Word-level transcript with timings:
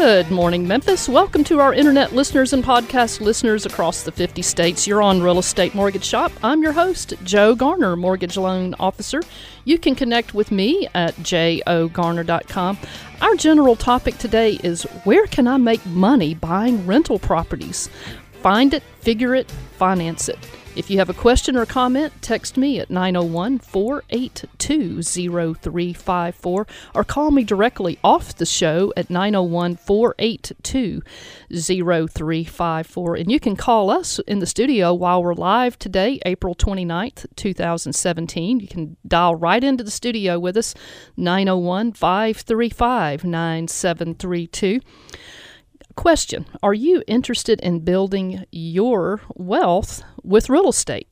Good 0.00 0.30
morning, 0.30 0.68
Memphis. 0.68 1.08
Welcome 1.08 1.42
to 1.42 1.58
our 1.58 1.74
internet 1.74 2.14
listeners 2.14 2.52
and 2.52 2.62
podcast 2.62 3.20
listeners 3.20 3.66
across 3.66 4.04
the 4.04 4.12
50 4.12 4.42
states. 4.42 4.86
You're 4.86 5.02
on 5.02 5.20
Real 5.20 5.40
Estate 5.40 5.74
Mortgage 5.74 6.04
Shop. 6.04 6.30
I'm 6.40 6.62
your 6.62 6.70
host, 6.70 7.14
Joe 7.24 7.56
Garner, 7.56 7.96
Mortgage 7.96 8.36
Loan 8.36 8.76
Officer. 8.78 9.20
You 9.64 9.76
can 9.76 9.96
connect 9.96 10.34
with 10.34 10.52
me 10.52 10.86
at 10.94 11.16
jogarner.com. 11.16 12.78
Our 13.20 13.34
general 13.34 13.74
topic 13.74 14.18
today 14.18 14.60
is 14.62 14.84
where 15.02 15.26
can 15.26 15.48
I 15.48 15.56
make 15.56 15.84
money 15.84 16.32
buying 16.32 16.86
rental 16.86 17.18
properties? 17.18 17.90
Find 18.34 18.74
it, 18.74 18.84
figure 19.00 19.34
it, 19.34 19.50
finance 19.50 20.28
it. 20.28 20.38
If 20.78 20.90
you 20.90 20.98
have 20.98 21.10
a 21.10 21.14
question 21.14 21.56
or 21.56 21.66
comment, 21.66 22.12
text 22.22 22.56
me 22.56 22.78
at 22.78 22.88
901 22.88 23.58
482 23.58 25.02
0354 25.02 26.66
or 26.94 27.04
call 27.04 27.32
me 27.32 27.42
directly 27.42 27.98
off 28.04 28.36
the 28.36 28.46
show 28.46 28.92
at 28.96 29.10
901 29.10 29.74
482 29.74 31.02
0354. 31.50 33.16
And 33.16 33.32
you 33.32 33.40
can 33.40 33.56
call 33.56 33.90
us 33.90 34.20
in 34.20 34.38
the 34.38 34.46
studio 34.46 34.94
while 34.94 35.20
we're 35.20 35.34
live 35.34 35.80
today, 35.80 36.20
April 36.24 36.54
29th, 36.54 37.26
2017. 37.34 38.60
You 38.60 38.68
can 38.68 38.96
dial 39.04 39.34
right 39.34 39.64
into 39.64 39.82
the 39.82 39.90
studio 39.90 40.38
with 40.38 40.56
us, 40.56 40.76
901 41.16 41.90
535 41.94 43.24
9732. 43.24 44.80
Question 45.98 46.46
Are 46.62 46.74
you 46.74 47.02
interested 47.08 47.58
in 47.58 47.80
building 47.80 48.44
your 48.52 49.20
wealth 49.34 50.04
with 50.22 50.48
real 50.48 50.68
estate? 50.68 51.08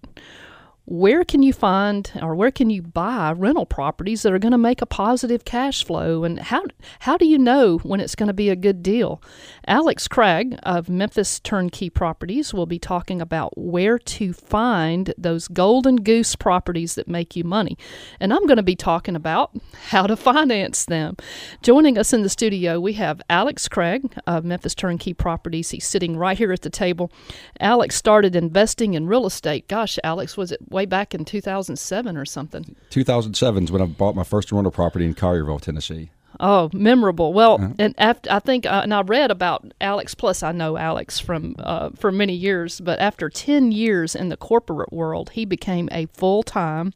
Where 0.86 1.24
can 1.24 1.42
you 1.42 1.52
find 1.52 2.12
or 2.22 2.36
where 2.36 2.52
can 2.52 2.70
you 2.70 2.80
buy 2.80 3.32
rental 3.32 3.66
properties 3.66 4.22
that 4.22 4.32
are 4.32 4.38
going 4.38 4.52
to 4.52 4.58
make 4.58 4.80
a 4.80 4.86
positive 4.86 5.44
cash 5.44 5.84
flow? 5.84 6.22
And 6.22 6.38
how 6.38 6.62
how 7.00 7.16
do 7.16 7.26
you 7.26 7.38
know 7.38 7.78
when 7.78 7.98
it's 7.98 8.14
going 8.14 8.28
to 8.28 8.32
be 8.32 8.48
a 8.48 8.56
good 8.56 8.84
deal? 8.84 9.20
Alex 9.66 10.06
craig 10.06 10.56
of 10.62 10.88
memphis 10.88 11.40
turnkey 11.40 11.90
properties 11.90 12.54
will 12.54 12.66
be 12.66 12.78
talking 12.78 13.20
about 13.20 13.58
where 13.58 13.98
to 13.98 14.32
find 14.32 15.12
those 15.18 15.48
golden 15.48 15.96
goose 15.96 16.36
properties 16.36 16.94
that 16.94 17.08
make 17.08 17.34
you 17.34 17.42
money. 17.42 17.76
And 18.20 18.32
i'm 18.32 18.46
going 18.46 18.56
to 18.56 18.62
be 18.62 18.76
talking 18.76 19.16
about 19.16 19.56
how 19.88 20.06
to 20.06 20.16
finance 20.16 20.84
them. 20.84 21.16
Joining 21.62 21.98
us 21.98 22.12
in 22.12 22.22
the 22.22 22.28
studio 22.28 22.78
we 22.78 22.92
have 22.92 23.20
alex 23.28 23.66
craig 23.66 24.14
of 24.28 24.44
memphis 24.44 24.74
turnkey 24.74 25.14
properties. 25.14 25.70
He's 25.70 25.86
sitting 25.86 26.16
right 26.16 26.38
here 26.38 26.52
at 26.52 26.62
the 26.62 26.70
table. 26.70 27.10
Alex 27.58 27.96
started 27.96 28.36
investing 28.36 28.94
in 28.94 29.08
real 29.08 29.26
estate. 29.26 29.66
Gosh 29.66 29.98
alex 30.04 30.36
was 30.36 30.52
it 30.52 30.60
way 30.76 30.86
back 30.86 31.14
in 31.14 31.24
2007 31.24 32.16
or 32.16 32.24
something. 32.24 32.76
2007 32.90 33.64
is 33.64 33.72
when 33.72 33.82
I 33.82 33.86
bought 33.86 34.14
my 34.14 34.22
first 34.22 34.52
rental 34.52 34.70
property 34.70 35.06
in 35.06 35.14
Collierville, 35.14 35.60
Tennessee. 35.60 36.10
Oh, 36.38 36.68
memorable. 36.72 37.32
Well, 37.32 37.54
uh-huh. 37.54 37.72
and 37.78 37.94
after, 37.96 38.30
I 38.30 38.40
think, 38.40 38.66
uh, 38.66 38.80
and 38.82 38.92
I 38.92 39.00
read 39.00 39.30
about 39.30 39.72
Alex. 39.80 40.14
Plus, 40.14 40.42
I 40.42 40.52
know 40.52 40.76
Alex 40.76 41.18
from 41.18 41.56
uh, 41.58 41.90
for 41.96 42.12
many 42.12 42.34
years. 42.34 42.80
But 42.80 42.98
after 42.98 43.30
ten 43.30 43.72
years 43.72 44.14
in 44.14 44.28
the 44.28 44.36
corporate 44.36 44.92
world, 44.92 45.30
he 45.30 45.44
became 45.46 45.88
a 45.92 46.06
full 46.06 46.42
time 46.42 46.92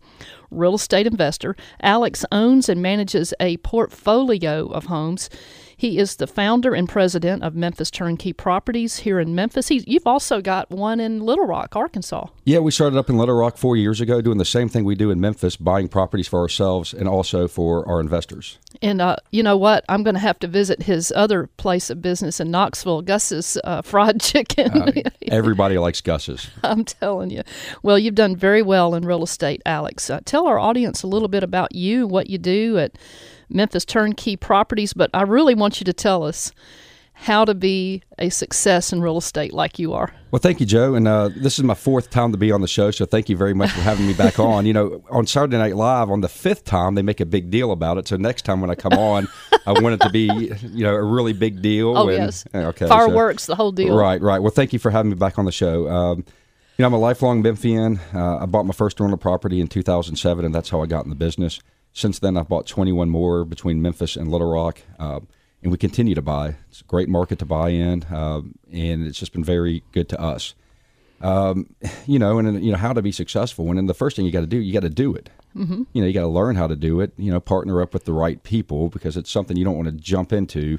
real 0.50 0.74
estate 0.74 1.06
investor. 1.06 1.56
Alex 1.82 2.24
owns 2.30 2.68
and 2.68 2.82
manages 2.82 3.32
a 3.40 3.56
portfolio 3.58 4.66
of 4.66 4.86
homes. 4.86 5.30
He 5.80 5.96
is 5.96 6.16
the 6.16 6.26
founder 6.26 6.74
and 6.74 6.86
president 6.86 7.42
of 7.42 7.54
Memphis 7.54 7.90
Turnkey 7.90 8.34
Properties 8.34 8.98
here 8.98 9.18
in 9.18 9.34
Memphis. 9.34 9.68
He, 9.68 9.82
you've 9.86 10.06
also 10.06 10.42
got 10.42 10.70
one 10.70 11.00
in 11.00 11.20
Little 11.20 11.46
Rock, 11.46 11.74
Arkansas. 11.74 12.26
Yeah, 12.44 12.58
we 12.58 12.70
started 12.70 12.98
up 12.98 13.08
in 13.08 13.16
Little 13.16 13.34
Rock 13.34 13.56
four 13.56 13.78
years 13.78 13.98
ago, 13.98 14.20
doing 14.20 14.36
the 14.36 14.44
same 14.44 14.68
thing 14.68 14.84
we 14.84 14.94
do 14.94 15.10
in 15.10 15.22
Memphis, 15.22 15.56
buying 15.56 15.88
properties 15.88 16.28
for 16.28 16.40
ourselves 16.40 16.92
and 16.92 17.08
also 17.08 17.48
for 17.48 17.88
our 17.88 17.98
investors. 17.98 18.58
And 18.82 19.00
uh, 19.00 19.16
you 19.30 19.42
know 19.42 19.56
what? 19.56 19.86
I'm 19.88 20.02
going 20.02 20.16
to 20.16 20.20
have 20.20 20.38
to 20.40 20.46
visit 20.46 20.82
his 20.82 21.14
other 21.16 21.46
place 21.56 21.88
of 21.88 22.02
business 22.02 22.40
in 22.40 22.50
Knoxville, 22.50 23.00
Gus's 23.00 23.56
uh, 23.64 23.80
Fried 23.80 24.20
Chicken. 24.20 24.82
uh, 24.82 24.92
everybody 25.28 25.78
likes 25.78 26.02
Gus's. 26.02 26.50
I'm 26.62 26.84
telling 26.84 27.30
you. 27.30 27.40
Well, 27.82 27.98
you've 27.98 28.14
done 28.14 28.36
very 28.36 28.60
well 28.60 28.94
in 28.94 29.06
real 29.06 29.22
estate, 29.22 29.62
Alex. 29.64 30.10
Uh, 30.10 30.20
tell 30.26 30.46
our 30.46 30.58
audience 30.58 31.02
a 31.02 31.06
little 31.06 31.28
bit 31.28 31.42
about 31.42 31.74
you, 31.74 32.06
what 32.06 32.28
you 32.28 32.36
do 32.36 32.76
at 32.76 32.98
Memphis 33.50 33.84
Turnkey 33.84 34.36
Properties, 34.36 34.92
but 34.92 35.10
I 35.12 35.22
really 35.22 35.54
want 35.54 35.80
you 35.80 35.84
to 35.84 35.92
tell 35.92 36.22
us 36.22 36.52
how 37.20 37.44
to 37.44 37.54
be 37.54 38.02
a 38.18 38.30
success 38.30 38.94
in 38.94 39.02
real 39.02 39.18
estate 39.18 39.52
like 39.52 39.78
you 39.78 39.92
are. 39.92 40.10
Well, 40.30 40.40
thank 40.40 40.58
you, 40.58 40.64
Joe. 40.64 40.94
And 40.94 41.06
uh, 41.06 41.28
this 41.28 41.58
is 41.58 41.64
my 41.64 41.74
fourth 41.74 42.08
time 42.08 42.32
to 42.32 42.38
be 42.38 42.50
on 42.50 42.62
the 42.62 42.68
show, 42.68 42.90
so 42.90 43.04
thank 43.04 43.28
you 43.28 43.36
very 43.36 43.52
much 43.52 43.70
for 43.70 43.80
having 43.80 44.06
me 44.06 44.14
back 44.14 44.38
on. 44.38 44.64
You 44.64 44.72
know, 44.72 45.04
on 45.10 45.26
Saturday 45.26 45.58
Night 45.58 45.76
Live, 45.76 46.08
on 46.08 46.22
the 46.22 46.28
fifth 46.28 46.64
time, 46.64 46.94
they 46.94 47.02
make 47.02 47.20
a 47.20 47.26
big 47.26 47.50
deal 47.50 47.72
about 47.72 47.98
it. 47.98 48.08
So 48.08 48.16
next 48.16 48.46
time 48.46 48.62
when 48.62 48.70
I 48.70 48.74
come 48.74 48.94
on, 48.94 49.28
I 49.66 49.72
want 49.72 49.94
it 49.94 50.00
to 50.00 50.10
be, 50.10 50.30
you 50.62 50.82
know, 50.82 50.94
a 50.94 51.02
really 51.02 51.34
big 51.34 51.60
deal. 51.60 51.96
Oh, 51.96 52.08
and, 52.08 52.18
yes. 52.18 52.46
Okay. 52.54 52.88
Fireworks, 52.88 53.44
so, 53.44 53.52
the 53.52 53.56
whole 53.56 53.72
deal. 53.72 53.94
Right, 53.94 54.20
right. 54.22 54.38
Well, 54.38 54.52
thank 54.52 54.72
you 54.72 54.78
for 54.78 54.90
having 54.90 55.10
me 55.10 55.16
back 55.16 55.38
on 55.38 55.44
the 55.44 55.52
show. 55.52 55.88
Um, 55.90 56.24
you 56.78 56.82
know, 56.84 56.86
I'm 56.86 56.94
a 56.94 56.98
lifelong 56.98 57.42
Memphian. 57.42 58.00
Uh, 58.14 58.38
I 58.38 58.46
bought 58.46 58.64
my 58.64 58.72
first 58.72 58.98
rental 58.98 59.18
property 59.18 59.60
in 59.60 59.68
2007, 59.68 60.42
and 60.42 60.54
that's 60.54 60.70
how 60.70 60.82
I 60.82 60.86
got 60.86 61.04
in 61.04 61.10
the 61.10 61.16
business. 61.16 61.60
Since 61.92 62.20
then, 62.20 62.36
I've 62.36 62.48
bought 62.48 62.66
21 62.66 63.10
more 63.10 63.44
between 63.44 63.82
Memphis 63.82 64.16
and 64.16 64.30
Little 64.30 64.50
Rock, 64.50 64.80
uh, 64.98 65.20
and 65.62 65.72
we 65.72 65.78
continue 65.78 66.14
to 66.14 66.22
buy. 66.22 66.56
It's 66.68 66.80
a 66.80 66.84
great 66.84 67.08
market 67.08 67.38
to 67.40 67.44
buy 67.44 67.70
in, 67.70 68.04
uh, 68.04 68.42
and 68.72 69.06
it's 69.06 69.18
just 69.18 69.32
been 69.32 69.44
very 69.44 69.82
good 69.92 70.08
to 70.10 70.20
us. 70.20 70.54
Um, 71.20 71.74
you 72.06 72.18
know, 72.18 72.38
and 72.38 72.64
you 72.64 72.72
know 72.72 72.78
how 72.78 72.92
to 72.92 73.02
be 73.02 73.12
successful. 73.12 73.68
And 73.68 73.76
then 73.76 73.86
the 73.86 73.94
first 73.94 74.16
thing 74.16 74.24
you 74.24 74.32
got 74.32 74.40
to 74.40 74.46
do, 74.46 74.58
you 74.58 74.72
got 74.72 74.80
to 74.80 74.90
do 74.90 75.14
it. 75.14 75.30
Mm-hmm. 75.56 75.82
You 75.92 76.00
know, 76.00 76.06
you 76.06 76.14
got 76.14 76.22
to 76.22 76.28
learn 76.28 76.56
how 76.56 76.66
to 76.66 76.76
do 76.76 77.00
it. 77.00 77.12
You 77.16 77.30
know, 77.32 77.40
partner 77.40 77.82
up 77.82 77.92
with 77.92 78.04
the 78.04 78.12
right 78.12 78.42
people 78.42 78.88
because 78.88 79.16
it's 79.16 79.30
something 79.30 79.56
you 79.56 79.64
don't 79.64 79.76
want 79.76 79.88
to 79.88 79.94
jump 79.94 80.32
into 80.32 80.78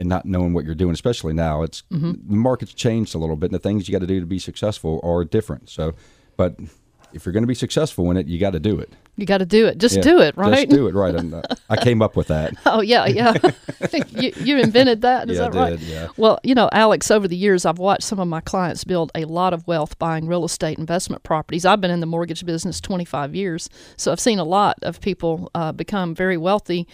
and 0.00 0.08
not 0.08 0.24
knowing 0.24 0.54
what 0.54 0.64
you're 0.64 0.74
doing. 0.74 0.94
Especially 0.94 1.32
now, 1.32 1.62
it's 1.62 1.82
mm-hmm. 1.92 2.12
the 2.28 2.36
market's 2.36 2.72
changed 2.72 3.14
a 3.14 3.18
little 3.18 3.36
bit, 3.36 3.46
and 3.46 3.54
the 3.54 3.58
things 3.58 3.88
you 3.88 3.92
got 3.92 4.00
to 4.00 4.06
do 4.06 4.20
to 4.20 4.26
be 4.26 4.38
successful 4.38 5.00
are 5.02 5.24
different. 5.24 5.68
So, 5.68 5.94
but 6.36 6.56
if 7.14 7.26
you're 7.26 7.32
going 7.32 7.42
to 7.42 7.48
be 7.48 7.54
successful 7.54 8.10
in 8.10 8.16
it, 8.16 8.26
you 8.26 8.38
got 8.38 8.52
to 8.52 8.60
do 8.60 8.78
it. 8.78 8.92
You 9.16 9.26
got 9.26 9.38
to 9.38 9.46
do 9.46 9.66
it. 9.66 9.78
Just 9.78 9.96
yeah, 9.96 10.02
do 10.02 10.20
it, 10.20 10.36
right? 10.36 10.68
Just 10.68 10.68
do 10.70 10.86
it, 10.86 10.94
right? 10.94 11.14
And 11.14 11.34
uh, 11.34 11.42
I 11.68 11.76
came 11.76 12.00
up 12.00 12.16
with 12.16 12.28
that. 12.28 12.54
oh 12.66 12.80
yeah, 12.80 13.06
yeah. 13.06 13.34
you, 14.08 14.32
you 14.36 14.58
invented 14.58 15.02
that. 15.02 15.28
Is 15.28 15.38
yeah, 15.38 15.48
that 15.48 15.54
right? 15.54 15.78
Did, 15.78 15.82
yeah. 15.82 16.08
Well, 16.16 16.38
you 16.42 16.54
know, 16.54 16.68
Alex. 16.72 17.10
Over 17.10 17.28
the 17.28 17.36
years, 17.36 17.66
I've 17.66 17.78
watched 17.78 18.04
some 18.04 18.18
of 18.18 18.28
my 18.28 18.40
clients 18.40 18.84
build 18.84 19.12
a 19.14 19.26
lot 19.26 19.52
of 19.52 19.66
wealth 19.66 19.98
buying 19.98 20.26
real 20.26 20.44
estate 20.44 20.78
investment 20.78 21.22
properties. 21.24 21.66
I've 21.66 21.80
been 21.80 21.90
in 21.90 22.00
the 22.00 22.06
mortgage 22.06 22.44
business 22.46 22.80
25 22.80 23.34
years, 23.34 23.68
so 23.96 24.12
I've 24.12 24.20
seen 24.20 24.38
a 24.38 24.44
lot 24.44 24.78
of 24.82 25.00
people 25.00 25.50
uh, 25.54 25.72
become 25.72 26.14
very 26.14 26.38
wealthy. 26.38 26.88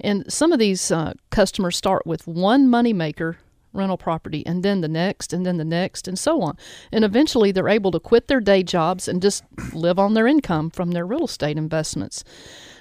And 0.00 0.32
some 0.32 0.52
of 0.52 0.58
these 0.58 0.90
uh, 0.90 1.14
customers 1.30 1.76
start 1.76 2.06
with 2.06 2.26
one 2.26 2.68
moneymaker 2.68 3.36
rental 3.72 3.98
property 3.98 4.44
and 4.46 4.62
then 4.62 4.80
the 4.80 4.88
next 4.88 5.32
and 5.32 5.44
then 5.44 5.56
the 5.56 5.64
next 5.64 6.08
and 6.08 6.18
so 6.18 6.42
on. 6.42 6.56
And 6.92 7.04
eventually 7.04 7.52
they're 7.52 7.68
able 7.68 7.90
to 7.92 8.00
quit 8.00 8.28
their 8.28 8.40
day 8.40 8.62
jobs 8.62 9.08
and 9.08 9.22
just 9.22 9.44
live 9.72 9.98
on 9.98 10.14
their 10.14 10.26
income 10.26 10.70
from 10.70 10.92
their 10.92 11.06
real 11.06 11.24
estate 11.24 11.56
investments. 11.58 12.24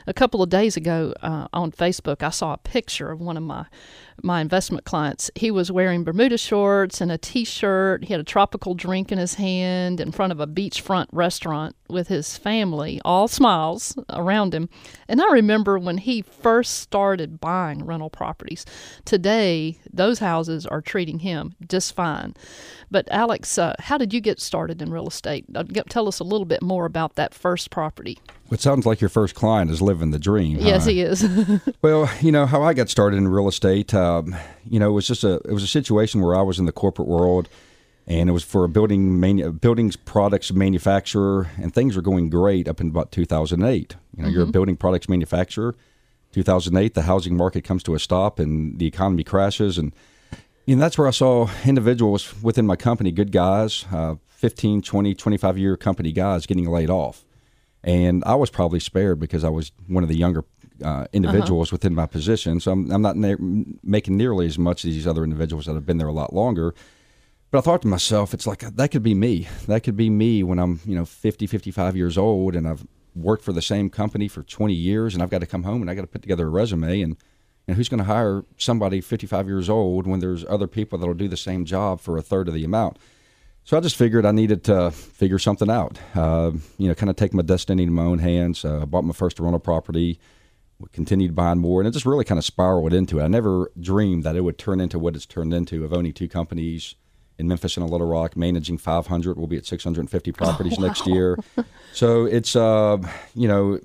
A 0.09 0.13
couple 0.13 0.41
of 0.41 0.47
days 0.47 0.77
ago 0.77 1.13
uh, 1.21 1.49
on 1.51 1.73
Facebook, 1.73 2.23
I 2.23 2.29
saw 2.29 2.53
a 2.53 2.57
picture 2.57 3.11
of 3.11 3.19
one 3.19 3.35
of 3.35 3.43
my 3.43 3.65
my 4.23 4.41
investment 4.41 4.85
clients. 4.85 5.29
He 5.35 5.51
was 5.51 5.71
wearing 5.71 6.03
Bermuda 6.03 6.37
shorts 6.37 7.01
and 7.01 7.11
a 7.11 7.17
t-shirt. 7.17 8.05
He 8.05 8.13
had 8.13 8.19
a 8.19 8.23
tropical 8.23 8.73
drink 8.73 9.11
in 9.11 9.17
his 9.17 9.35
hand 9.35 9.99
in 9.99 10.11
front 10.11 10.31
of 10.31 10.39
a 10.39 10.47
beachfront 10.47 11.07
restaurant 11.11 11.75
with 11.89 12.07
his 12.07 12.37
family, 12.37 12.99
all 13.05 13.27
smiles 13.27 13.95
around 14.09 14.53
him. 14.53 14.69
And 15.07 15.21
I 15.21 15.31
remember 15.31 15.77
when 15.77 15.99
he 15.99 16.21
first 16.21 16.79
started 16.79 17.39
buying 17.39 17.85
rental 17.85 18.09
properties. 18.09 18.65
Today, 19.05 19.79
those 19.91 20.19
houses 20.19 20.65
are 20.65 20.81
treating 20.81 21.19
him 21.19 21.53
just 21.69 21.95
fine. 21.95 22.33
But 22.89 23.07
Alex, 23.11 23.57
uh, 23.57 23.75
how 23.79 23.97
did 23.97 24.13
you 24.13 24.21
get 24.21 24.41
started 24.41 24.81
in 24.81 24.91
real 24.91 25.07
estate? 25.07 25.45
Uh, 25.53 25.63
tell 25.89 26.07
us 26.07 26.19
a 26.19 26.23
little 26.23 26.45
bit 26.45 26.61
more 26.61 26.85
about 26.85 27.15
that 27.15 27.33
first 27.33 27.69
property. 27.69 28.17
It 28.49 28.61
sounds 28.61 28.85
like 28.85 29.01
your 29.01 29.09
first 29.09 29.35
client 29.35 29.71
is 29.71 29.81
living 29.81 29.96
the 30.11 30.19
dream. 30.19 30.57
Yes, 30.59 30.85
he 30.85 31.01
is. 31.01 31.27
well, 31.81 32.09
you 32.21 32.31
know 32.31 32.45
how 32.45 32.63
I 32.63 32.73
got 32.73 32.89
started 32.89 33.17
in 33.17 33.27
real 33.27 33.47
estate. 33.47 33.93
Um, 33.93 34.35
you 34.65 34.79
know, 34.79 34.89
it 34.89 34.93
was 34.93 35.07
just 35.07 35.23
a 35.23 35.35
it 35.35 35.51
was 35.51 35.63
a 35.63 35.67
situation 35.67 36.21
where 36.21 36.35
I 36.35 36.41
was 36.41 36.59
in 36.59 36.65
the 36.65 36.71
corporate 36.71 37.07
world, 37.07 37.49
and 38.05 38.29
it 38.29 38.33
was 38.33 38.43
for 38.43 38.63
a 38.63 38.69
building 38.69 39.19
manu- 39.19 39.51
buildings 39.51 39.95
products 39.95 40.51
manufacturer, 40.51 41.49
and 41.57 41.73
things 41.73 41.95
were 41.95 42.01
going 42.01 42.29
great 42.29 42.67
up 42.67 42.79
in 42.79 42.87
about 42.87 43.11
2008. 43.11 43.95
You 44.15 44.23
know, 44.23 44.27
mm-hmm. 44.27 44.33
you're 44.33 44.41
a 44.41 44.45
mm-hmm. 44.45 44.51
building 44.51 44.77
products 44.77 45.09
manufacturer. 45.09 45.75
2008, 46.33 46.93
the 46.93 47.03
housing 47.03 47.35
market 47.35 47.63
comes 47.63 47.83
to 47.83 47.95
a 47.95 47.99
stop, 47.99 48.37
and 48.39 48.77
the 48.79 48.85
economy 48.85 49.23
crashes, 49.23 49.77
and 49.77 49.93
and 50.67 50.81
that's 50.81 50.97
where 50.97 51.07
I 51.07 51.11
saw 51.11 51.49
individuals 51.65 52.33
within 52.41 52.67
my 52.67 52.75
company, 52.75 53.11
good 53.11 53.31
guys, 53.31 53.85
uh, 53.91 54.15
15, 54.27 54.81
20, 54.81 55.15
25 55.15 55.57
year 55.57 55.77
company 55.77 56.11
guys 56.11 56.45
getting 56.45 56.69
laid 56.69 56.89
off. 56.89 57.23
And 57.83 58.23
I 58.25 58.35
was 58.35 58.49
probably 58.49 58.79
spared 58.79 59.19
because 59.19 59.43
I 59.43 59.49
was 59.49 59.71
one 59.87 60.03
of 60.03 60.09
the 60.09 60.17
younger 60.17 60.43
uh, 60.83 61.05
individuals 61.13 61.69
uh-huh. 61.69 61.75
within 61.75 61.95
my 61.95 62.05
position. 62.05 62.59
So 62.59 62.71
I'm, 62.71 62.91
I'm 62.91 63.01
not 63.01 63.15
ne- 63.15 63.65
making 63.83 64.17
nearly 64.17 64.45
as 64.45 64.57
much 64.57 64.83
as 64.83 64.93
these 64.93 65.07
other 65.07 65.23
individuals 65.23 65.65
that 65.65 65.73
have 65.73 65.85
been 65.85 65.97
there 65.97 66.07
a 66.07 66.13
lot 66.13 66.33
longer. 66.33 66.73
But 67.49 67.59
I 67.59 67.61
thought 67.61 67.81
to 67.83 67.87
myself, 67.87 68.33
it's 68.33 68.45
like 68.45 68.59
that 68.59 68.91
could 68.91 69.03
be 69.03 69.13
me. 69.13 69.47
That 69.67 69.83
could 69.83 69.95
be 69.95 70.09
me 70.09 70.43
when 70.43 70.59
I'm, 70.59 70.81
you 70.85 70.95
know, 70.95 71.05
50, 71.05 71.47
55 71.47 71.95
years 71.95 72.17
old 72.17 72.55
and 72.55 72.67
I've 72.67 72.85
worked 73.15 73.43
for 73.43 73.53
the 73.53 73.61
same 73.61 73.89
company 73.89 74.27
for 74.27 74.43
20 74.43 74.73
years 74.73 75.13
and 75.13 75.23
I've 75.23 75.29
got 75.29 75.39
to 75.39 75.47
come 75.47 75.63
home 75.63 75.81
and 75.81 75.89
I 75.89 75.95
got 75.95 76.01
to 76.01 76.07
put 76.07 76.21
together 76.21 76.47
a 76.47 76.49
resume 76.49 77.01
and 77.01 77.17
and 77.67 77.75
who's 77.75 77.89
going 77.89 77.97
to 77.97 78.05
hire 78.05 78.45
somebody 78.57 79.01
55 79.01 79.47
years 79.47 79.69
old 79.69 80.07
when 80.07 80.21
there's 80.21 80.45
other 80.45 80.67
people 80.67 80.97
that'll 80.97 81.13
do 81.13 81.27
the 81.27 81.35
same 81.35 81.65
job 81.65 81.99
for 81.99 82.17
a 82.17 82.21
third 82.21 82.47
of 82.47 82.53
the 82.53 82.63
amount? 82.63 82.97
So 83.67 83.75
I 83.75 83.81
just 83.81 83.97
figured 83.97 84.25
I 84.25 84.31
needed 84.31 84.63
to 84.63 84.91
figure 84.91 85.37
something 85.37 85.69
out. 85.69 85.99
Uh, 86.15 86.51
you 86.77 86.87
know, 86.87 86.95
kind 86.95 87.09
of 87.09 87.17
take 87.17 87.33
my 87.33 87.41
destiny 87.41 87.83
in 87.83 87.91
my 87.91 88.03
own 88.03 88.19
hands. 88.19 88.63
Uh, 88.63 88.83
I 88.83 88.85
bought 88.85 89.03
my 89.03 89.11
first 89.11 89.41
rental 89.41 89.59
property, 89.59 90.21
continued 90.93 91.35
buying 91.35 91.59
more, 91.59 91.81
and 91.81 91.87
it 91.87 91.91
just 91.91 92.05
really 92.05 92.23
kind 92.23 92.39
of 92.39 92.45
spiraled 92.45 92.93
into 92.93 93.19
it. 93.19 93.25
I 93.25 93.27
never 93.27 93.69
dreamed 93.77 94.23
that 94.23 94.37
it 94.37 94.41
would 94.45 94.57
turn 94.57 94.79
into 94.79 94.97
what 94.97 95.17
it's 95.17 95.25
turned 95.25 95.53
into 95.53 95.83
of 95.83 95.91
owning 95.91 96.13
two 96.13 96.29
companies 96.29 96.95
in 97.37 97.49
Memphis 97.49 97.75
and 97.75 97.89
Little 97.89 98.07
Rock, 98.07 98.37
managing 98.37 98.77
500. 98.77 99.37
We'll 99.37 99.47
be 99.47 99.57
at 99.57 99.65
650 99.65 100.31
properties 100.31 100.75
oh, 100.77 100.81
wow. 100.81 100.87
next 100.87 101.05
year. 101.05 101.37
So 101.91 102.23
it's, 102.23 102.55
uh, 102.55 102.99
you 103.35 103.49
know, 103.49 103.81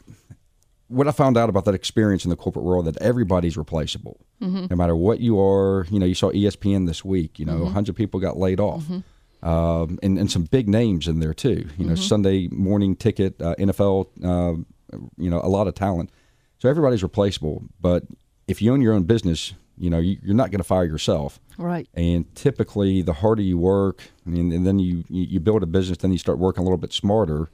what 0.87 1.09
I 1.09 1.11
found 1.11 1.37
out 1.37 1.49
about 1.49 1.65
that 1.65 1.75
experience 1.75 2.25
in 2.25 2.31
the 2.31 2.37
corporate 2.37 2.65
world 2.65 2.85
that 2.85 2.99
everybody's 2.99 3.57
replaceable, 3.57 4.21
mm-hmm. 4.41 4.67
no 4.71 4.77
matter 4.77 4.95
what 4.95 5.19
you 5.19 5.41
are. 5.41 5.89
You 5.91 5.99
know, 5.99 6.07
you 6.07 6.15
saw 6.15 6.31
ESPN 6.31 6.87
this 6.87 7.05
week. 7.05 7.41
You 7.41 7.47
know, 7.47 7.55
mm-hmm. 7.55 7.65
100 7.65 7.97
people 7.97 8.21
got 8.21 8.37
laid 8.37 8.61
off. 8.61 8.85
Mm-hmm 8.85 9.01
um, 9.43 9.99
and, 10.03 10.19
and 10.19 10.31
some 10.31 10.45
big 10.45 10.69
names 10.69 11.09
in 11.09 11.21
there 11.21 11.35
too. 11.35 11.69
You 11.77 11.87
know, 11.87 11.95
mm-hmm. 11.95 12.03
Sunday 12.03 12.49
morning 12.49 12.97
ticket, 12.97 13.41
uh, 13.41 13.55
NFL, 13.59 14.07
uh, 14.25 14.97
you 15.17 15.31
know, 15.31 15.41
a 15.41 15.49
lot 15.49 15.67
of 15.67 15.75
talent. 15.75 16.11
So 16.59 16.69
everybody's 16.69 17.03
replaceable. 17.03 17.65
But 17.81 18.05
if 18.47 18.63
you 18.63 18.73
own 18.73 18.81
your 18.81 18.95
own 18.95 19.03
business, 19.03 19.55
you 19.77 19.91
know, 19.91 19.99
you, 19.99 20.19
are 20.31 20.35
not 20.35 20.51
going 20.51 20.59
to 20.59 20.65
fire 20.65 20.85
yourself. 20.85 21.41
Right. 21.59 21.89
And 21.95 22.33
typically, 22.37 23.03
the 23.03 23.15
harder 23.15 23.43
you 23.43 23.59
work, 23.59 24.03
and, 24.25 24.53
and 24.53 24.67
then 24.67 24.79
you, 24.79 25.05
you 25.09 25.41
build 25.41 25.63
a 25.63 25.67
business, 25.67 25.99
then 25.99 26.13
you 26.13 26.19
start 26.19 26.39
working 26.39 26.61
a 26.61 26.65
little 26.65 26.79
bit 26.79 26.93
smarter, 26.93 27.51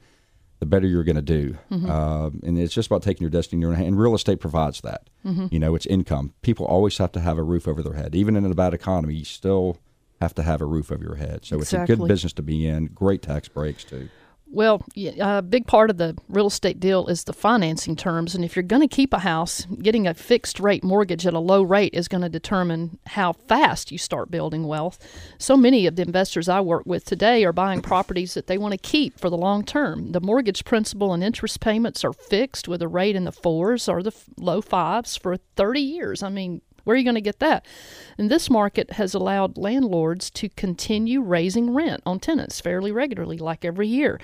the 0.59 0.65
better 0.65 0.85
you're 0.85 1.03
going 1.03 1.15
to 1.15 1.21
do. 1.21 1.57
Mm-hmm. 1.71 1.89
Uh, 1.89 2.29
and 2.43 2.59
it's 2.59 2.73
just 2.73 2.87
about 2.87 3.01
taking 3.01 3.23
your 3.23 3.31
destiny 3.31 3.57
in 3.57 3.61
your 3.61 3.71
own 3.71 3.77
hand. 3.77 3.87
And 3.87 3.99
real 3.99 4.13
estate 4.13 4.39
provides 4.39 4.81
that. 4.81 5.09
Mm-hmm. 5.25 5.47
You 5.51 5.59
know, 5.59 5.73
it's 5.73 5.85
income. 5.87 6.33
People 6.41 6.65
always 6.65 6.97
have 6.97 7.11
to 7.13 7.19
have 7.19 7.37
a 7.37 7.43
roof 7.43 7.67
over 7.67 7.81
their 7.81 7.93
head. 7.93 8.13
Even 8.13 8.35
in 8.35 8.45
a 8.45 8.53
bad 8.53 8.73
economy, 8.73 9.15
you 9.15 9.25
still 9.25 9.79
have 10.21 10.33
to 10.35 10.43
have 10.43 10.61
a 10.61 10.65
roof 10.65 10.91
over 10.91 11.03
your 11.03 11.15
head. 11.15 11.45
So 11.45 11.57
exactly. 11.57 11.61
it's 11.61 11.73
a 11.73 11.95
good 11.95 12.07
business 12.07 12.33
to 12.33 12.41
be 12.41 12.67
in. 12.67 12.87
Great 12.87 13.21
tax 13.21 13.47
breaks 13.47 13.83
too. 13.83 14.09
Well, 14.51 14.83
a 14.97 15.43
big 15.43 15.67
part 15.67 15.91
of 15.91 15.97
the 15.97 16.17
real 16.27 16.47
estate 16.47 16.79
deal 16.79 17.05
is 17.05 17.23
the 17.23 17.33
financing 17.33 17.95
terms. 17.95 18.33
And 18.33 18.43
if 18.43 18.55
you're 18.55 18.63
going 18.63 18.81
to 18.81 18.87
keep 18.87 19.13
a 19.13 19.19
house, 19.19 19.65
getting 19.65 20.07
a 20.07 20.15
fixed 20.15 20.59
rate 20.59 20.83
mortgage 20.83 21.27
at 21.27 21.35
a 21.35 21.39
low 21.39 21.61
rate 21.61 21.93
is 21.93 22.07
going 22.07 22.23
to 22.23 22.29
determine 22.29 22.97
how 23.05 23.33
fast 23.33 23.91
you 23.91 23.99
start 23.99 24.31
building 24.31 24.65
wealth. 24.65 24.97
So 25.37 25.55
many 25.55 25.85
of 25.85 25.97
the 25.97 26.01
investors 26.01 26.49
I 26.49 26.61
work 26.61 26.87
with 26.87 27.05
today 27.05 27.45
are 27.45 27.53
buying 27.53 27.83
properties 27.83 28.33
that 28.33 28.47
they 28.47 28.57
want 28.57 28.71
to 28.71 28.79
keep 28.79 29.19
for 29.19 29.29
the 29.29 29.37
long 29.37 29.63
term. 29.63 30.13
The 30.13 30.21
mortgage 30.21 30.65
principal 30.65 31.13
and 31.13 31.23
interest 31.23 31.59
payments 31.59 32.03
are 32.03 32.13
fixed 32.13 32.67
with 32.67 32.81
a 32.81 32.87
rate 32.87 33.15
in 33.15 33.25
the 33.25 33.31
fours 33.31 33.87
or 33.87 34.01
the 34.01 34.15
low 34.35 34.61
fives 34.61 35.15
for 35.15 35.37
30 35.37 35.79
years. 35.79 36.23
I 36.23 36.29
mean, 36.29 36.61
where 36.83 36.95
are 36.95 36.97
you 36.97 37.03
going 37.03 37.15
to 37.15 37.21
get 37.21 37.39
that? 37.39 37.65
And 38.17 38.29
this 38.29 38.49
market 38.49 38.91
has 38.93 39.13
allowed 39.13 39.57
landlords 39.57 40.29
to 40.31 40.49
continue 40.49 41.21
raising 41.21 41.73
rent 41.73 42.01
on 42.05 42.19
tenants 42.19 42.59
fairly 42.59 42.91
regularly, 42.91 43.37
like 43.37 43.65
every 43.65 43.87
year. 43.87 44.19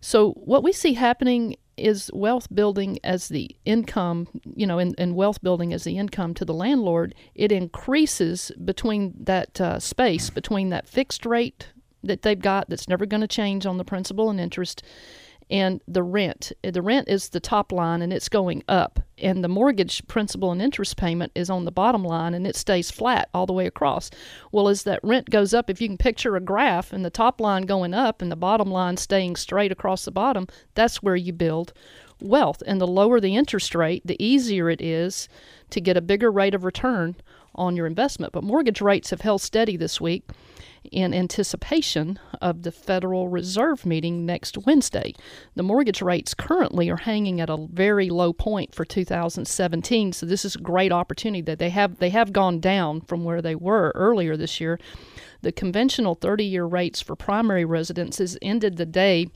So, 0.00 0.32
what 0.32 0.62
we 0.62 0.72
see 0.72 0.94
happening 0.94 1.56
is 1.76 2.10
wealth 2.12 2.48
building 2.52 2.98
as 3.04 3.28
the 3.28 3.54
income, 3.64 4.28
you 4.54 4.66
know, 4.66 4.78
and, 4.78 4.94
and 4.98 5.14
wealth 5.14 5.40
building 5.42 5.72
as 5.72 5.84
the 5.84 5.96
income 5.96 6.34
to 6.34 6.44
the 6.44 6.54
landlord. 6.54 7.14
It 7.34 7.52
increases 7.52 8.50
between 8.64 9.14
that 9.18 9.60
uh, 9.60 9.78
space, 9.78 10.30
between 10.30 10.70
that 10.70 10.88
fixed 10.88 11.24
rate 11.24 11.68
that 12.02 12.22
they've 12.22 12.40
got 12.40 12.68
that's 12.68 12.88
never 12.88 13.06
going 13.06 13.20
to 13.20 13.28
change 13.28 13.66
on 13.66 13.78
the 13.78 13.84
principal 13.84 14.30
and 14.30 14.40
interest 14.40 14.82
and 15.50 15.80
the 15.88 16.02
rent. 16.02 16.52
The 16.62 16.82
rent 16.82 17.08
is 17.08 17.30
the 17.30 17.40
top 17.40 17.72
line 17.72 18.02
and 18.02 18.12
it's 18.12 18.28
going 18.28 18.62
up, 18.68 19.00
and 19.16 19.42
the 19.42 19.48
mortgage 19.48 20.06
principal 20.06 20.52
and 20.52 20.60
interest 20.60 20.96
payment 20.96 21.32
is 21.34 21.50
on 21.50 21.64
the 21.64 21.72
bottom 21.72 22.04
line 22.04 22.34
and 22.34 22.46
it 22.46 22.56
stays 22.56 22.90
flat 22.90 23.28
all 23.32 23.46
the 23.46 23.52
way 23.52 23.66
across. 23.66 24.10
Well, 24.52 24.68
as 24.68 24.82
that 24.84 25.00
rent 25.02 25.30
goes 25.30 25.54
up, 25.54 25.70
if 25.70 25.80
you 25.80 25.88
can 25.88 25.98
picture 25.98 26.36
a 26.36 26.40
graph 26.40 26.92
and 26.92 27.04
the 27.04 27.10
top 27.10 27.40
line 27.40 27.62
going 27.62 27.94
up 27.94 28.22
and 28.22 28.30
the 28.30 28.36
bottom 28.36 28.70
line 28.70 28.96
staying 28.96 29.36
straight 29.36 29.72
across 29.72 30.04
the 30.04 30.10
bottom, 30.10 30.46
that's 30.74 31.02
where 31.02 31.16
you 31.16 31.32
build 31.32 31.72
wealth. 32.20 32.62
And 32.66 32.80
the 32.80 32.86
lower 32.86 33.20
the 33.20 33.36
interest 33.36 33.74
rate, 33.74 34.02
the 34.04 34.22
easier 34.22 34.68
it 34.68 34.80
is 34.80 35.28
to 35.70 35.80
get 35.80 35.96
a 35.96 36.02
bigger 36.02 36.30
rate 36.30 36.54
of 36.54 36.64
return 36.64 37.16
on 37.54 37.76
your 37.76 37.86
investment. 37.86 38.32
But 38.32 38.44
mortgage 38.44 38.80
rates 38.80 39.10
have 39.10 39.22
held 39.22 39.40
steady 39.40 39.76
this 39.76 40.00
week 40.00 40.24
in 40.90 41.14
anticipation 41.14 42.18
of 42.40 42.62
the 42.62 42.72
Federal 42.72 43.28
Reserve 43.28 43.84
meeting 43.84 44.24
next 44.24 44.58
Wednesday. 44.58 45.14
The 45.54 45.62
mortgage 45.62 46.02
rates 46.02 46.34
currently 46.34 46.88
are 46.90 46.96
hanging 46.96 47.40
at 47.40 47.50
a 47.50 47.66
very 47.70 48.10
low 48.10 48.32
point 48.32 48.74
for 48.74 48.84
2017, 48.84 50.12
so 50.12 50.26
this 50.26 50.44
is 50.44 50.54
a 50.54 50.60
great 50.60 50.92
opportunity 50.92 51.42
that 51.42 51.58
they 51.58 51.70
have 51.70 51.98
they 51.98 52.10
have 52.10 52.32
gone 52.32 52.60
down 52.60 53.00
from 53.02 53.24
where 53.24 53.42
they 53.42 53.54
were 53.54 53.92
earlier 53.94 54.36
this 54.36 54.60
year. 54.60 54.78
The 55.42 55.52
conventional 55.52 56.16
30-year 56.16 56.64
rates 56.64 57.00
for 57.00 57.14
primary 57.14 57.64
residences 57.64 58.36
ended 58.42 58.76
the 58.76 58.86
day 58.86 59.28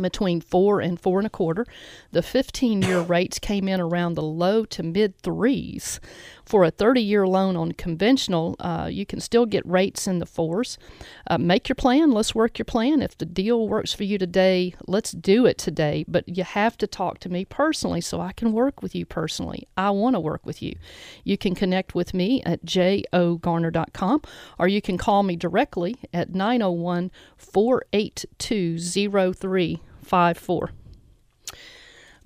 between 0.00 0.40
four 0.40 0.80
and 0.80 0.98
four 1.00 1.18
and 1.18 1.26
a 1.26 1.30
quarter. 1.30 1.66
The 2.10 2.22
15 2.22 2.82
year 2.82 3.00
rates 3.00 3.38
came 3.38 3.68
in 3.68 3.80
around 3.80 4.14
the 4.14 4.22
low 4.22 4.64
to 4.66 4.82
mid 4.82 5.18
threes. 5.18 6.00
For 6.44 6.64
a 6.64 6.70
30 6.70 7.00
year 7.00 7.26
loan 7.26 7.56
on 7.56 7.72
conventional, 7.72 8.56
uh, 8.60 8.88
you 8.90 9.06
can 9.06 9.20
still 9.20 9.46
get 9.46 9.66
rates 9.66 10.06
in 10.06 10.18
the 10.18 10.26
fours. 10.26 10.78
Uh, 11.26 11.38
make 11.38 11.68
your 11.68 11.76
plan. 11.76 12.10
Let's 12.10 12.34
work 12.34 12.58
your 12.58 12.64
plan. 12.64 13.00
If 13.00 13.16
the 13.16 13.24
deal 13.24 13.66
works 13.68 13.92
for 13.92 14.04
you 14.04 14.18
today, 14.18 14.74
let's 14.86 15.12
do 15.12 15.46
it 15.46 15.58
today. 15.58 16.04
But 16.06 16.28
you 16.28 16.44
have 16.44 16.76
to 16.78 16.86
talk 16.86 17.18
to 17.20 17.28
me 17.28 17.44
personally 17.44 18.00
so 18.00 18.20
I 18.20 18.32
can 18.32 18.52
work 18.52 18.82
with 18.82 18.94
you 18.94 19.06
personally. 19.06 19.66
I 19.76 19.90
want 19.90 20.16
to 20.16 20.20
work 20.20 20.44
with 20.44 20.62
you. 20.62 20.76
You 21.24 21.38
can 21.38 21.54
connect 21.54 21.94
with 21.94 22.12
me 22.12 22.42
at 22.44 22.64
jogarner.com 22.64 24.22
or 24.58 24.68
you 24.68 24.82
can 24.82 24.98
call 24.98 25.22
me 25.22 25.36
directly 25.36 25.96
at 26.12 26.34
901 26.34 27.10
482 27.36 28.78
0354. 28.78 30.70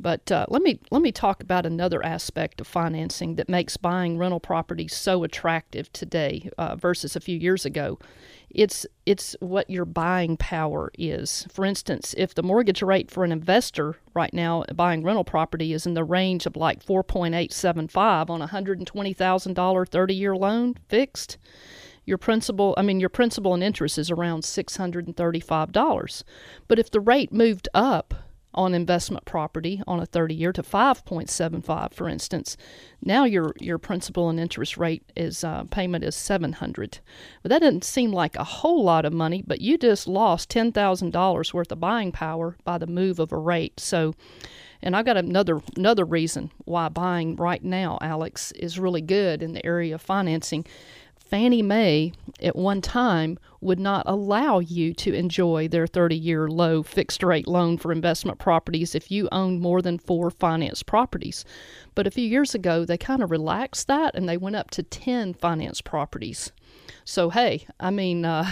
But 0.01 0.31
uh, 0.31 0.47
let 0.49 0.63
me 0.63 0.79
let 0.91 1.03
me 1.03 1.11
talk 1.11 1.43
about 1.43 1.67
another 1.67 2.05
aspect 2.05 2.61
of 2.61 2.67
financing 2.67 3.35
that 3.35 3.49
makes 3.49 3.77
buying 3.77 4.17
rental 4.17 4.39
properties 4.39 4.95
so 4.95 5.25
attractive 5.25 5.93
today 5.93 6.51
uh, 6.57 6.77
versus 6.77 7.17
a 7.17 7.21
few 7.21 7.37
years 7.37 7.65
ago. 7.65 7.99
It's 8.49 8.87
it's 9.07 9.35
what 9.41 9.69
your 9.69 9.85
buying 9.85 10.37
power 10.37 10.93
is. 10.97 11.47
For 11.51 11.65
instance, 11.65 12.15
if 12.17 12.33
the 12.33 12.45
mortgage 12.45 12.81
rate 12.81 13.11
for 13.11 13.25
an 13.25 13.33
investor 13.33 13.97
right 14.15 14.33
now 14.33 14.65
buying 14.75 15.03
rental 15.03 15.25
property 15.25 15.73
is 15.73 15.85
in 15.85 15.95
the 15.95 16.05
range 16.05 16.47
of 16.47 16.55
like 16.55 16.85
4.875 16.85 18.31
on 18.31 18.41
a 18.41 18.49
$120,000 18.49 19.55
30-year 19.55 20.37
loan 20.37 20.75
fixed, 20.89 21.39
your 22.05 22.19
principal 22.19 22.75
i 22.79 22.83
mean 22.83 23.01
your 23.01 23.11
principal 23.11 23.53
and 23.53 23.63
interest 23.63 23.99
is 23.99 24.11
around 24.11 24.43
$635 24.43 26.25
but 26.67 26.79
if 26.79 26.91
the 26.91 27.01
rate 27.01 27.33
moved 27.33 27.69
up 27.75 28.15
on 28.59 28.75
investment 28.75 29.25
property 29.25 29.81
on 29.87 30.01
a 30.01 30.07
30 30.07 30.35
year 30.35 30.53
to 30.53 30.65
5.75 30.65 31.95
for 31.95 32.09
instance. 32.09 32.57
Now 33.01 33.25
your 33.25 33.55
your 33.61 33.79
principal 33.79 34.29
and 34.29 34.41
interest 34.41 34.77
rate 34.77 35.05
is 35.15 35.45
uh, 35.45 35.63
payment 35.71 36.03
is 36.03 36.17
700 36.17 36.99
but 37.43 37.51
that 37.51 37.61
doesn't 37.61 37.85
seem 37.85 38.11
like 38.13 38.35
a 38.35 38.45
whole 38.45 38.83
lot 38.83 39.05
of 39.05 39.13
money 39.13 39.45
but 39.47 39.61
you 39.61 39.79
just 39.79 40.09
lost 40.09 40.51
$10,000 40.51 41.55
worth 41.55 41.73
of 41.73 41.81
buying 41.81 42.11
power 42.11 42.57
by 42.65 42.79
the 42.79 42.89
move 42.89 43.21
of 43.21 43.31
a 43.31 43.39
rate. 43.39 43.79
So 43.79 44.15
and 44.83 44.95
I've 44.97 45.05
got 45.05 45.17
another 45.17 45.61
another 45.77 46.05
reason 46.05 46.51
why 46.65 46.89
buying 46.89 47.37
right 47.37 47.63
now, 47.63 47.99
Alex, 48.01 48.53
is 48.53 48.79
really 48.79 49.01
good 49.01 49.43
in 49.43 49.53
the 49.53 49.65
area 49.65 49.95
of 49.95 50.03
financing. 50.03 50.67
Fannie 51.29 51.63
Mae 51.63 52.13
at 52.43 52.57
one 52.57 52.81
time 52.81 53.39
would 53.61 53.79
not 53.79 54.05
allow 54.07 54.61
you 54.61 54.95
to 54.95 55.13
enjoy 55.13 55.69
their 55.69 55.87
30 55.87 56.17
year 56.17 56.49
low 56.49 56.83
fixed 56.83 57.23
rate 57.23 57.47
loan 57.47 57.77
for 57.77 57.93
investment 57.93 58.39
properties 58.39 58.95
if 58.95 59.11
you 59.11 59.29
owned 59.31 59.61
more 59.61 59.83
than 59.83 59.99
four 59.99 60.31
finance 60.31 60.83
properties. 60.83 61.45
But 61.95 62.07
a 62.07 62.11
few 62.11 62.27
years 62.27 62.55
ago, 62.55 62.85
they 62.85 62.97
kind 62.97 63.23
of 63.23 63.31
relaxed 63.31 63.89
that 63.89 64.15
and 64.15 64.27
they 64.27 64.39
went 64.39 64.57
up 64.57 64.71
to 64.71 64.83
10 64.83 65.35
finance 65.35 65.83
properties. 65.83 66.53
So, 67.05 67.29
hey, 67.29 67.67
I 67.79 67.91
mean, 67.91 68.25
uh, 68.25 68.51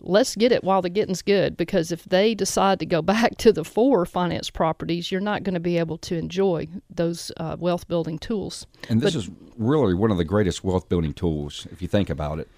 let's 0.00 0.36
get 0.36 0.52
it 0.52 0.64
while 0.64 0.82
the 0.82 0.88
getting's 0.88 1.22
good 1.22 1.56
because 1.56 1.92
if 1.92 2.04
they 2.04 2.34
decide 2.34 2.78
to 2.80 2.86
go 2.86 3.02
back 3.14 3.36
to 3.38 3.52
the 3.52 3.64
four 3.64 4.06
finance 4.06 4.50
properties, 4.50 5.10
you're 5.10 5.20
not 5.20 5.42
going 5.42 5.54
to 5.54 5.60
be 5.60 5.78
able 5.78 5.98
to 5.98 6.16
enjoy 6.16 6.66
those 6.90 7.32
uh, 7.38 7.56
wealth 7.58 7.88
building 7.88 8.18
tools. 8.18 8.66
And 8.88 9.00
this 9.00 9.14
but, 9.14 9.18
is 9.18 9.30
really 9.56 9.94
one 9.94 10.10
of 10.10 10.16
the 10.16 10.24
greatest 10.24 10.64
wealth 10.64 10.88
building 10.88 11.12
tools 11.12 11.66
if 11.72 11.82
you 11.82 11.88
think 11.88 12.10
about 12.10 12.38
it. 12.38 12.48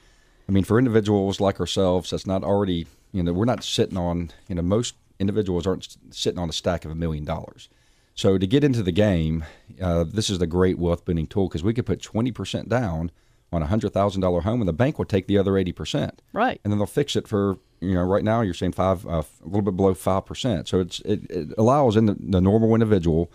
I 0.48 0.52
mean, 0.52 0.64
for 0.64 0.78
individuals 0.78 1.40
like 1.40 1.60
ourselves, 1.60 2.10
that's 2.10 2.26
not 2.26 2.42
already, 2.42 2.86
you 3.12 3.22
know, 3.22 3.32
we're 3.32 3.44
not 3.44 3.62
sitting 3.62 3.96
on, 3.96 4.30
you 4.48 4.56
know, 4.56 4.62
most 4.62 4.96
individuals 5.20 5.66
aren't 5.66 5.96
sitting 6.10 6.38
on 6.40 6.48
a 6.48 6.52
stack 6.52 6.84
of 6.84 6.90
a 6.90 6.94
million 6.94 7.24
dollars. 7.24 7.68
So 8.14 8.36
to 8.36 8.46
get 8.46 8.64
into 8.64 8.82
the 8.82 8.92
game, 8.92 9.44
uh, 9.80 10.04
this 10.04 10.28
is 10.28 10.38
the 10.38 10.46
great 10.46 10.78
wealth 10.78 11.04
building 11.04 11.26
tool 11.26 11.48
because 11.48 11.62
we 11.62 11.72
could 11.72 11.86
put 11.86 12.02
20% 12.02 12.68
down 12.68 13.12
on 13.52 13.62
a 13.62 13.66
$100,000 13.66 14.42
home 14.42 14.60
and 14.60 14.68
the 14.68 14.72
bank 14.72 14.98
will 14.98 15.04
take 15.04 15.26
the 15.26 15.38
other 15.38 15.52
80%. 15.52 16.18
Right. 16.32 16.60
And 16.62 16.72
then 16.72 16.78
they'll 16.78 16.86
fix 16.86 17.16
it 17.16 17.26
for, 17.26 17.58
you 17.80 17.94
know, 17.94 18.02
right 18.02 18.22
now 18.22 18.42
you're 18.42 18.54
saying 18.54 18.72
five, 18.72 19.06
uh, 19.06 19.22
a 19.22 19.44
little 19.44 19.62
bit 19.62 19.76
below 19.76 19.94
5%. 19.94 20.68
So 20.68 20.80
it's, 20.80 21.00
it, 21.00 21.30
it 21.30 21.48
allows 21.58 21.96
in 21.96 22.06
the, 22.06 22.16
the 22.18 22.40
normal 22.40 22.74
individual 22.74 23.32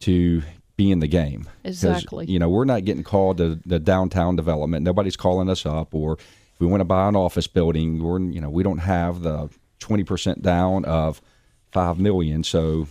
to 0.00 0.42
be 0.76 0.90
in 0.90 0.98
the 0.98 1.06
game. 1.06 1.48
Exactly. 1.64 2.26
You 2.26 2.38
know, 2.38 2.48
we're 2.48 2.64
not 2.64 2.84
getting 2.84 3.04
called 3.04 3.38
to 3.38 3.60
the 3.64 3.78
downtown 3.78 4.34
development. 4.34 4.84
Nobody's 4.84 5.16
calling 5.16 5.48
us 5.48 5.64
up 5.64 5.94
or 5.94 6.14
if 6.14 6.60
we 6.60 6.66
want 6.66 6.80
to 6.80 6.84
buy 6.84 7.08
an 7.08 7.16
office 7.16 7.46
building, 7.46 8.02
we're, 8.02 8.20
you 8.20 8.40
know, 8.40 8.50
we 8.50 8.62
don't 8.62 8.78
have 8.78 9.22
the 9.22 9.48
20% 9.80 10.42
down 10.42 10.84
of 10.84 11.22
5 11.72 11.98
million. 12.00 12.42
So 12.42 12.88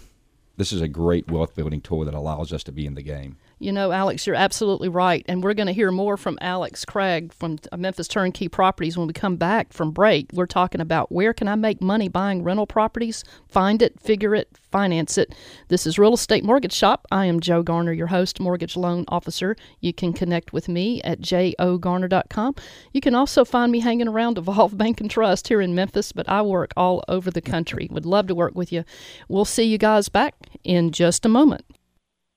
this 0.57 0.71
is 0.71 0.81
a 0.81 0.87
great 0.87 1.29
wealth 1.29 1.55
building 1.55 1.81
tool 1.81 2.05
that 2.05 2.13
allows 2.13 2.53
us 2.53 2.63
to 2.63 2.71
be 2.71 2.85
in 2.85 2.95
the 2.95 3.01
game. 3.01 3.37
You 3.61 3.71
know, 3.71 3.91
Alex, 3.91 4.25
you're 4.25 4.35
absolutely 4.35 4.89
right. 4.89 5.23
And 5.27 5.43
we're 5.43 5.53
going 5.53 5.67
to 5.67 5.73
hear 5.73 5.91
more 5.91 6.17
from 6.17 6.39
Alex 6.41 6.83
Craig 6.83 7.31
from 7.31 7.59
uh, 7.71 7.77
Memphis 7.77 8.07
Turnkey 8.07 8.47
Properties 8.47 8.97
when 8.97 9.05
we 9.05 9.13
come 9.13 9.35
back 9.35 9.71
from 9.71 9.91
break. 9.91 10.31
We're 10.33 10.47
talking 10.47 10.81
about 10.81 11.11
where 11.11 11.31
can 11.31 11.47
I 11.47 11.53
make 11.53 11.79
money 11.79 12.07
buying 12.07 12.41
rental 12.41 12.65
properties? 12.65 13.23
Find 13.47 13.83
it, 13.83 13.99
figure 13.99 14.33
it, 14.33 14.49
finance 14.71 15.15
it. 15.15 15.35
This 15.67 15.85
is 15.85 15.99
Real 15.99 16.15
Estate 16.15 16.43
Mortgage 16.43 16.73
Shop. 16.73 17.05
I 17.11 17.27
am 17.27 17.39
Joe 17.39 17.61
Garner, 17.61 17.93
your 17.93 18.07
host, 18.07 18.39
mortgage 18.39 18.75
loan 18.75 19.05
officer. 19.09 19.55
You 19.79 19.93
can 19.93 20.11
connect 20.11 20.53
with 20.53 20.67
me 20.67 20.99
at 21.03 21.21
jogarner.com. 21.21 22.55
You 22.93 23.01
can 23.01 23.13
also 23.13 23.45
find 23.45 23.71
me 23.71 23.81
hanging 23.81 24.07
around 24.07 24.37
Evolve 24.39 24.75
Bank 24.75 25.01
and 25.01 25.11
Trust 25.11 25.49
here 25.49 25.61
in 25.61 25.75
Memphis, 25.75 26.11
but 26.13 26.27
I 26.27 26.41
work 26.41 26.71
all 26.75 27.03
over 27.07 27.29
the 27.29 27.41
country. 27.41 27.87
Would 27.91 28.07
love 28.07 28.25
to 28.25 28.33
work 28.33 28.55
with 28.55 28.71
you. 28.71 28.85
We'll 29.27 29.45
see 29.45 29.65
you 29.65 29.77
guys 29.77 30.09
back 30.09 30.33
in 30.63 30.89
just 30.89 31.27
a 31.27 31.29
moment. 31.29 31.63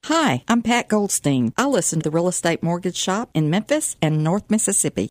Hi, 0.09 0.45
I'm 0.49 0.61
Pat 0.61 0.89
Goldstein. 0.89 1.55
I 1.57 1.65
listen 1.65 2.01
to 2.01 2.03
the 2.03 2.15
Real 2.15 2.29
Estate 2.29 2.63
Mortgage 2.63 2.99
Shop 2.99 3.31
in 3.33 3.49
Memphis 3.49 3.97
and 4.03 4.23
North 4.23 4.51
Mississippi. 4.51 5.09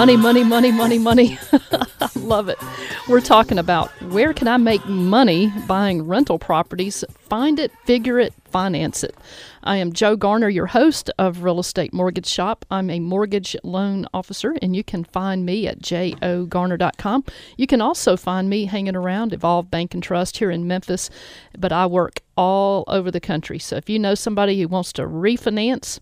Money, 0.00 0.16
money, 0.16 0.42
money, 0.42 0.72
money, 0.72 0.98
money. 0.98 1.38
I 1.52 2.08
love 2.16 2.48
it. 2.48 2.56
We're 3.06 3.20
talking 3.20 3.58
about 3.58 3.90
where 4.10 4.32
can 4.32 4.48
I 4.48 4.56
make 4.56 4.82
money 4.86 5.52
buying 5.66 6.06
rental 6.06 6.38
properties? 6.38 7.04
Find 7.18 7.58
it, 7.58 7.70
figure 7.84 8.18
it, 8.18 8.32
finance 8.46 9.04
it. 9.04 9.14
I 9.62 9.76
am 9.76 9.92
Joe 9.92 10.16
Garner, 10.16 10.48
your 10.48 10.68
host 10.68 11.10
of 11.18 11.42
Real 11.42 11.60
Estate 11.60 11.92
Mortgage 11.92 12.26
Shop. 12.26 12.64
I'm 12.70 12.88
a 12.88 12.98
mortgage 12.98 13.54
loan 13.62 14.06
officer, 14.14 14.56
and 14.62 14.74
you 14.74 14.82
can 14.82 15.04
find 15.04 15.44
me 15.44 15.66
at 15.66 15.80
jogarner.com. 15.82 17.24
You 17.58 17.66
can 17.66 17.82
also 17.82 18.16
find 18.16 18.48
me 18.48 18.64
hanging 18.64 18.96
around 18.96 19.34
Evolve 19.34 19.70
Bank 19.70 19.92
and 19.92 20.02
Trust 20.02 20.38
here 20.38 20.50
in 20.50 20.66
Memphis, 20.66 21.10
but 21.58 21.72
I 21.72 21.84
work 21.84 22.20
all 22.38 22.84
over 22.86 23.10
the 23.10 23.20
country. 23.20 23.58
So 23.58 23.76
if 23.76 23.90
you 23.90 23.98
know 23.98 24.14
somebody 24.14 24.58
who 24.62 24.66
wants 24.66 24.94
to 24.94 25.02
refinance, 25.02 26.00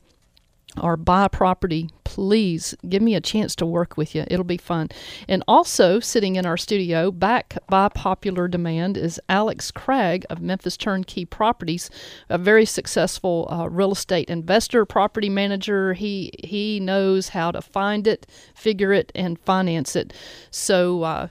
or 0.78 0.96
buy 0.96 1.28
property, 1.28 1.90
please 2.04 2.74
give 2.88 3.02
me 3.02 3.14
a 3.14 3.20
chance 3.20 3.54
to 3.56 3.66
work 3.66 3.96
with 3.96 4.14
you. 4.14 4.24
It'll 4.28 4.44
be 4.44 4.56
fun. 4.56 4.88
And 5.28 5.42
also, 5.46 6.00
sitting 6.00 6.36
in 6.36 6.46
our 6.46 6.56
studio, 6.56 7.10
back 7.10 7.58
by 7.68 7.88
popular 7.88 8.48
demand, 8.48 8.96
is 8.96 9.20
Alex 9.28 9.70
Craig 9.70 10.24
of 10.30 10.40
Memphis 10.40 10.76
Turnkey 10.76 11.24
Properties, 11.24 11.90
a 12.28 12.38
very 12.38 12.64
successful 12.64 13.48
uh, 13.50 13.68
real 13.68 13.92
estate 13.92 14.30
investor, 14.30 14.84
property 14.84 15.28
manager. 15.28 15.92
He 15.92 16.32
he 16.42 16.80
knows 16.80 17.30
how 17.30 17.50
to 17.50 17.60
find 17.60 18.06
it, 18.06 18.26
figure 18.54 18.92
it, 18.92 19.12
and 19.14 19.38
finance 19.38 19.94
it. 19.96 20.12
So. 20.50 21.02
Uh, 21.02 21.28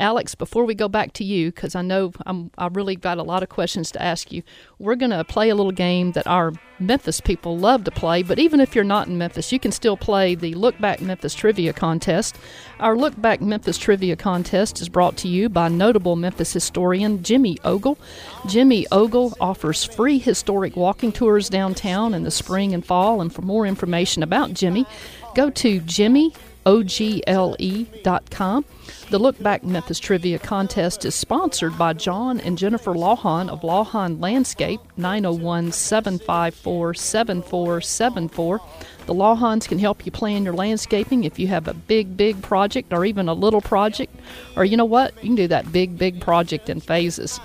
Alex, 0.00 0.34
before 0.34 0.64
we 0.64 0.74
go 0.74 0.88
back 0.88 1.12
to 1.12 1.24
you, 1.24 1.52
because 1.52 1.74
I 1.74 1.82
know 1.82 2.12
I'm, 2.24 2.50
I 2.56 2.68
really 2.68 2.96
got 2.96 3.18
a 3.18 3.22
lot 3.22 3.42
of 3.42 3.50
questions 3.50 3.92
to 3.92 4.02
ask 4.02 4.32
you, 4.32 4.42
we're 4.78 4.94
going 4.94 5.10
to 5.10 5.22
play 5.24 5.50
a 5.50 5.54
little 5.54 5.72
game 5.72 6.12
that 6.12 6.26
our 6.26 6.52
Memphis 6.78 7.20
people 7.20 7.58
love 7.58 7.84
to 7.84 7.90
play. 7.90 8.22
But 8.22 8.38
even 8.38 8.60
if 8.60 8.74
you're 8.74 8.82
not 8.82 9.08
in 9.08 9.18
Memphis, 9.18 9.52
you 9.52 9.60
can 9.60 9.72
still 9.72 9.98
play 9.98 10.34
the 10.34 10.54
Look 10.54 10.78
Back 10.80 11.02
Memphis 11.02 11.34
Trivia 11.34 11.74
Contest. 11.74 12.38
Our 12.80 12.96
Look 12.96 13.20
Back 13.20 13.42
Memphis 13.42 13.76
Trivia 13.76 14.16
Contest 14.16 14.80
is 14.80 14.88
brought 14.88 15.18
to 15.18 15.28
you 15.28 15.50
by 15.50 15.68
notable 15.68 16.16
Memphis 16.16 16.54
historian 16.54 17.22
Jimmy 17.22 17.58
Ogle. 17.62 17.98
Jimmy 18.46 18.86
Ogle 18.90 19.36
offers 19.38 19.84
free 19.84 20.18
historic 20.18 20.76
walking 20.76 21.12
tours 21.12 21.50
downtown 21.50 22.14
in 22.14 22.22
the 22.22 22.30
spring 22.30 22.72
and 22.72 22.86
fall. 22.86 23.20
And 23.20 23.30
for 23.30 23.42
more 23.42 23.66
information 23.66 24.22
about 24.22 24.54
Jimmy, 24.54 24.86
go 25.34 25.50
to 25.50 25.80
Jimmy 25.80 26.32
ogle.com. 26.66 28.64
The 29.10 29.18
Look 29.18 29.42
Back 29.42 29.64
Memphis 29.64 29.98
Trivia 29.98 30.38
Contest 30.38 31.04
is 31.04 31.14
sponsored 31.14 31.76
by 31.76 31.92
John 31.92 32.40
and 32.40 32.56
Jennifer 32.56 32.92
Lawhon 32.92 33.48
of 33.48 33.62
Lawhon 33.62 34.20
Landscape, 34.20 34.80
901 34.96 35.72
754 35.72 36.94
7474. 36.94 38.60
The 39.06 39.14
Lawhons 39.14 39.66
can 39.66 39.78
help 39.78 40.06
you 40.06 40.12
plan 40.12 40.44
your 40.44 40.54
landscaping 40.54 41.24
if 41.24 41.38
you 41.38 41.48
have 41.48 41.66
a 41.66 41.74
big, 41.74 42.16
big 42.16 42.40
project 42.42 42.92
or 42.92 43.04
even 43.04 43.28
a 43.28 43.34
little 43.34 43.60
project. 43.60 44.14
Or 44.56 44.64
you 44.64 44.76
know 44.76 44.84
what? 44.84 45.14
You 45.16 45.30
can 45.30 45.34
do 45.34 45.48
that 45.48 45.72
big, 45.72 45.98
big 45.98 46.20
project 46.20 46.68
in 46.68 46.80
phases. 46.80 47.40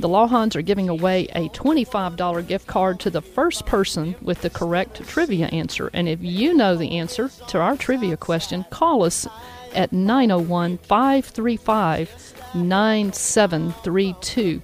The 0.00 0.08
Lawhons 0.08 0.56
are 0.56 0.62
giving 0.62 0.88
away 0.88 1.28
a 1.34 1.48
$25 1.50 2.46
gift 2.46 2.66
card 2.66 2.98
to 3.00 3.10
the 3.10 3.22
first 3.22 3.64
person 3.64 4.16
with 4.20 4.42
the 4.42 4.50
correct 4.50 5.06
trivia 5.06 5.46
answer. 5.46 5.88
And 5.92 6.08
if 6.08 6.20
you 6.20 6.54
know 6.54 6.76
the 6.76 6.98
answer 6.98 7.30
to 7.48 7.60
our 7.60 7.76
trivia 7.76 8.16
question, 8.16 8.64
call 8.70 9.04
us 9.04 9.26
at 9.74 9.92
901 9.92 10.78
535 10.78 12.34
9732. 12.54 14.62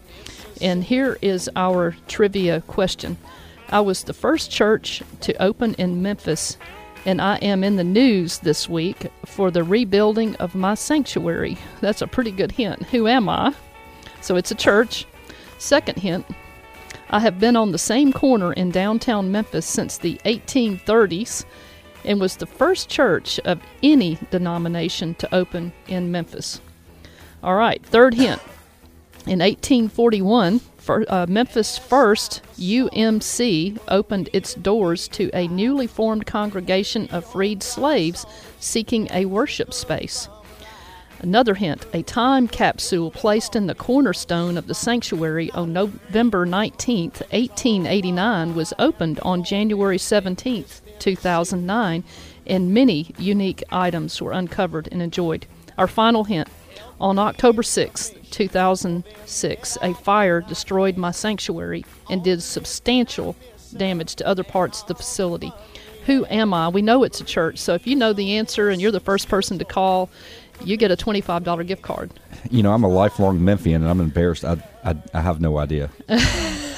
And 0.60 0.84
here 0.84 1.18
is 1.22 1.49
our 1.56 1.96
trivia 2.06 2.60
question 2.62 3.16
I 3.68 3.80
was 3.80 4.02
the 4.02 4.12
first 4.12 4.50
church 4.50 5.00
to 5.20 5.40
open 5.40 5.75
in 5.75 6.02
Memphis, 6.02 6.56
and 7.06 7.20
I 7.20 7.37
am 7.37 7.62
in 7.62 7.76
the 7.76 7.84
news 7.84 8.38
this 8.38 8.68
week 8.68 9.06
for 9.25 9.52
the 9.52 9.62
rebuilding 9.62 10.34
of 10.37 10.56
my 10.56 10.75
sanctuary. 10.75 11.56
That's 11.80 12.02
a 12.02 12.08
pretty 12.08 12.32
good 12.32 12.50
hint. 12.50 12.82
Who 12.87 13.06
am 13.06 13.28
I? 13.28 13.54
So 14.22 14.34
it's 14.34 14.50
a 14.50 14.56
church. 14.56 15.06
Second 15.61 15.99
hint 15.99 16.25
I 17.11 17.21
have 17.21 17.38
been 17.38 17.55
on 17.55 17.71
the 17.71 17.79
same 17.79 18.14
corner 18.14 18.50
in 18.55 18.71
downtown 18.71 19.31
Memphis 19.31 19.67
since 19.67 19.99
the 19.99 20.19
1830s 20.25 21.45
and 22.02 22.19
was 22.19 22.37
the 22.37 22.47
first 22.47 22.88
church 22.88 23.38
of 23.40 23.61
any 23.83 24.17
denomination 24.31 25.14
to 25.17 25.35
open 25.35 25.73
in 25.87 26.11
Memphis. 26.11 26.62
All 27.43 27.57
right, 27.57 27.85
third 27.85 28.14
hint. 28.14 28.40
In 29.26 29.40
1841, 29.40 30.61
for, 30.79 31.05
uh, 31.12 31.26
Memphis 31.29 31.76
First 31.76 32.40
UMC 32.57 33.79
opened 33.88 34.31
its 34.33 34.55
doors 34.55 35.09
to 35.09 35.31
a 35.35 35.47
newly 35.49 35.87
formed 35.87 36.25
congregation 36.25 37.07
of 37.09 37.31
freed 37.31 37.62
slaves 37.62 38.25
seeking 38.61 39.09
a 39.11 39.26
worship 39.26 39.75
space. 39.75 40.26
Another 41.23 41.55
hint 41.55 41.85
a 41.93 42.03
time 42.03 42.49
capsule 42.49 43.11
placed 43.11 43.55
in 43.55 43.67
the 43.67 43.75
cornerstone 43.75 44.57
of 44.57 44.67
the 44.67 44.75
sanctuary 44.75 45.50
on 45.50 45.71
November 45.71 46.47
19, 46.47 47.11
1889, 47.11 48.55
was 48.55 48.73
opened 48.79 49.21
on 49.21 49.45
January 49.45 49.99
17, 49.99 50.65
2009, 50.99 52.05
and 52.47 52.73
many 52.73 53.15
unique 53.19 53.62
items 53.71 54.23
were 54.23 54.33
uncovered 54.33 54.89
and 54.91 55.03
enjoyed. 55.03 55.45
Our 55.77 55.87
final 55.87 56.25
hint 56.25 56.49
on 56.99 57.19
October 57.19 57.62
6, 57.62 58.15
2006, 58.31 59.79
a 59.83 59.95
fire 59.95 60.41
destroyed 60.41 60.97
my 60.97 61.11
sanctuary 61.11 61.85
and 62.09 62.25
did 62.25 62.43
substantial 62.43 63.37
damage 63.77 64.15
to 64.17 64.27
other 64.27 64.43
parts 64.45 64.81
of 64.81 64.89
the 64.89 64.95
facility. 64.95 65.53
Who 66.07 66.25
am 66.27 66.55
I? 66.55 66.69
We 66.69 66.81
know 66.81 67.05
it's 67.05 67.21
a 67.21 67.25
church, 67.25 67.59
so 67.59 67.75
if 67.75 67.87
you 67.87 67.95
know 67.95 68.15
the 68.15 68.37
answer 68.37 68.71
and 68.71 68.81
you're 68.81 68.91
the 68.91 69.00
first 69.00 69.29
person 69.29 69.59
to 69.59 69.67
call, 69.67 70.09
you 70.64 70.76
get 70.76 70.90
a 70.90 70.97
$25 70.97 71.67
gift 71.67 71.83
card. 71.83 72.11
You 72.50 72.62
know, 72.62 72.73
I'm 72.73 72.85
a 72.85 72.88
lifelong 72.88 73.45
Memphian, 73.45 73.83
and 73.83 73.90
I'm 73.90 74.00
embarrassed. 74.00 74.45
I, 74.45 74.62
I, 74.85 74.97
I 75.14 75.21
have 75.21 75.40
no 75.40 75.59
idea. 75.59 75.90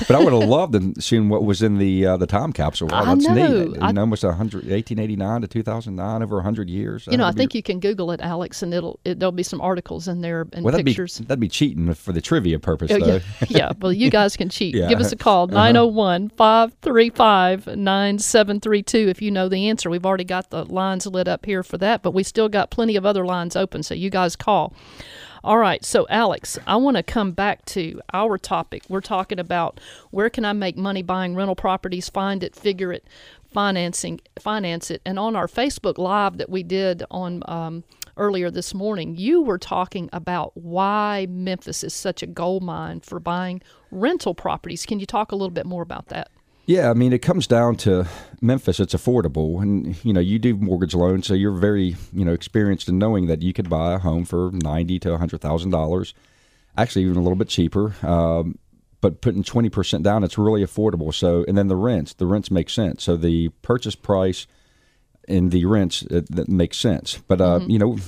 but 0.06 0.12
I 0.16 0.18
would 0.22 0.32
have 0.32 0.48
loved 0.48 0.72
to 0.94 1.00
seen 1.00 1.28
what 1.28 1.44
was 1.44 1.62
in 1.62 1.78
the 1.78 2.06
uh, 2.06 2.16
the 2.16 2.26
time 2.26 2.52
capsule. 2.52 2.88
Wow, 2.88 3.02
I 3.02 3.14
that's 3.14 3.26
know. 3.26 3.34
neat. 3.34 3.78
I- 3.80 3.88
You 3.88 3.92
know, 3.94 4.00
almost 4.02 4.24
100, 4.24 4.64
1889 4.64 5.40
to 5.42 5.48
2009, 5.48 6.22
over 6.22 6.36
100 6.36 6.68
years. 6.70 7.06
You 7.10 7.16
know, 7.16 7.24
I 7.24 7.26
That'd 7.28 7.36
be- 7.36 7.40
think 7.40 7.54
you 7.54 7.62
can 7.62 7.80
Google 7.80 8.10
it, 8.12 8.20
Alex, 8.20 8.62
and 8.62 8.72
it'll 8.74 8.98
it, 9.04 9.18
there'll 9.18 9.32
be 9.32 9.42
some 9.42 9.60
articles 9.60 10.08
in 10.08 10.20
there 10.20 10.46
and 10.52 10.64
well, 10.64 10.72
that'd 10.72 10.86
pictures. 10.86 11.18
be 11.18 11.24
that'd 11.26 11.40
be 11.40 11.48
cheating 11.48 11.92
for 11.94 12.12
the 12.12 12.20
trivia 12.20 12.58
purpose, 12.58 12.90
Oh, 12.90 12.98
though. 12.98 13.14
yeah, 13.16 13.20
yeah. 13.48 13.72
Well, 13.80 13.92
you 13.92 14.10
guys 14.10 14.36
can 14.36 14.48
cheat. 14.48 14.74
Yeah. 14.74 14.88
Give 14.88 15.00
us 15.00 15.12
a 15.12 15.16
call, 15.16 15.46
901 15.46 16.30
535 16.30 17.66
9732, 17.66 19.08
if 19.08 19.22
you 19.22 19.30
know 19.30 19.48
the 19.48 19.68
answer. 19.68 19.90
We've 19.90 20.06
already 20.06 20.24
got 20.24 20.50
the 20.50 20.64
lines 20.64 21.06
lit 21.06 21.28
up 21.28 21.46
here 21.46 21.62
for 21.62 21.78
that, 21.78 22.02
but 22.02 22.12
we 22.12 22.22
still 22.22 22.48
got 22.48 22.70
plenty 22.70 22.96
of 22.96 23.06
other 23.06 23.24
lines 23.24 23.56
open, 23.56 23.82
so 23.82 23.94
you 23.94 24.10
guys 24.10 24.36
call. 24.36 24.72
All 25.44 25.58
right, 25.58 25.84
so 25.84 26.06
Alex, 26.08 26.56
I 26.68 26.76
want 26.76 26.96
to 26.98 27.02
come 27.02 27.32
back 27.32 27.64
to 27.66 28.00
our 28.12 28.38
topic. 28.38 28.84
We're 28.88 29.00
talking 29.00 29.40
about 29.40 29.80
where 30.12 30.30
can 30.30 30.44
I 30.44 30.52
make 30.52 30.76
money 30.76 31.02
buying 31.02 31.34
rental 31.34 31.56
properties, 31.56 32.08
find 32.08 32.44
it, 32.44 32.54
figure 32.54 32.92
it, 32.92 33.04
financing, 33.52 34.20
finance 34.38 34.88
it. 34.88 35.02
And 35.04 35.18
on 35.18 35.34
our 35.34 35.48
Facebook 35.48 35.98
Live 35.98 36.36
that 36.38 36.48
we 36.48 36.62
did 36.62 37.02
on 37.10 37.42
um, 37.48 37.82
earlier 38.16 38.52
this 38.52 38.72
morning, 38.72 39.16
you 39.16 39.42
were 39.42 39.58
talking 39.58 40.08
about 40.12 40.56
why 40.56 41.26
Memphis 41.28 41.82
is 41.82 41.92
such 41.92 42.22
a 42.22 42.26
gold 42.28 42.62
mine 42.62 43.00
for 43.00 43.18
buying 43.18 43.60
rental 43.90 44.36
properties. 44.36 44.86
Can 44.86 45.00
you 45.00 45.06
talk 45.06 45.32
a 45.32 45.36
little 45.36 45.50
bit 45.50 45.66
more 45.66 45.82
about 45.82 46.06
that? 46.06 46.30
Yeah, 46.64 46.90
I 46.90 46.94
mean, 46.94 47.12
it 47.12 47.22
comes 47.22 47.46
down 47.48 47.76
to 47.78 48.06
Memphis. 48.40 48.78
It's 48.78 48.94
affordable, 48.94 49.60
and 49.60 50.02
you 50.04 50.12
know, 50.12 50.20
you 50.20 50.38
do 50.38 50.56
mortgage 50.56 50.94
loans, 50.94 51.26
so 51.26 51.34
you're 51.34 51.58
very, 51.58 51.96
you 52.12 52.24
know, 52.24 52.32
experienced 52.32 52.88
in 52.88 52.98
knowing 52.98 53.26
that 53.26 53.42
you 53.42 53.52
could 53.52 53.68
buy 53.68 53.94
a 53.94 53.98
home 53.98 54.24
for 54.24 54.50
ninety 54.52 54.98
to 55.00 55.18
hundred 55.18 55.40
thousand 55.40 55.70
dollars, 55.70 56.14
actually 56.76 57.02
even 57.02 57.16
a 57.16 57.20
little 57.22 57.36
bit 57.36 57.48
cheaper. 57.48 57.94
Um, 58.06 58.58
but 59.00 59.20
putting 59.20 59.42
twenty 59.42 59.70
percent 59.70 60.04
down, 60.04 60.22
it's 60.22 60.38
really 60.38 60.64
affordable. 60.64 61.12
So, 61.12 61.44
and 61.48 61.58
then 61.58 61.66
the 61.66 61.76
rents, 61.76 62.14
the 62.14 62.26
rents 62.26 62.50
make 62.50 62.70
sense. 62.70 63.02
So 63.02 63.16
the 63.16 63.48
purchase 63.62 63.96
price 63.96 64.46
and 65.26 65.50
the 65.50 65.64
rents 65.64 66.02
it, 66.02 66.30
that 66.30 66.48
makes 66.48 66.78
sense. 66.78 67.18
But 67.26 67.40
uh, 67.40 67.60
you 67.66 67.80
know, 67.80 67.98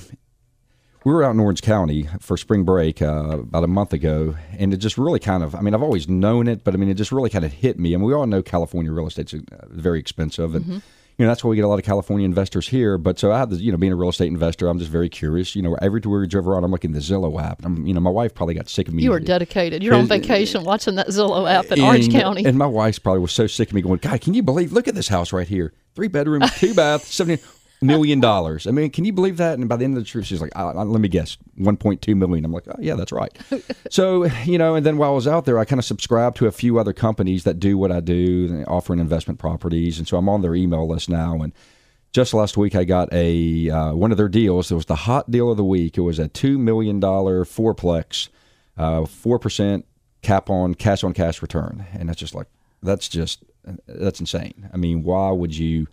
we 1.05 1.13
were 1.13 1.23
out 1.23 1.35
in 1.35 1.39
Orange 1.39 1.61
County 1.61 2.09
for 2.19 2.35
spring 2.35 2.63
break 2.63 2.99
uh, 2.99 3.39
about 3.39 3.63
a 3.63 3.67
month 3.67 3.93
ago, 3.93 4.35
and 4.57 4.73
it 4.73 4.77
just 4.77 4.97
really 4.97 5.19
kind 5.19 5.43
of, 5.43 5.53
I 5.53 5.61
mean, 5.61 5.75
I've 5.75 5.83
always 5.83 6.09
known 6.09 6.47
it, 6.47 6.63
but 6.63 6.73
I 6.73 6.77
mean, 6.77 6.89
it 6.89 6.95
just 6.95 7.11
really 7.11 7.29
kind 7.29 7.45
of 7.45 7.53
hit 7.53 7.77
me. 7.77 7.93
And 7.93 8.03
we 8.03 8.11
all 8.11 8.25
know 8.25 8.41
California 8.41 8.91
real 8.91 9.05
estate's 9.05 9.35
uh, 9.35 9.39
very 9.67 9.99
expensive. 9.99 10.55
And, 10.55 10.65
you 10.65 10.81
know, 11.19 11.27
that's 11.27 11.43
why 11.43 11.51
we 11.51 11.57
get 11.57 11.63
a 11.63 11.67
lot 11.67 11.77
of 11.77 11.85
California 11.85 12.25
investors 12.25 12.67
here. 12.67 12.97
But 12.97 13.19
so 13.19 13.31
I 13.31 13.37
had, 13.37 13.51
the, 13.51 13.57
you 13.57 13.71
know, 13.71 13.77
being 13.77 13.93
a 13.93 13.95
real 13.95 14.09
estate 14.09 14.29
investor, 14.29 14.67
I'm 14.67 14.79
just 14.79 14.89
very 14.89 15.07
curious. 15.07 15.55
You 15.55 15.61
know, 15.61 15.77
everywhere 15.79 16.21
we 16.21 16.27
drove 16.27 16.47
around, 16.47 16.63
I'm 16.63 16.71
looking 16.71 16.89
at 16.89 16.95
the 16.95 17.01
Zillow 17.01 17.39
app. 17.39 17.59
And 17.59 17.67
I'm, 17.67 17.85
you 17.85 17.93
know, 17.93 17.99
my 17.99 18.09
wife 18.09 18.33
probably 18.33 18.55
got 18.55 18.67
sick 18.67 18.87
of 18.87 18.95
me. 18.95 19.03
You 19.03 19.11
were 19.11 19.19
dedicated. 19.19 19.83
You're 19.83 19.93
on 19.93 20.07
vacation 20.07 20.63
watching 20.63 20.95
that 20.95 21.09
Zillow 21.09 21.47
app 21.47 21.65
in 21.65 21.81
Orange 21.81 22.11
County. 22.11 22.45
And 22.45 22.57
my 22.57 22.65
wife's 22.65 22.97
probably 22.97 23.21
was 23.21 23.31
so 23.31 23.45
sick 23.45 23.69
of 23.69 23.75
me 23.75 23.83
going, 23.83 23.99
God, 23.99 24.21
can 24.21 24.33
you 24.33 24.41
believe? 24.41 24.73
Look 24.73 24.87
at 24.87 24.95
this 24.95 25.07
house 25.07 25.31
right 25.31 25.47
here, 25.47 25.71
three 25.93 26.07
bedrooms, 26.07 26.51
two 26.55 26.73
bath, 26.73 27.05
seventy 27.05 27.43
million 27.85 28.19
dollars. 28.19 28.67
I 28.67 28.71
mean, 28.71 28.89
can 28.89 29.05
you 29.05 29.13
believe 29.13 29.37
that? 29.37 29.57
And 29.57 29.67
by 29.69 29.77
the 29.77 29.85
end 29.85 29.97
of 29.97 30.03
the 30.03 30.09
trip, 30.09 30.25
she's 30.25 30.41
like, 30.41 30.51
"Ah, 30.55 30.71
let 30.71 31.01
me 31.01 31.07
guess, 31.07 31.37
one 31.55 31.77
point 31.77 32.01
two 32.01 32.15
million. 32.15 32.45
I'm 32.45 32.51
like, 32.51 32.67
oh 32.67 32.75
yeah, 32.79 32.95
that's 32.95 33.11
right. 33.11 33.35
so 33.89 34.25
you 34.43 34.57
know, 34.57 34.75
and 34.75 34.85
then 34.85 34.97
while 34.97 35.11
I 35.11 35.15
was 35.15 35.27
out 35.27 35.45
there, 35.45 35.59
I 35.59 35.65
kind 35.65 35.79
of 35.79 35.85
subscribed 35.85 36.37
to 36.37 36.47
a 36.47 36.51
few 36.51 36.79
other 36.79 36.93
companies 36.93 37.43
that 37.43 37.59
do 37.59 37.77
what 37.77 37.91
I 37.91 37.99
do, 37.99 38.63
offering 38.67 38.99
investment 38.99 39.39
properties, 39.39 39.97
and 39.97 40.07
so 40.07 40.17
I'm 40.17 40.29
on 40.29 40.41
their 40.41 40.55
email 40.55 40.87
list 40.87 41.09
now. 41.09 41.41
And 41.41 41.53
just 42.11 42.33
last 42.33 42.55
week, 42.55 42.75
I 42.75 42.85
got 42.85 43.11
a 43.11 43.69
uh, 43.69 43.93
one 43.93 44.11
of 44.11 44.17
their 44.17 44.29
deals. 44.29 44.71
It 44.71 44.75
was 44.75 44.85
the 44.85 44.95
hot 44.95 45.29
deal 45.29 45.51
of 45.51 45.57
the 45.57 45.65
week. 45.65 45.97
It 45.97 46.01
was 46.01 46.19
a 46.19 46.27
two 46.27 46.57
million 46.57 46.99
dollar 46.99 47.43
fourplex, 47.45 48.29
uh, 48.77 49.05
four 49.05 49.39
percent 49.39 49.85
cap 50.21 50.49
on 50.49 50.75
cash 50.75 51.03
on 51.03 51.13
cash 51.13 51.41
return, 51.41 51.85
and 51.93 52.09
that's 52.09 52.19
just 52.19 52.33
like 52.33 52.47
that's 52.81 53.09
just 53.09 53.43
that's 53.87 54.19
insane. 54.19 54.69
I 54.73 54.77
mean, 54.77 55.03
why 55.03 55.31
would 55.31 55.55
you 55.55 55.87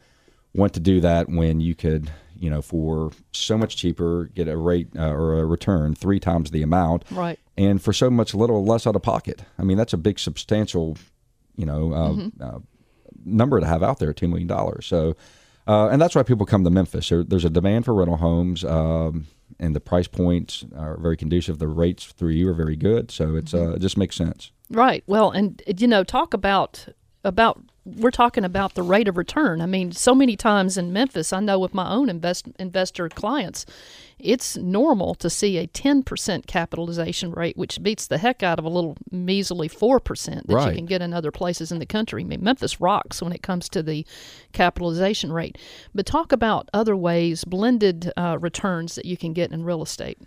want 0.55 0.75
to 0.75 0.81
do 0.81 1.01
that 1.01 1.29
when 1.29 1.61
you 1.61 1.75
could, 1.75 2.11
you 2.39 2.51
know, 2.51 2.61
for 2.63 3.11
so 3.33 3.57
much 3.57 3.77
cheaper 3.77 4.31
get 4.35 4.49
a 4.49 4.57
rate 4.57 4.89
uh, 4.99 5.11
or 5.11 5.39
a 5.41 5.45
return 5.47 5.95
three 5.95 6.21
times 6.21 6.51
the 6.51 6.63
amount, 6.63 7.05
Right. 7.11 7.39
and 7.57 7.81
for 7.83 7.93
so 7.93 8.11
much 8.11 8.35
little 8.35 8.65
less 8.65 8.87
out 8.87 8.97
of 8.97 9.03
pocket? 9.03 9.43
I 9.59 9.63
mean, 9.63 9.77
that's 9.77 9.93
a 9.93 9.99
big 9.99 10.19
substantial, 10.19 10.97
you 11.57 11.65
know, 11.67 11.93
uh, 11.93 12.45
uh, 12.45 12.59
number 13.25 13.61
to 13.61 13.67
have 13.67 13.83
out 13.83 13.99
there, 13.99 14.13
two 14.13 14.29
million 14.29 14.49
dollars. 14.49 14.87
So, 14.87 15.17
uh, 15.67 15.89
and 15.89 16.03
that's 16.03 16.15
why 16.15 16.23
people 16.23 16.45
come 16.45 16.65
to 16.65 16.71
Memphis. 16.71 17.09
There, 17.09 17.23
there's 17.23 17.45
a 17.45 17.51
demand 17.51 17.85
for 17.85 17.95
rental 17.95 18.17
homes, 18.17 18.65
um, 18.65 19.27
and 19.61 19.77
the 19.77 19.81
price 19.81 20.09
points 20.09 20.65
are 20.77 20.97
very 20.99 21.17
conducive. 21.17 21.59
The 21.61 21.69
rates 21.69 22.07
through 22.07 22.31
you 22.33 22.49
are 22.49 22.55
very 22.55 22.75
good, 22.77 23.11
so 23.11 23.37
it's 23.37 23.55
uh, 23.55 23.75
it 23.75 23.79
just 23.79 23.97
makes 23.97 24.17
sense. 24.17 24.51
Right. 24.71 25.05
Well, 25.07 25.31
and 25.31 25.63
you 25.79 25.87
know, 25.87 26.03
talk 26.05 26.35
about 26.35 26.89
about 27.23 27.63
we're 27.85 28.11
talking 28.13 28.45
about 28.45 28.75
the 28.75 28.83
rate 28.83 29.09
of 29.09 29.17
return. 29.17 29.61
I 29.61 29.67
mean, 29.67 29.91
so 29.91 30.15
many 30.15 30.37
times 30.37 30.79
in 30.79 30.93
Memphis, 30.93 31.33
I 31.33 31.41
know 31.41 31.59
with 31.59 31.75
my 31.75 31.91
own 31.91 32.09
invest, 32.09 32.47
investor 32.59 33.09
clients, 33.09 33.67
it's 34.21 34.57
normal 34.57 35.17
to 35.17 35.29
see 35.29 35.59
a 35.59 35.67
10% 35.67 36.47
capitalization 36.47 37.33
rate, 37.33 37.57
which 37.57 37.83
beats 37.83 38.07
the 38.07 38.19
heck 38.19 38.43
out 38.43 38.61
of 38.61 38.65
a 38.65 38.69
little 38.69 38.97
measly 39.11 39.69
4% 39.69 40.47
that 40.47 40.69
you 40.69 40.77
can 40.77 40.87
get 40.87 41.03
in 41.03 41.13
other 41.13 41.33
places 41.33 41.73
in 41.73 41.81
the 41.81 41.87
country. 41.87 42.23
I 42.23 42.27
mean, 42.27 42.45
Memphis 42.45 42.81
rocks 42.81 43.21
when 43.21 43.33
it 43.33 43.43
comes 43.43 43.69
to 43.71 43.83
the 43.83 44.07
capitalization 44.53 45.33
rate. 45.33 45.59
But 45.93 46.07
talk 46.07 46.31
about 46.31 46.69
other 46.73 46.95
ways, 46.97 47.45
blended 47.45 48.13
uh, 48.17 48.39
returns 48.41 48.95
that 48.95 49.07
you 49.07 49.17
can 49.17 49.33
get 49.33 49.51
in 49.51 49.65
real 49.65 49.83
estate. 49.83 50.19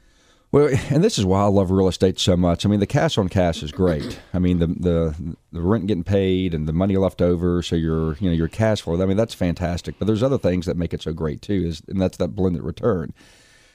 Well, 0.56 0.74
and 0.90 1.04
this 1.04 1.18
is 1.18 1.26
why 1.26 1.42
I 1.42 1.48
love 1.48 1.70
real 1.70 1.90
estate 1.90 2.18
so 2.18 2.38
much. 2.38 2.66
I 2.66 2.70
mean, 2.70 2.80
the 2.80 2.88
cash 2.88 3.18
on 3.18 3.28
cash 3.28 3.62
is 3.62 3.74
great. 3.74 4.22
I 4.34 4.40
mean, 4.40 4.60
the 4.60 4.68
the 4.68 5.36
the 5.52 5.60
rent 5.60 5.86
getting 5.88 6.06
paid 6.06 6.54
and 6.54 6.66
the 6.66 6.72
money 6.72 6.96
left 6.96 7.22
over, 7.22 7.62
so 7.62 7.76
your 7.76 8.16
you 8.20 8.30
know 8.30 8.36
your 8.36 8.48
cash 8.48 8.80
flow. 8.80 9.02
I 9.02 9.06
mean, 9.06 9.18
that's 9.18 9.34
fantastic. 9.34 10.00
But 10.00 10.06
there's 10.06 10.24
other 10.24 10.38
things 10.38 10.66
that 10.66 10.78
make 10.78 10.94
it 10.94 11.02
so 11.02 11.12
great 11.12 11.42
too, 11.42 11.66
is 11.66 11.82
and 11.90 12.02
that's 12.02 12.16
that 12.20 12.38
blended 12.38 12.64
return. 12.64 13.14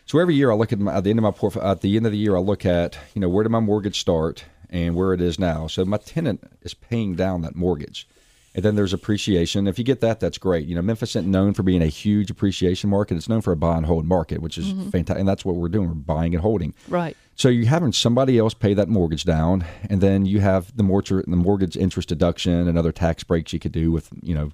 So 0.06 0.20
every 0.20 0.34
year 0.34 0.50
I 0.50 0.54
look 0.54 0.72
at, 0.72 0.78
my, 0.78 0.94
at 0.94 1.04
the 1.04 1.10
end 1.10 1.18
of 1.18 1.22
my 1.22 1.32
portfolio. 1.32 1.70
At 1.70 1.82
the 1.82 1.98
end 1.98 2.06
of 2.06 2.12
the 2.12 2.18
year, 2.18 2.34
I 2.34 2.40
look 2.40 2.64
at 2.64 2.96
you 3.12 3.20
know 3.20 3.28
where 3.28 3.42
did 3.42 3.50
my 3.50 3.60
mortgage 3.60 4.00
start 4.00 4.46
and 4.70 4.94
where 4.94 5.12
it 5.12 5.20
is 5.20 5.38
now. 5.38 5.66
So 5.66 5.84
my 5.84 5.98
tenant 5.98 6.50
is 6.62 6.72
paying 6.72 7.14
down 7.14 7.42
that 7.42 7.56
mortgage. 7.56 8.08
And 8.52 8.64
then 8.64 8.74
there's 8.74 8.92
appreciation. 8.92 9.68
If 9.68 9.78
you 9.78 9.84
get 9.84 10.00
that, 10.00 10.18
that's 10.18 10.36
great. 10.36 10.66
You 10.66 10.74
know, 10.74 10.82
Memphis 10.82 11.10
isn't 11.10 11.30
known 11.30 11.54
for 11.54 11.62
being 11.62 11.82
a 11.82 11.86
huge 11.86 12.30
appreciation 12.30 12.90
market. 12.90 13.16
It's 13.16 13.28
known 13.28 13.42
for 13.42 13.52
a 13.52 13.56
buy 13.56 13.76
and 13.76 13.86
hold 13.86 14.06
market, 14.06 14.42
which 14.42 14.58
is 14.58 14.72
fantastic. 14.90 15.20
And 15.20 15.28
that's 15.28 15.44
what 15.44 15.54
we're 15.54 15.68
doing. 15.68 15.86
We're 15.86 15.94
buying 15.94 16.34
and 16.34 16.42
holding. 16.42 16.74
Right. 16.88 17.16
So 17.36 17.48
you're 17.48 17.68
having 17.68 17.92
somebody 17.92 18.38
else 18.38 18.52
pay 18.52 18.74
that 18.74 18.88
mortgage 18.88 19.24
down, 19.24 19.64
and 19.88 20.00
then 20.00 20.26
you 20.26 20.40
have 20.40 20.76
the 20.76 20.82
mortgage, 20.82 21.24
the 21.26 21.36
mortgage 21.36 21.76
interest 21.76 22.08
deduction 22.08 22.68
and 22.68 22.76
other 22.76 22.92
tax 22.92 23.22
breaks 23.22 23.52
you 23.52 23.60
could 23.60 23.72
do 23.72 23.92
with, 23.92 24.10
you 24.20 24.34
know, 24.34 24.50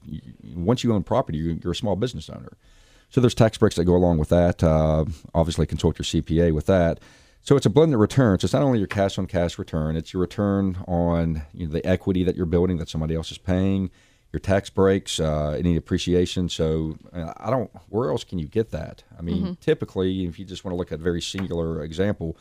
once 0.54 0.85
you 0.85 0.92
own 0.92 1.02
property, 1.02 1.38
you're, 1.38 1.56
you're 1.64 1.72
a 1.72 1.76
small 1.76 1.96
business 1.96 2.28
owner. 2.28 2.52
So 3.09 3.20
there's 3.20 3.35
tax 3.35 3.56
breaks 3.56 3.76
that 3.76 3.85
go 3.85 3.96
along 3.96 4.18
with 4.18 4.28
that. 4.28 4.62
Uh, 4.62 5.06
obviously, 5.35 5.66
consult 5.66 5.98
your 5.98 6.04
CPA 6.04 6.52
with 6.52 6.66
that. 6.66 7.00
So 7.42 7.57
it's 7.57 7.66
a 7.66 7.70
blended 7.70 7.99
return. 7.99 8.38
So 8.38 8.46
it's 8.46 8.55
not 8.55 8.62
only 8.62 8.79
your 8.79 8.88
cash 8.88 9.18
on 9.18 9.27
cash 9.27 9.59
return; 9.59 9.96
it's 9.96 10.12
your 10.12 10.20
return 10.20 10.79
on 10.88 11.42
you 11.53 11.66
know, 11.66 11.72
the 11.72 11.87
equity 11.87 12.25
that 12.25 12.37
you're 12.37 12.46
building 12.46 12.79
that 12.79 12.88
somebody 12.88 13.14
else 13.14 13.31
is 13.31 13.38
paying, 13.38 13.90
your 14.33 14.40
tax 14.40 14.68
breaks, 14.68 15.20
uh, 15.20 15.51
any 15.51 15.77
appreciation. 15.77 16.49
So 16.49 16.99
uh, 17.12 17.33
I 17.37 17.51
don't. 17.51 17.70
Where 17.88 18.11
else 18.11 18.25
can 18.25 18.38
you 18.38 18.49
get 18.49 18.70
that? 18.70 19.05
I 19.18 19.22
mean, 19.22 19.57
typically, 19.61 20.27
if 20.27 20.38
you 20.38 20.44
just 20.44 20.64
want 20.64 20.72
to 20.72 20.77
look 20.77 20.90
at 20.90 20.99
a 20.99 21.03
very 21.03 21.22
singular 21.22 21.83
example, 21.83 22.37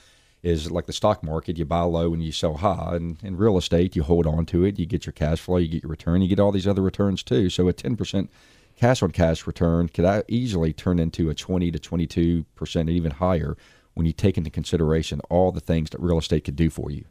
is 0.45 0.69
like 0.69 0.86
the 0.86 0.93
stock 0.93 1.23
market. 1.23 1.58
You 1.58 1.65
buy 1.65 1.81
low 1.81 2.13
and 2.13 2.23
you 2.23 2.31
sell 2.31 2.58
high. 2.58 2.95
And 2.95 3.17
in 3.23 3.36
real 3.36 3.58
estate, 3.58 3.95
you 3.95 4.03
hold 4.03 4.27
on 4.27 4.45
to 4.47 4.63
it. 4.63 4.77
You 4.77 4.86
get 4.86 5.05
your 5.05 5.13
cash 5.13 5.39
flow. 5.39 5.58
You 5.58 5.67
get 5.67 5.84
your 5.84 5.89
return. 5.89 6.21
You 6.21 6.27
get 6.27 6.39
all 6.39 6.51
these 6.51 6.67
other 6.67 6.84
returns 6.84 7.23
too. 7.23 7.49
So 7.49 7.67
a 7.67 7.73
ten 7.73 7.95
percent 7.95 8.29
cash 8.75 9.01
on 9.01 9.12
cash 9.12 9.47
return 9.47 9.88
could 9.89 10.05
uh, 10.05 10.21
easily 10.27 10.71
turn 10.73 10.99
into 10.99 11.29
a 11.29 11.34
20 11.34 11.71
to 11.71 11.79
22 11.79 12.45
percent, 12.55 12.89
even 12.89 13.12
higher, 13.12 13.58
when 13.95 14.05
you 14.05 14.13
take 14.13 14.38
into 14.38 14.49
consideration 14.49 15.19
all 15.29 15.51
the 15.51 15.60
things 15.60 15.89
that 15.89 15.99
real 15.99 16.19
estate 16.19 16.43
could 16.43 16.55
do 16.55 16.69
for 16.69 16.91
you. 16.91 17.05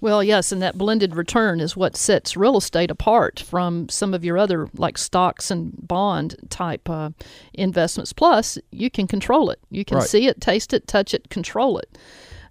Well, 0.00 0.22
yes, 0.22 0.52
and 0.52 0.62
that 0.62 0.78
blended 0.78 1.16
return 1.16 1.58
is 1.58 1.76
what 1.76 1.96
sets 1.96 2.36
real 2.36 2.56
estate 2.56 2.88
apart 2.90 3.40
from 3.40 3.88
some 3.88 4.14
of 4.14 4.24
your 4.24 4.38
other 4.38 4.68
like 4.76 4.96
stocks 4.96 5.50
and 5.50 5.72
bond 5.88 6.36
type 6.50 6.88
uh, 6.88 7.10
investments. 7.54 8.12
Plus, 8.12 8.58
you 8.70 8.90
can 8.90 9.08
control 9.08 9.50
it. 9.50 9.58
You 9.70 9.84
can 9.84 9.98
Right. 9.98 10.06
see 10.08 10.28
it, 10.28 10.40
taste 10.40 10.72
it, 10.72 10.86
touch 10.86 11.14
it, 11.14 11.28
control 11.30 11.78
it. 11.78 11.98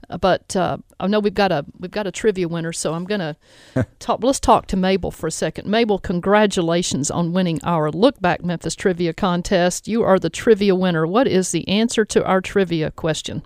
Uh, 0.10 0.18
But 0.18 0.58
uh, 0.58 0.78
I 1.00 1.08
know 1.08 1.22
we've 1.22 1.34
got 1.34 1.54
a 1.54 1.66
we've 1.80 1.90
got 1.92 2.06
a 2.06 2.12
trivia 2.12 2.50
winner, 2.50 2.74
so 2.74 2.94
I'm 2.94 3.06
gonna 3.06 3.38
talk. 4.00 4.22
Let's 4.22 4.42
talk 4.42 4.68
to 4.68 4.76
Mabel 4.78 5.12
for 5.12 5.28
a 5.28 5.32
second. 5.32 5.70
Mabel, 5.70 6.00
congratulations 6.00 7.10
on 7.10 7.32
winning 7.32 7.60
our 7.64 7.90
Look 7.92 8.20
Back 8.22 8.44
Memphis 8.44 8.76
Trivia 8.76 9.14
Contest. 9.14 9.88
You 9.88 10.04
are 10.04 10.20
the 10.20 10.30
trivia 10.30 10.76
winner. 10.76 11.08
What 11.08 11.28
is 11.30 11.52
the 11.52 11.66
answer 11.70 12.04
to 12.06 12.26
our 12.26 12.42
trivia 12.42 12.92
question? 12.92 13.44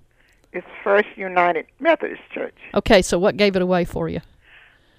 It's 0.53 0.67
First 0.83 1.07
United 1.15 1.65
Methodist 1.79 2.21
Church. 2.33 2.55
Okay, 2.75 3.01
so 3.01 3.17
what 3.17 3.37
gave 3.37 3.55
it 3.55 3.61
away 3.61 3.85
for 3.85 4.09
you? 4.09 4.19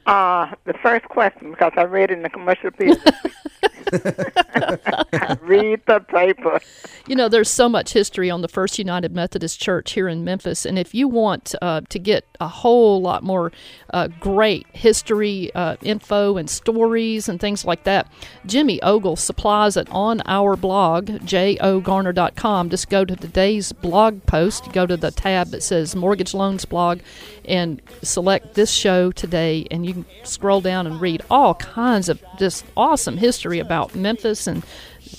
Uh, 0.07 0.53
the 0.65 0.75
first 0.75 1.09
question, 1.09 1.51
because 1.51 1.73
I 1.77 1.83
read 1.83 2.11
in 2.11 2.23
the 2.23 2.31
commercial 2.31 2.71
piece. 2.71 2.97
read 5.43 5.81
the 5.87 6.01
paper. 6.09 6.61
You 7.07 7.15
know, 7.15 7.29
there's 7.29 7.51
so 7.51 7.69
much 7.69 7.93
history 7.93 8.31
on 8.31 8.41
the 8.41 8.49
First 8.49 8.79
United 8.79 9.15
Methodist 9.15 9.61
Church 9.61 9.93
here 9.93 10.09
in 10.09 10.25
Memphis, 10.25 10.65
and 10.65 10.79
if 10.79 10.95
you 10.95 11.09
want 11.09 11.55
uh, 11.61 11.83
to 11.89 11.99
get 11.99 12.25
a 12.41 12.49
whole 12.49 13.03
lot 13.03 13.23
more 13.23 13.53
uh, 13.91 14.09
great 14.19 14.67
history 14.73 15.51
uh, 15.55 15.77
info 15.83 16.37
and 16.39 16.49
stories 16.49 17.29
and 17.29 17.39
things 17.39 17.65
like 17.65 17.85
that, 17.85 18.11
Jimmy 18.47 18.81
Ogle 18.83 19.17
supplies 19.17 19.77
it 19.77 19.89
on 19.91 20.23
our 20.25 20.57
blog, 20.57 21.07
jogarner.com. 21.07 22.71
Just 22.71 22.89
go 22.89 23.05
to 23.05 23.15
today's 23.17 23.73
blog 23.73 24.25
post, 24.25 24.73
go 24.73 24.87
to 24.87 24.97
the 24.97 25.11
tab 25.11 25.49
that 25.49 25.63
says 25.63 25.95
Mortgage 25.95 26.33
Loans 26.33 26.65
Blog, 26.65 27.01
and 27.45 27.83
select 28.03 28.55
this 28.55 28.71
show 28.71 29.13
today, 29.13 29.67
and 29.71 29.85
you 29.85 29.92
can 29.93 30.07
scroll 30.25 30.61
down 30.61 30.87
and 30.87 31.01
read 31.01 31.23
all 31.31 31.55
kinds 31.55 32.09
of 32.09 32.23
just 32.39 32.65
awesome 32.77 33.17
history 33.17 33.59
about 33.59 33.95
Memphis 33.95 34.47
and 34.47 34.65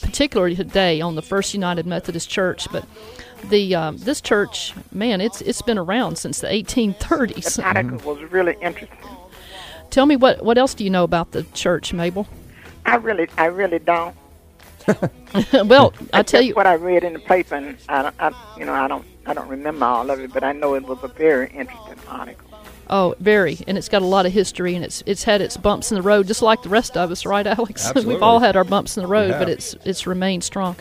particularly 0.01 0.55
today 0.55 1.01
on 1.01 1.15
the 1.15 1.21
First 1.21 1.53
United 1.53 1.85
Methodist 1.85 2.29
Church, 2.29 2.67
but 2.71 2.85
the 3.49 3.75
um, 3.75 3.97
this 3.97 4.21
church, 4.21 4.73
man, 4.91 5.21
it's 5.21 5.41
it's 5.41 5.61
been 5.61 5.77
around 5.77 6.17
since 6.17 6.39
the 6.39 6.47
1830s. 6.47 7.55
The 7.57 7.63
article 7.63 8.15
was 8.15 8.31
really 8.31 8.55
interesting. 8.61 8.97
Tell 9.89 10.05
me 10.05 10.15
what 10.15 10.43
what 10.43 10.57
else 10.57 10.73
do 10.73 10.83
you 10.83 10.89
know 10.89 11.03
about 11.03 11.31
the 11.31 11.43
church, 11.53 11.93
Mabel? 11.93 12.27
I 12.85 12.95
really 12.95 13.27
I 13.37 13.45
really 13.45 13.79
don't. 13.79 14.15
well, 15.65 15.93
I 16.11 16.23
tell 16.23 16.41
you 16.41 16.53
what 16.55 16.67
I 16.67 16.73
read 16.73 17.03
in 17.03 17.13
the 17.13 17.19
paper, 17.19 17.55
and 17.55 17.77
I, 17.87 18.11
I 18.19 18.57
you 18.57 18.65
know 18.65 18.73
I 18.73 18.87
don't 18.87 19.05
I 19.25 19.33
don't 19.33 19.47
remember 19.47 19.85
all 19.85 20.09
of 20.09 20.19
it, 20.19 20.33
but 20.33 20.43
I 20.43 20.51
know 20.51 20.75
it 20.75 20.83
was 20.83 20.99
a 21.03 21.07
very 21.07 21.49
interesting 21.51 21.99
article. 22.07 22.52
Oh, 22.89 23.15
very, 23.19 23.59
and 23.67 23.77
it's 23.77 23.87
got 23.89 24.01
a 24.01 24.05
lot 24.05 24.25
of 24.25 24.33
history, 24.33 24.75
and 24.75 24.83
it's 24.83 25.03
it's 25.05 25.23
had 25.23 25.41
its 25.41 25.55
bumps 25.57 25.91
in 25.91 25.95
the 25.95 26.01
road, 26.01 26.27
just 26.27 26.41
like 26.41 26.61
the 26.63 26.69
rest 26.69 26.97
of 26.97 27.11
us, 27.11 27.25
right, 27.25 27.45
Alex? 27.47 27.85
Absolutely. 27.87 28.15
We've 28.15 28.23
all 28.23 28.39
had 28.39 28.55
our 28.55 28.63
bumps 28.63 28.97
in 28.97 29.03
the 29.03 29.07
road, 29.07 29.31
but 29.31 29.49
it's 29.49 29.75
it's 29.85 30.05
remained 30.05 30.43
strong. 30.43 30.75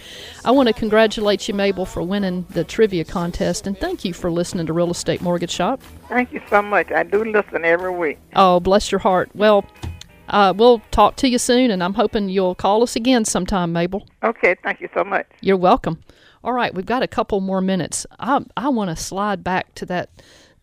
I 0.45 0.51
want 0.51 0.69
to 0.69 0.73
congratulate 0.73 1.47
you, 1.49 1.55
Mabel, 1.55 1.87
for 1.87 2.03
winning 2.03 2.45
the 2.51 2.65
trivia 2.65 3.05
contest, 3.05 3.67
and 3.67 3.79
thank 3.79 4.05
you 4.05 4.12
for 4.12 4.31
listening 4.31 4.67
to 4.67 4.73
Real 4.73 4.91
Estate 4.91 5.21
Mortgage 5.21 5.53
Shop. 5.53 5.81
Thank 6.09 6.33
you 6.33 6.41
so 6.51 6.61
much. 6.61 6.91
I 6.91 7.05
do 7.05 7.25
listen 7.25 7.65
every 7.65 7.95
week. 7.95 8.19
Oh, 8.35 8.59
bless 8.61 8.91
your 8.91 8.99
heart. 8.99 9.31
Well, 9.35 9.65
uh, 10.29 10.53
we'll 10.57 10.81
talk 10.91 11.17
to 11.17 11.29
you 11.29 11.38
soon, 11.38 11.71
and 11.71 11.83
I'm 11.83 11.95
hoping 11.95 12.29
you'll 12.29 12.55
call 12.55 12.83
us 12.83 12.97
again 12.97 13.25
sometime, 13.25 13.73
Mabel. 13.73 14.07
Okay, 14.23 14.57
thank 14.62 14.81
you 14.81 14.88
so 14.95 15.05
much. 15.05 15.27
You're 15.41 15.57
welcome. 15.57 16.03
All 16.45 16.53
right, 16.53 16.75
we've 16.75 16.87
got 16.87 17.03
a 17.03 17.09
couple 17.09 17.41
more 17.41 17.61
minutes. 17.61 18.07
I 18.19 18.45
I 18.57 18.69
want 18.69 18.91
to 18.91 18.97
slide 18.97 19.45
back 19.45 19.75
to 19.77 19.87
that 19.87 20.11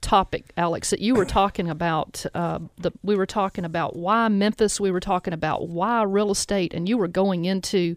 topic, 0.02 0.52
Alex, 0.58 0.90
that 0.92 1.00
you 1.00 1.14
were 1.16 1.26
talking 1.26 1.70
about. 1.70 2.26
Uh, 2.34 2.60
the 2.78 2.92
we 3.04 3.16
were 3.16 3.26
talking 3.26 3.66
about 3.66 3.96
why 3.96 4.28
Memphis. 4.28 4.80
We 4.80 4.92
were 4.92 5.00
talking 5.00 5.34
about 5.34 5.68
why 5.70 6.04
real 6.04 6.32
estate, 6.32 6.74
and 6.74 6.88
you 6.88 6.98
were 6.98 7.08
going 7.08 7.46
into 7.46 7.96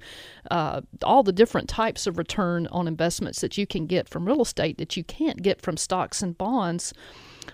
uh, 0.50 0.80
all 1.02 1.22
the 1.22 1.32
different 1.32 1.68
types 1.68 2.06
of 2.06 2.18
return 2.18 2.66
on 2.68 2.88
investments 2.88 3.40
that 3.40 3.56
you 3.56 3.66
can 3.66 3.86
get 3.86 4.08
from 4.08 4.26
real 4.26 4.42
estate 4.42 4.78
that 4.78 4.96
you 4.96 5.04
can't 5.04 5.42
get 5.42 5.60
from 5.60 5.76
stocks 5.76 6.22
and 6.22 6.36
bonds. 6.36 6.92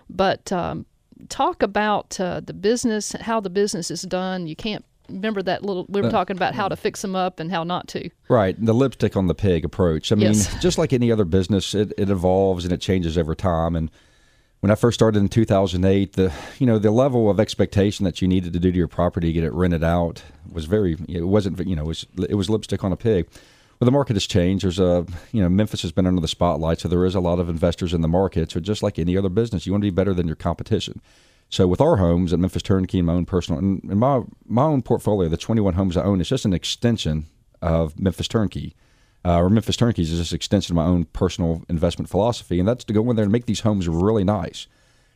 But 0.09 0.51
um, 0.53 0.87
talk 1.29 1.63
about 1.63 2.19
uh, 2.21 2.41
the 2.41 2.55
business, 2.55 3.13
how 3.21 3.41
the 3.41 3.51
business 3.51 3.91
is 3.91 4.03
done. 4.03 4.47
You 4.47 4.57
can't 4.57 4.85
remember 5.09 5.43
that 5.43 5.65
little. 5.65 5.87
We 5.89 6.01
were 6.03 6.11
talking 6.11 6.37
about 6.37 6.55
how 6.55 6.69
to 6.69 6.77
fix 6.77 7.03
them 7.03 7.17
up 7.17 7.41
and 7.41 7.51
how 7.51 7.65
not 7.65 7.89
to. 7.89 8.11
Right, 8.29 8.57
the 8.63 8.75
lipstick 8.75 9.17
on 9.17 9.27
the 9.27 9.35
pig 9.35 9.65
approach. 9.65 10.13
I 10.13 10.15
mean, 10.17 10.29
Yes. 10.29 10.55
just 10.61 10.79
like 10.79 10.93
any 10.93 11.11
other 11.11 11.25
business, 11.25 11.75
it, 11.75 11.93
it 11.97 12.11
evolves 12.11 12.65
and 12.65 12.73
it 12.73 12.81
changes 12.81 13.17
over 13.17 13.35
time. 13.35 13.75
And 13.75 13.91
when 14.61 14.73
I 14.73 14.75
first 14.75 14.97
started 14.97 15.21
in 15.21 15.29
2008, 15.29 16.15
the 16.15 16.33
you 16.59 16.67
know 16.67 16.79
the 16.79 16.91
level 16.91 17.31
of 17.31 17.39
expectation 17.39 18.05
that 18.05 18.21
you 18.21 18.29
needed 18.29 18.53
to 18.53 18.59
do 18.59 18.73
to 18.73 18.77
your 18.77 18.89
property 18.89 19.29
to 19.29 19.33
get 19.33 19.45
it 19.45 19.53
rented 19.53 19.85
out 19.85 20.23
was 20.51 20.65
very. 20.65 20.97
It 21.09 21.23
wasn't 21.23 21.67
you 21.67 21.77
know 21.77 21.83
it 21.83 21.89
was 21.89 22.07
it 22.29 22.35
was 22.35 22.51
lipstick 22.51 22.83
on 22.83 22.93
a 22.93 22.97
pig. 22.97 23.29
Well, 23.79 23.87
the 23.87 23.93
market 23.93 24.17
has 24.17 24.27
changed. 24.27 24.65
There's 24.65 24.81
a 24.81 25.07
you 25.33 25.43
know 25.43 25.49
Memphis 25.49 25.83
has 25.83 25.93
been 25.93 26.07
under 26.07 26.21
the 26.21 26.29
spotlight, 26.29 26.81
so 26.81 26.89
there 26.89 27.05
is 27.05 27.15
a 27.15 27.21
lot 27.21 27.39
of 27.39 27.49
investors 27.49 27.95
in 27.95 28.01
the 28.01 28.09
market. 28.09 28.51
So 28.51 28.61
just 28.61 28.83
like 28.83 28.99
any 28.99 29.17
other 29.17 29.29
business, 29.29 29.67
you 29.67 29.73
want 29.73 29.83
to 29.83 29.91
be 29.91 29.95
better 29.95 30.15
than 30.15 30.27
your 30.27 30.37
competition. 30.37 31.01
So 31.51 31.67
with 31.67 31.81
our 31.81 31.97
homes 31.97 32.33
at 32.33 32.39
Memphis 32.41 32.63
Turnkey 32.63 32.99
and 32.99 33.07
my 33.07 33.15
own 33.15 33.25
personal 33.25 33.59
and, 33.59 33.83
and 33.85 34.01
my 34.01 34.23
my 34.47 34.65
own 34.65 34.83
portfolio, 34.83 35.29
the 35.29 35.37
21 35.37 35.75
homes 35.75 35.97
I 35.97 36.03
own, 36.03 36.21
it's 36.21 36.29
just 36.29 36.45
an 36.45 36.53
extension 36.53 37.27
of 37.63 37.99
Memphis 37.99 38.29
Turnkey. 38.29 38.75
Uh, 39.25 39.39
or 39.41 39.51
Memphis 39.51 39.77
Turnkeys 39.77 40.11
is 40.13 40.19
just 40.19 40.33
an 40.33 40.37
extension 40.37 40.73
of 40.73 40.77
my 40.77 40.85
own 40.91 41.05
personal 41.07 41.65
investment 41.69 42.09
philosophy, 42.09 42.59
and 42.59 42.69
that's 42.69 42.85
to 42.85 42.93
go 42.93 43.09
in 43.11 43.17
there 43.17 43.25
and 43.25 43.33
make 43.33 43.47
these 43.47 43.61
homes 43.61 43.89
really 43.89 44.25
nice. 44.25 44.67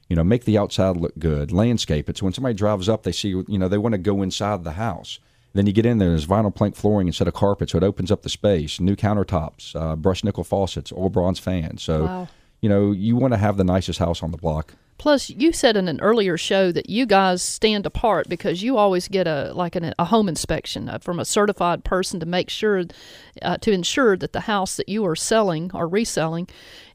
You 0.08 0.16
know, 0.16 0.24
make 0.24 0.44
the 0.44 0.58
outside 0.58 0.96
look 0.96 1.18
good, 1.18 1.52
landscape 1.52 2.10
it. 2.10 2.18
So 2.18 2.24
when 2.26 2.32
somebody 2.34 2.54
drives 2.54 2.88
up, 2.88 3.04
they 3.04 3.12
see, 3.12 3.28
you 3.28 3.44
know, 3.58 3.68
they 3.68 3.78
want 3.78 3.92
to 3.92 3.98
go 3.98 4.20
inside 4.22 4.64
the 4.64 4.72
house. 4.72 5.18
Then 5.54 5.66
you 5.66 5.72
get 5.72 5.86
in 5.86 5.98
there, 5.98 6.08
there's 6.10 6.26
vinyl 6.26 6.54
plank 6.54 6.74
flooring 6.76 7.06
instead 7.06 7.28
of 7.28 7.34
carpet, 7.34 7.70
so 7.70 7.78
it 7.78 7.84
opens 7.84 8.10
up 8.10 8.22
the 8.22 8.28
space. 8.28 8.80
New 8.80 8.96
countertops, 8.96 9.76
uh, 9.76 9.96
brushed 9.96 10.24
nickel 10.24 10.44
faucets, 10.44 10.92
oil 10.92 11.08
bronze 11.08 11.38
fans. 11.38 11.82
So, 11.82 12.04
Wow. 12.04 12.28
you 12.60 12.68
know, 12.68 12.90
you 12.90 13.16
want 13.16 13.32
to 13.34 13.38
have 13.38 13.56
the 13.56 13.64
nicest 13.64 13.98
house 13.98 14.22
on 14.22 14.30
the 14.30 14.38
block. 14.38 14.74
Plus, 15.02 15.30
you 15.30 15.52
said 15.52 15.76
in 15.76 15.88
an 15.88 16.00
earlier 16.00 16.38
show 16.38 16.70
that 16.70 16.88
you 16.88 17.06
guys 17.06 17.42
stand 17.42 17.86
apart 17.86 18.28
because 18.28 18.62
you 18.62 18.76
always 18.76 19.08
get 19.08 19.26
a 19.26 19.50
like 19.52 19.74
an, 19.74 19.92
a 19.98 20.04
home 20.04 20.28
inspection 20.28 20.88
uh, 20.88 20.96
from 20.98 21.18
a 21.18 21.24
certified 21.24 21.82
person 21.82 22.20
to 22.20 22.24
make 22.24 22.48
sure 22.48 22.84
uh, 23.42 23.56
to 23.56 23.72
ensure 23.72 24.16
that 24.16 24.32
the 24.32 24.42
house 24.42 24.76
that 24.76 24.88
you 24.88 25.04
are 25.04 25.16
selling 25.16 25.72
or 25.74 25.88
reselling 25.88 26.46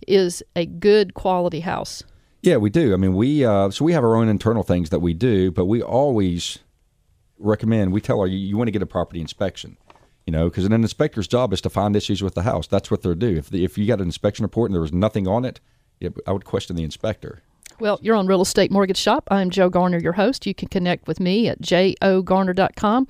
is 0.08 0.42
a 0.56 0.66
good 0.66 1.16
quality 1.16 1.60
house. 1.60 2.02
Yeah, 2.42 2.56
we 2.56 2.70
do. 2.70 2.94
I 2.94 2.96
mean, 2.96 3.14
we 3.14 3.44
uh, 3.44 3.72
so 3.72 3.84
we 3.84 3.92
have 3.92 4.06
our 4.06 4.16
own 4.16 4.30
internal 4.30 4.64
things 4.64 4.90
that 4.90 5.00
we 5.00 5.14
do, 5.14 5.52
but 5.52 5.66
we 5.66 5.82
always 5.82 6.60
recommend. 7.38 7.92
We 7.92 8.00
tell 8.00 8.22
our 8.22 8.28
you, 8.28 8.38
you 8.38 8.56
want 8.56 8.70
to 8.70 8.72
get 8.72 8.82
a 8.82 8.86
property 8.86 9.20
inspection, 9.20 9.76
you 10.26 10.32
know, 10.32 10.48
because 10.48 10.64
an 10.64 10.72
inspector's 10.72 11.28
job 11.28 11.52
is 11.52 11.60
to 11.60 11.70
find 11.70 11.94
issues 11.94 12.24
with 12.24 12.36
the 12.36 12.44
house. 12.44 12.68
That's 12.68 12.90
what 12.90 13.02
they're 13.02 13.16
do. 13.16 13.36
If 13.36 13.50
the, 13.50 13.66
if 13.66 13.78
you 13.78 13.86
got 13.86 14.00
an 14.00 14.06
inspection 14.06 14.44
report 14.44 14.70
and 14.70 14.76
there 14.76 14.82
was 14.82 14.94
nothing 14.94 15.28
on 15.28 15.44
it, 15.44 15.60
yeah, 16.00 16.12
I 16.26 16.32
would 16.32 16.46
question 16.46 16.78
the 16.78 16.86
inspector. 16.86 17.42
Well, 17.80 18.00
you're 18.02 18.16
on 18.16 18.26
Real 18.26 18.42
Estate 18.42 18.72
Mortgage 18.72 18.98
Shop. 18.98 19.28
I'm 19.30 19.52
Joe 19.52 19.70
Garner, 19.70 20.00
your 20.00 20.14
host. 20.14 20.48
You 20.48 20.56
can 20.56 20.68
connect 20.68 21.08
with 21.08 21.20
me 21.20 21.48
at 21.48 21.62
jogarner.com. 21.62 23.08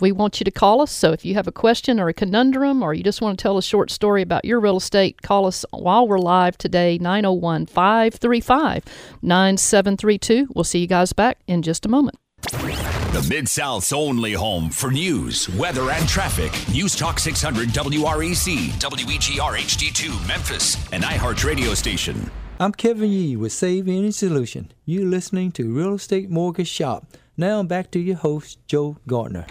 We 0.00 0.12
want 0.12 0.40
you 0.40 0.44
to 0.44 0.50
call 0.50 0.80
us. 0.80 0.90
So 0.90 1.12
if 1.12 1.26
you 1.26 1.34
have 1.34 1.46
a 1.46 1.52
question 1.52 2.00
or 2.00 2.08
a 2.08 2.14
conundrum 2.14 2.82
or 2.82 2.94
you 2.94 3.02
just 3.02 3.20
want 3.20 3.38
to 3.38 3.42
tell 3.42 3.58
a 3.58 3.62
short 3.62 3.90
story 3.90 4.22
about 4.22 4.46
your 4.46 4.60
real 4.60 4.78
estate, 4.78 5.20
call 5.20 5.46
us 5.46 5.66
while 5.72 6.08
we're 6.08 6.18
live 6.18 6.56
today, 6.56 6.96
901 6.98 7.66
535 7.66 8.84
9732. 9.20 10.48
We'll 10.54 10.64
see 10.64 10.78
you 10.78 10.86
guys 10.86 11.12
back 11.12 11.38
in 11.46 11.60
just 11.60 11.84
a 11.84 11.88
moment. 11.90 12.16
The 12.50 13.26
Mid 13.28 13.46
South's 13.46 13.92
only 13.92 14.32
home 14.32 14.70
for 14.70 14.90
news, 14.90 15.48
weather, 15.50 15.90
and 15.90 16.08
traffic. 16.08 16.50
News 16.72 16.96
Talk 16.96 17.18
600 17.18 17.68
WREC, 17.68 18.70
WEGR 18.80 19.58
HD2 19.58 20.26
Memphis, 20.26 20.76
an 20.92 21.02
iHeart 21.02 21.44
radio 21.44 21.74
station. 21.74 22.30
I'm 22.62 22.70
Kevin 22.70 23.10
Yee 23.10 23.34
with 23.34 23.50
Save 23.52 23.88
Any 23.88 24.12
Solution. 24.12 24.70
You're 24.84 25.10
listening 25.10 25.50
to 25.58 25.74
Real 25.74 25.94
Estate 25.94 26.30
Mortgage 26.30 26.68
Shop. 26.68 27.04
Now 27.36 27.64
back 27.64 27.90
to 27.90 27.98
your 27.98 28.14
host, 28.14 28.60
Joe 28.68 28.98
Garner. 29.08 29.46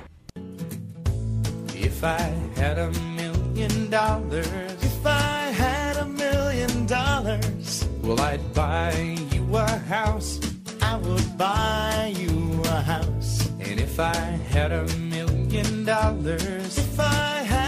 If 1.75 2.05
I 2.05 2.21
had 2.55 2.77
a 2.79 2.89
million 3.17 3.89
dollars, 3.89 4.47
if 4.81 5.05
I 5.05 5.51
had 5.51 5.97
a 5.97 6.05
million 6.05 6.85
dollars, 6.85 7.85
well, 8.01 8.21
I'd 8.21 8.53
buy 8.53 9.17
you 9.33 9.57
a 9.57 9.67
house. 9.67 10.39
I 10.81 10.95
would 10.95 11.37
buy 11.37 12.13
you 12.15 12.61
a 12.63 12.79
house. 12.79 13.49
And 13.59 13.77
if 13.77 13.99
I 13.99 14.15
had 14.15 14.71
a 14.71 14.85
million 14.95 15.83
dollars, 15.83 16.77
if 16.77 16.97
I 16.97 17.03
had 17.03 17.09
a 17.09 17.09
million 17.09 17.49
dollars, 17.49 17.60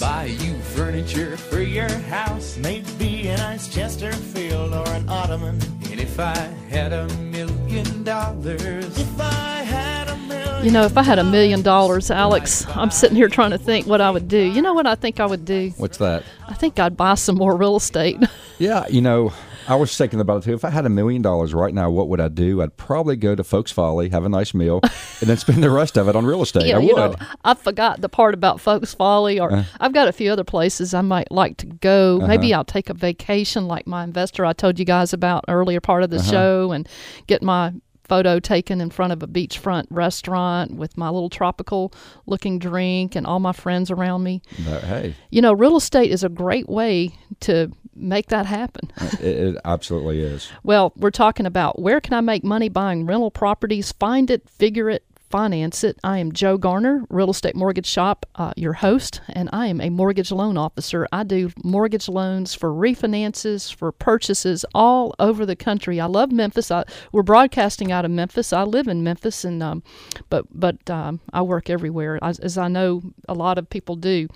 buy 0.00 0.24
you 0.26 0.54
furniture 0.58 1.36
for 1.36 1.60
your 1.60 1.88
house. 1.88 2.56
Maybe 2.58 3.28
a 3.28 3.36
nice 3.36 3.68
Chesterfield 3.68 4.72
or 4.74 4.88
an 4.88 5.08
ottoman. 5.08 5.60
And 5.90 6.00
if 6.00 6.18
I 6.20 6.36
had 6.68 6.92
a 6.92 7.08
million 7.16 8.04
dollars, 8.04 8.98
if 8.98 9.20
I 9.20 9.62
had 9.62 10.08
a 10.08 10.16
million 10.16 10.64
You 10.64 10.70
know, 10.70 10.84
if 10.84 10.96
I 10.96 11.02
had 11.02 11.18
a 11.18 11.24
million 11.24 11.62
dollars, 11.62 12.10
Alex, 12.10 12.66
I'm 12.76 12.90
sitting 12.90 13.16
here 13.16 13.28
trying 13.28 13.50
to 13.50 13.58
think 13.58 13.86
what 13.86 14.00
I 14.00 14.10
would 14.10 14.28
do. 14.28 14.38
You 14.38 14.62
know 14.62 14.74
what 14.74 14.86
I 14.86 14.94
think 14.94 15.20
I 15.20 15.26
would 15.26 15.44
do? 15.44 15.72
What's 15.76 15.98
that? 15.98 16.22
I 16.46 16.54
think 16.54 16.78
I'd 16.78 16.96
buy 16.96 17.14
some 17.14 17.36
more 17.36 17.56
real 17.56 17.76
estate. 17.76 18.18
Yeah, 18.60 18.88
you 18.88 19.00
know, 19.00 19.32
I 19.68 19.74
was 19.76 19.96
thinking 19.96 20.18
about 20.20 20.38
it 20.42 20.44
too. 20.46 20.54
If 20.54 20.64
I 20.64 20.70
had 20.70 20.86
a 20.86 20.88
million 20.88 21.20
dollars 21.22 21.52
right 21.54 21.74
now, 21.74 21.90
what 21.90 22.08
would 22.08 22.20
I 22.20 22.28
do? 22.28 22.62
I'd 22.62 22.76
probably 22.76 23.16
go 23.16 23.34
to 23.34 23.44
Folk's 23.44 23.70
Folly, 23.70 24.08
have 24.08 24.24
a 24.24 24.28
nice 24.28 24.54
meal, 24.54 24.80
and 25.20 25.28
then 25.28 25.36
spend 25.36 25.62
the 25.62 25.70
rest 25.70 25.96
of 25.98 26.08
it 26.08 26.16
on 26.16 26.24
real 26.24 26.42
estate. 26.42 26.66
yeah, 26.66 26.76
I 26.76 26.78
would. 26.80 26.98
Uh. 26.98 27.08
know, 27.10 27.16
I 27.44 27.54
forgot 27.54 28.00
the 28.00 28.08
part 28.08 28.34
about 28.34 28.60
Folk's 28.60 28.94
Folly, 28.94 29.38
or 29.38 29.64
I've 29.78 29.92
got 29.92 30.08
a 30.08 30.12
few 30.12 30.32
other 30.32 30.44
places 30.44 30.94
I 30.94 31.02
might 31.02 31.30
like 31.30 31.58
to 31.58 31.66
go. 31.66 32.16
Uh-huh. 32.18 32.26
Maybe 32.26 32.52
I'll 32.54 32.64
take 32.64 32.88
a 32.90 32.94
vacation, 32.94 33.66
like 33.68 33.86
my 33.86 34.04
investor 34.04 34.44
I 34.46 34.54
told 34.54 34.78
you 34.78 34.84
guys 34.84 35.12
about 35.12 35.44
earlier 35.48 35.80
part 35.80 36.02
of 36.02 36.10
the 36.10 36.16
Uh-huh. 36.16 36.30
show, 36.30 36.72
and 36.72 36.88
get 37.26 37.42
my 37.42 37.72
photo 38.08 38.40
taken 38.40 38.80
in 38.80 38.90
front 38.90 39.12
of 39.12 39.22
a 39.22 39.26
beachfront 39.26 39.86
restaurant 39.90 40.72
with 40.72 40.96
my 40.96 41.08
little 41.08 41.28
tropical 41.30 41.92
looking 42.26 42.58
drink 42.58 43.14
and 43.14 43.26
all 43.26 43.38
my 43.38 43.52
friends 43.52 43.90
around 43.90 44.22
me. 44.22 44.42
But, 44.66 44.84
hey, 44.84 45.14
You 45.30 45.42
know, 45.42 45.52
real 45.52 45.76
estate 45.76 46.10
is 46.10 46.24
a 46.24 46.28
great 46.28 46.68
way 46.68 47.14
to 47.40 47.70
make 47.94 48.28
that 48.28 48.46
happen. 48.46 48.90
Uh, 49.00 49.10
it, 49.20 49.24
it 49.24 49.56
absolutely 49.64 50.20
is. 50.20 50.50
Well, 50.62 50.92
we're 50.96 51.10
talking 51.10 51.46
about 51.46 51.78
where 51.80 52.00
can 52.00 52.14
I 52.14 52.20
make 52.20 52.44
money 52.44 52.68
buying 52.68 53.06
rental 53.06 53.30
properties? 53.30 53.92
Find 53.92 54.30
it, 54.30 54.48
figure 54.48 54.88
it, 54.88 55.04
finance 55.30 55.84
it. 55.84 55.98
I 56.02 56.18
am 56.18 56.32
Joe 56.32 56.56
Garner, 56.56 57.04
Real 57.10 57.30
Estate 57.30 57.54
Mortgage 57.54 57.86
Shop, 57.86 58.26
uh, 58.34 58.52
your 58.56 58.74
host, 58.74 59.20
and 59.28 59.48
I 59.52 59.66
am 59.66 59.80
a 59.80 59.90
mortgage 59.90 60.32
loan 60.32 60.56
officer. 60.56 61.06
I 61.12 61.24
do 61.24 61.50
mortgage 61.62 62.08
loans 62.08 62.54
for 62.54 62.70
refinances, 62.70 63.74
for 63.74 63.92
purchases 63.92 64.64
all 64.74 65.14
over 65.18 65.44
the 65.44 65.56
country. 65.56 66.00
I 66.00 66.06
love 66.06 66.32
Memphis. 66.32 66.70
I, 66.70 66.84
we're 67.12 67.22
broadcasting 67.22 67.92
out 67.92 68.04
of 68.04 68.10
Memphis. 68.10 68.52
I 68.52 68.62
live 68.62 68.88
in 68.88 69.02
Memphis, 69.02 69.44
and 69.44 69.62
um, 69.62 69.82
but 70.30 70.46
but 70.50 70.88
um, 70.90 71.20
I 71.32 71.42
work 71.42 71.68
everywhere, 71.68 72.18
as, 72.22 72.38
as 72.38 72.56
I 72.56 72.68
know 72.68 73.02
a 73.28 73.34
lot 73.34 73.58
of 73.58 73.68
people 73.68 73.96
do. 73.96 74.28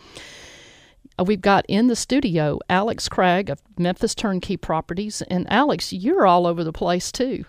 Uh, 1.19 1.25
we've 1.25 1.41
got 1.41 1.65
in 1.69 1.89
the 1.89 1.97
studio 1.97 2.59
Alex 2.69 3.09
Craig 3.09 3.51
of 3.51 3.61
Memphis 3.79 4.15
Turnkey 4.15 4.57
Properties, 4.57 5.23
and 5.23 5.51
Alex, 5.51 5.93
you're 5.93 6.27
all 6.27 6.47
over 6.47 6.65
the 6.65 6.73
place 6.73 7.11
too. 7.11 7.45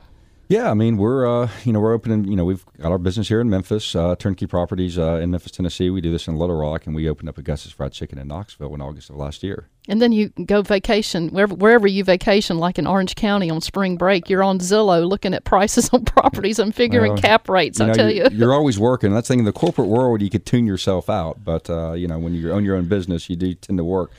Yeah, 0.54 0.70
I 0.70 0.76
mean 0.76 0.98
we're 0.98 1.26
uh, 1.26 1.50
you 1.64 1.74
know 1.74 1.80
we're 1.80 1.94
opening 1.94 2.26
you 2.26 2.36
know 2.36 2.46
we've 2.46 2.64
got 2.80 2.92
our 2.92 3.00
business 3.00 3.28
here 3.28 3.42
in 3.42 3.50
Memphis, 3.50 3.96
uh, 3.96 4.16
Turnkey 4.16 4.46
Properties 4.46 5.00
uh, 5.00 5.16
in 5.16 5.32
Memphis, 5.32 5.52
Tennessee. 5.52 5.90
We 5.90 6.00
do 6.00 6.12
this 6.12 6.28
in 6.28 6.36
Little 6.36 6.56
Rock, 6.56 6.86
and 6.86 6.96
we 6.96 7.10
opened 7.10 7.28
up 7.28 7.40
a 7.40 7.42
Gus's 7.42 7.72
Fried 7.72 7.92
Chicken 7.92 8.20
in 8.20 8.28
Knoxville 8.28 8.72
in 8.76 8.80
August 8.80 9.10
of 9.10 9.16
last 9.16 9.42
year. 9.42 9.68
And 9.88 10.00
then 10.00 10.12
you 10.12 10.30
go 10.46 10.62
vacation 10.62 11.30
wherever, 11.30 11.56
wherever 11.56 11.88
you 11.88 12.04
vacation, 12.04 12.60
like 12.60 12.78
in 12.78 12.86
Orange 12.86 13.16
County 13.16 13.50
on 13.50 13.62
spring 13.62 13.98
break. 13.98 14.30
You're 14.30 14.44
on 14.44 14.60
Zillow 14.60 15.10
looking 15.10 15.34
at 15.34 15.44
prices 15.44 15.90
on 15.92 16.06
properties 16.06 16.60
and 16.60 16.74
figuring 16.76 17.14
Well, 17.14 17.22
cap 17.22 17.50
rates. 17.50 17.80
You 17.80 17.86
I 17.86 17.88
know, 17.88 17.94
tell 17.96 18.12
you, 18.12 18.28
you're 18.32 18.54
always 18.54 18.78
working. 18.92 19.12
That's 19.12 19.28
the 19.28 19.32
thing 19.32 19.40
in 19.40 19.46
the 19.46 19.54
corporate 19.54 19.88
world, 19.88 20.22
you 20.22 20.30
could 20.30 20.46
tune 20.46 20.68
yourself 20.68 21.10
out, 21.10 21.44
but 21.44 21.68
uh, 21.68 21.94
you 21.94 22.08
know 22.08 22.20
when 22.20 22.36
you 22.36 22.52
own 22.52 22.64
your 22.64 22.76
own 22.76 22.86
business, 22.86 23.28
you 23.28 23.36
do 23.36 23.56
tend 23.56 23.80
to 23.80 23.84
work 23.84 24.12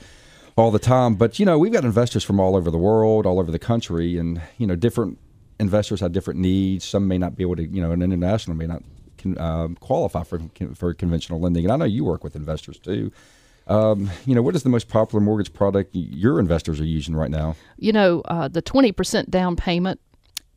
all 0.57 0.69
the 0.69 0.79
time. 0.79 1.15
But 1.15 1.39
you 1.39 1.45
know 1.45 1.57
we've 1.57 1.71
got 1.71 1.85
investors 1.85 2.25
from 2.25 2.41
all 2.41 2.57
over 2.57 2.69
the 2.69 2.77
world, 2.77 3.25
all 3.25 3.39
over 3.39 3.53
the 3.53 3.59
country, 3.59 4.17
and 4.17 4.41
you 4.57 4.67
know 4.67 4.75
different 4.75 5.17
investors 5.59 5.99
have 6.01 6.11
different 6.11 6.39
needs. 6.39 6.85
Some 6.85 7.07
may 7.07 7.17
not 7.17 7.35
be 7.35 7.43
able 7.43 7.55
to, 7.57 7.65
you 7.65 7.81
know, 7.81 7.91
an 7.91 8.01
international 8.01 8.55
may 8.55 8.67
not 8.67 8.83
can, 9.17 9.37
um, 9.39 9.75
qualify 9.75 10.23
for 10.23 10.41
for 10.73 10.93
conventional 10.93 11.39
lending. 11.39 11.65
And 11.65 11.71
I 11.73 11.77
know 11.77 11.85
you 11.85 12.03
work 12.03 12.23
with 12.23 12.35
investors 12.35 12.79
too. 12.79 13.11
Um, 13.67 14.11
you 14.25 14.35
know, 14.35 14.43
what 14.43 14.55
is 14.55 14.63
the 14.63 14.69
most 14.69 14.89
popular 14.89 15.23
mortgage 15.23 15.51
product 15.51 15.95
your 15.95 16.39
investors 16.39 16.79
are 16.79 16.85
using 16.85 17.15
right 17.15 17.31
now? 17.31 17.55
you 17.77 17.91
know 17.91 18.21
uh, 18.25 18.47
the 18.47 18.61
20% 18.61 19.29
down 19.29 19.55
payment 19.55 19.99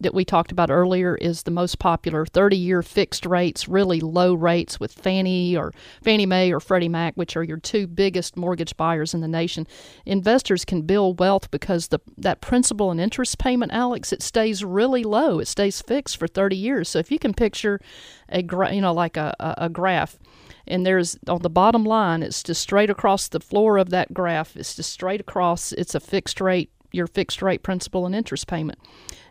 that 0.01 0.15
we 0.15 0.25
talked 0.25 0.53
about 0.53 0.71
earlier 0.71 1.17
is 1.17 1.43
the 1.43 1.51
most 1.51 1.79
popular 1.79 2.25
30 2.25 2.57
year 2.57 2.83
fixed 2.83 3.27
rates, 3.27 3.69
really 3.69 4.01
low 4.01 4.35
rates 4.35 4.79
with 4.79 4.93
Fannie 4.93 5.57
or 5.57 5.73
Fannie 6.03 6.27
Mae 6.27 6.53
or 6.53 6.61
Freddie 6.61 6.89
Mac, 6.89 7.15
which 7.15 7.37
are 7.37 7.43
your 7.43 7.59
two 7.59 7.87
biggest 7.87 8.37
mortgage 8.37 8.77
buyers 8.77 9.15
in 9.15 9.21
the 9.21 9.29
nation. 9.29 9.67
Investors 10.07 10.65
can 10.65 10.83
build 10.83 11.19
wealth 11.19 11.51
because 11.51 11.89
the 11.89 12.01
that 12.17 12.41
principal 12.41 12.91
and 12.91 13.01
interest 13.01 13.39
payment, 13.39 13.73
Alex, 13.73 14.13
it 14.13 14.23
stays 14.23 14.65
really 14.65 15.05
low. 15.05 15.39
It 15.39 15.49
stays 15.49 15.81
fixed 15.81 16.17
for 16.17 16.27
30 16.27 16.57
years. 16.57 16.89
So 16.89 16.99
if 16.99 17.11
you 17.11 17.19
can 17.19 17.35
picture 17.35 17.81
a 18.29 18.43
gra- 18.43 18.73
you 18.73 18.81
know 18.81 18.93
like 18.93 19.17
a, 19.17 19.35
a, 19.41 19.55
a 19.59 19.69
graph 19.69 20.19
and 20.67 20.85
there's 20.85 21.19
on 21.27 21.43
the 21.43 21.51
bottom 21.51 21.85
line 21.85 22.23
it's 22.23 22.43
just 22.43 22.61
straight 22.61 22.91
across 22.91 23.29
the 23.29 23.41
floor 23.41 23.79
of 23.79 23.91
that 23.91 24.13
graph 24.13 24.57
it's 24.57 24.77
just 24.77 24.93
straight 24.93 25.21
across 25.21 25.73
it's 25.73 25.95
a 25.95 26.01
fixed 26.01 26.41
rate 26.41 26.71
your 26.93 27.07
fixed 27.07 27.43
rate 27.43 27.63
principal 27.63 28.07
and 28.07 28.15
interest 28.15 28.47
payment. 28.47 28.79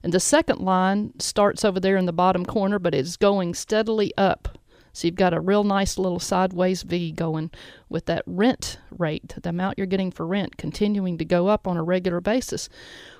And 0.04 0.13
the 0.13 0.20
second 0.20 0.60
line 0.60 1.13
starts 1.20 1.65
over 1.65 1.80
there 1.80 1.98
in 1.98 2.06
the 2.06 2.13
bottom 2.13 2.46
corner 2.46 2.80
but 2.80 2.93
it's 2.93 3.17
going 3.17 3.54
steadily 3.54 4.13
up. 4.17 4.58
So 4.93 5.08
you've 5.08 5.15
got 5.15 5.36
a 5.36 5.39
real 5.39 5.63
nice 5.63 6.00
little 6.00 6.20
sideways 6.20 6.82
v 6.82 7.12
going 7.12 7.52
with 7.88 8.06
that 8.06 8.24
rent 8.26 8.80
rate 8.89 9.36
the 9.41 9.50
amount 9.50 9.78
you're 9.78 9.86
getting 9.86 10.10
for 10.10 10.26
rent 10.26 10.58
continuing 10.58 11.20
to 11.20 11.26
go 11.26 11.48
up 11.48 11.67
on 11.67 11.78
a 11.78 11.84
regular 11.84 12.20
basis. 12.20 12.67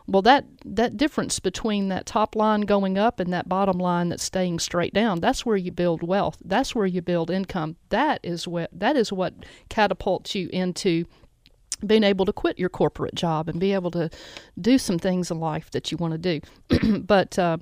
Well 0.08 0.24
that 0.24 0.46
that 0.66 0.98
difference 0.98 1.40
between 1.40 1.90
that 1.90 2.08
top 2.08 2.36
line 2.36 2.62
going 2.62 2.98
up 2.98 3.20
and 3.20 3.32
that 3.32 3.48
bottom 3.48 3.78
line 3.78 4.10
that's 4.10 4.24
staying 4.24 4.58
straight 4.60 4.94
down 4.94 5.20
that's 5.20 5.46
where 5.46 5.58
you 5.58 5.72
build 5.72 6.02
wealth. 6.02 6.38
That's 6.44 6.74
where 6.74 6.88
you 6.88 7.04
build 7.04 7.30
income. 7.30 7.76
That 7.90 8.22
is 8.24 8.48
what 8.48 8.72
that 8.74 8.96
is 8.96 9.14
what 9.14 9.34
catapults 9.70 10.34
you 10.34 10.50
into 10.52 11.06
being 11.86 12.04
able 12.04 12.26
to 12.26 12.34
quit 12.34 12.58
your 12.60 12.70
corporate 12.70 13.16
job 13.16 13.48
and 13.48 13.60
be 13.60 13.74
able 13.74 13.92
to 13.92 14.10
do 14.60 14.78
some 14.78 14.98
things 14.98 15.30
in 15.32 15.40
life 15.40 15.70
that 15.72 15.92
you 15.92 15.98
want 15.98 16.12
to 16.12 16.18
do 16.18 17.00
but 17.00 17.38
uh, 17.38 17.58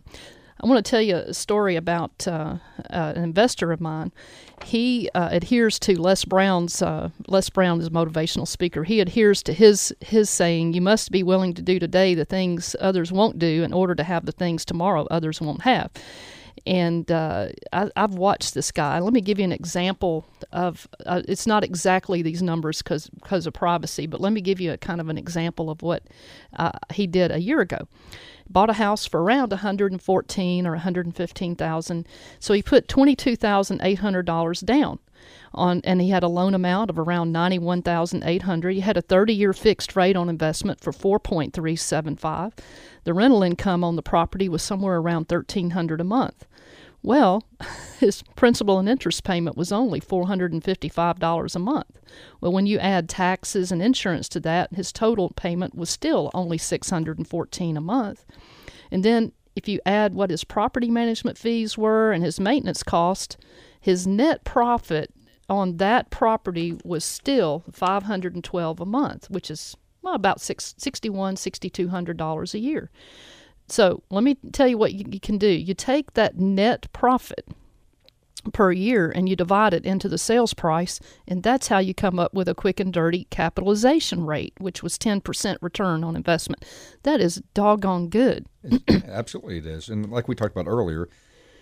I 0.62 0.68
want 0.68 0.84
to 0.84 0.90
tell 0.90 1.02
you 1.02 1.18
a 1.18 1.34
story 1.34 1.76
about 1.76 2.28
uh, 2.28 2.58
uh, 2.90 3.14
an 3.16 3.24
investor 3.24 3.72
of 3.74 3.82
mine. 3.82 4.14
He 4.64 5.10
uh, 5.14 5.30
adheres 5.32 5.78
to 5.80 6.00
Les 6.02 6.24
Brown's. 6.24 6.82
Uh, 6.82 7.10
Les 7.28 7.50
Brown 7.50 7.82
is 7.82 7.88
a 7.88 7.92
motivational 7.92 8.48
speaker. 8.48 8.86
He 8.86 9.02
adheres 9.02 9.44
to 9.44 9.54
his 9.54 9.94
his 10.00 10.30
saying, 10.30 10.74
"You 10.74 10.82
must 10.82 11.12
be 11.12 11.24
willing 11.24 11.54
to 11.56 11.62
do 11.62 11.78
today 11.78 12.16
the 12.16 12.24
things 12.24 12.76
others 12.80 13.12
won't 13.12 13.38
do 13.38 13.64
in 13.64 13.74
order 13.74 13.96
to 13.96 14.04
have 14.04 14.26
the 14.26 14.32
things 14.32 14.64
tomorrow 14.64 15.06
others 15.12 15.42
won't 15.42 15.64
have." 15.64 15.92
And 16.66 17.12
uh, 17.12 17.50
I, 17.72 17.92
I've 17.96 18.16
watched 18.16 18.54
this 18.56 18.72
guy. 18.72 19.00
Let 19.00 19.14
me 19.14 19.22
give 19.22 19.38
you 19.38 19.46
an 19.46 19.52
example 19.52 20.26
of. 20.52 20.88
Uh, 21.06 21.22
it's 21.28 21.46
not 21.46 21.64
exactly 21.64 22.22
these 22.22 22.42
numbers 22.42 22.82
because 22.82 23.08
because 23.10 23.46
of 23.46 23.54
privacy, 23.54 24.08
but 24.08 24.20
let 24.20 24.34
me 24.34 24.42
give 24.42 24.60
you 24.60 24.72
a 24.74 24.78
kind 24.78 25.00
of 25.00 25.10
an 25.10 25.18
example 25.18 25.70
of 25.70 25.82
what 25.82 26.04
uh, 26.58 26.72
he 26.94 27.06
did 27.06 27.32
a 27.32 27.40
year 27.40 27.62
ago 27.62 27.88
bought 28.50 28.70
a 28.70 28.74
house 28.74 29.06
for 29.06 29.22
around 29.22 29.52
114 29.52 30.68
or 30.68 30.72
115,000. 30.72 32.08
So 32.40 32.54
he 32.54 32.62
put 32.62 32.88
$22,800 32.88 34.66
down 34.66 35.00
on 35.54 35.82
and 35.84 36.02
he 36.02 36.10
had 36.10 36.24
a 36.24 36.28
loan 36.28 36.54
amount 36.54 36.90
of 36.90 37.00
around 37.00 37.32
91,800. 37.32 38.74
He 38.74 38.82
had 38.82 38.98
a 38.98 39.02
30-year 39.02 39.54
fixed 39.54 39.96
rate 39.96 40.16
on 40.16 40.30
investment 40.30 40.80
for 40.80 40.92
4.375. 40.92 42.54
The 43.04 43.14
rental 43.14 43.44
income 43.44 43.84
on 43.84 43.96
the 43.96 44.02
property 44.02 44.50
was 44.50 44.62
somewhere 44.62 44.98
around 44.98 45.30
1300 45.30 46.02
a 46.02 46.04
month. 46.04 46.46
Well, 47.06 47.44
his 48.00 48.24
principal 48.36 48.80
and 48.80 48.90
interest 48.90 49.24
payment 49.24 49.56
was 49.56 49.72
only 49.72 50.02
$455 50.02 51.56
a 51.56 51.60
month. 51.60 52.00
Well, 52.42 52.52
when 52.52 52.66
you 52.66 52.80
add 52.80 53.08
taxes 53.08 53.72
and 53.72 53.80
insurance 53.80 54.28
to 54.30 54.40
that, 54.40 54.74
his 54.74 54.92
total 54.92 55.30
payment 55.30 55.76
was 55.76 55.92
still 55.92 56.32
only 56.34 56.58
614 56.58 57.78
a 57.78 57.82
month. 57.82 58.26
And 58.90 59.06
then 59.06 59.34
if 59.56 59.68
you 59.68 59.80
add 59.86 60.16
what 60.16 60.32
his 60.32 60.44
property 60.44 60.90
management 60.90 61.38
fees 61.38 61.78
were 61.78 62.12
and 62.12 62.24
his 62.24 62.40
maintenance 62.40 62.82
cost, 62.82 63.38
his 63.80 64.08
net 64.08 64.44
profit 64.44 65.14
on 65.48 65.78
that 65.78 66.10
property 66.10 66.76
was 66.84 67.06
still 67.06 67.66
512 67.72 68.80
a 68.80 68.86
month, 68.86 69.30
which 69.30 69.52
is 69.52 69.78
well, 70.02 70.16
about 70.16 70.42
six, 70.42 70.74
61 70.80 71.36
$6,200 71.36 72.54
a 72.54 72.60
year. 72.60 72.90
So 73.68 74.04
let 74.10 74.24
me 74.24 74.38
tell 74.52 74.68
you 74.68 74.78
what 74.78 74.94
you, 74.94 75.20
can 75.20 75.38
do. 75.38 75.48
You 75.48 75.74
take 75.74 76.14
that 76.14 76.38
net 76.38 76.92
profit 76.94 77.48
per 78.54 78.72
year 78.72 79.12
and 79.14 79.28
you 79.28 79.36
divide 79.36 79.74
it 79.74 79.86
into 79.86 80.08
the 80.08 80.18
sales 80.18 80.54
price, 80.54 81.00
and 81.28 81.42
that's 81.42 81.68
how 81.68 81.80
you 81.80 81.94
come 81.94 82.20
up 82.20 82.34
with 82.34 82.48
a 82.48 82.54
quick 82.54 82.80
and 82.80 82.94
dirty 82.94 83.26
capitalization 83.30 84.26
rate, 84.26 84.54
which 84.60 84.84
was 84.84 84.98
10% 84.98 85.58
return 85.62 86.04
on 86.04 86.16
investment. 86.16 86.64
That 87.04 87.20
is 87.20 87.42
doggone 87.54 88.10
good. 88.10 88.46
Absolutely, 89.08 89.58
it 89.58 89.66
is. 89.66 89.90
And 89.90 90.12
like 90.12 90.28
we 90.28 90.36
talked 90.36 90.56
about 90.56 90.70
earlier, 90.70 91.10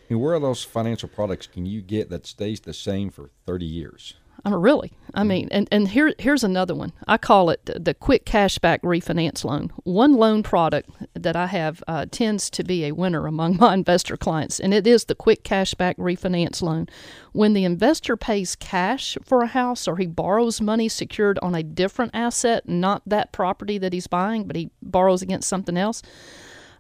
where 0.09 0.35
are 0.35 0.39
those 0.39 0.63
financial 0.63 1.09
products 1.09 1.47
can 1.47 1.65
you 1.65 1.81
get 1.81 2.09
that 2.09 2.27
stays 2.27 2.59
the 2.59 2.73
same 2.73 3.09
for 3.09 3.29
30 3.45 3.65
years? 3.65 4.15
I 4.45 4.49
mean, 4.49 4.59
really. 4.59 4.91
I 5.13 5.23
mean, 5.23 5.47
and, 5.51 5.67
and 5.71 5.87
here 5.87 6.13
here's 6.17 6.43
another 6.43 6.75
one. 6.75 6.91
I 7.07 7.17
call 7.17 7.49
it 7.49 7.65
the, 7.65 7.79
the 7.79 7.93
quick 7.93 8.25
cashback 8.25 8.79
refinance 8.81 9.43
loan. 9.43 9.71
One 9.83 10.15
loan 10.15 10.43
product 10.43 10.89
that 11.13 11.35
I 11.35 11.47
have 11.47 11.83
uh, 11.87 12.07
tends 12.09 12.49
to 12.51 12.63
be 12.63 12.83
a 12.85 12.91
winner 12.93 13.27
among 13.27 13.57
my 13.59 13.73
investor 13.73 14.17
clients, 14.17 14.59
and 14.59 14.73
it 14.73 14.85
is 14.85 15.05
the 15.05 15.15
quick 15.15 15.43
cashback 15.43 15.95
refinance 15.95 16.61
loan. 16.61 16.87
When 17.31 17.53
the 17.53 17.63
investor 17.63 18.17
pays 18.17 18.55
cash 18.55 19.17
for 19.23 19.43
a 19.43 19.47
house 19.47 19.87
or 19.87 19.97
he 19.97 20.07
borrows 20.07 20.59
money 20.59 20.89
secured 20.89 21.39
on 21.41 21.55
a 21.55 21.63
different 21.63 22.11
asset, 22.13 22.67
not 22.67 23.01
that 23.05 23.31
property 23.31 23.77
that 23.77 23.93
he's 23.93 24.07
buying, 24.07 24.45
but 24.45 24.55
he 24.55 24.71
borrows 24.81 25.21
against 25.21 25.47
something 25.47 25.77
else, 25.77 26.01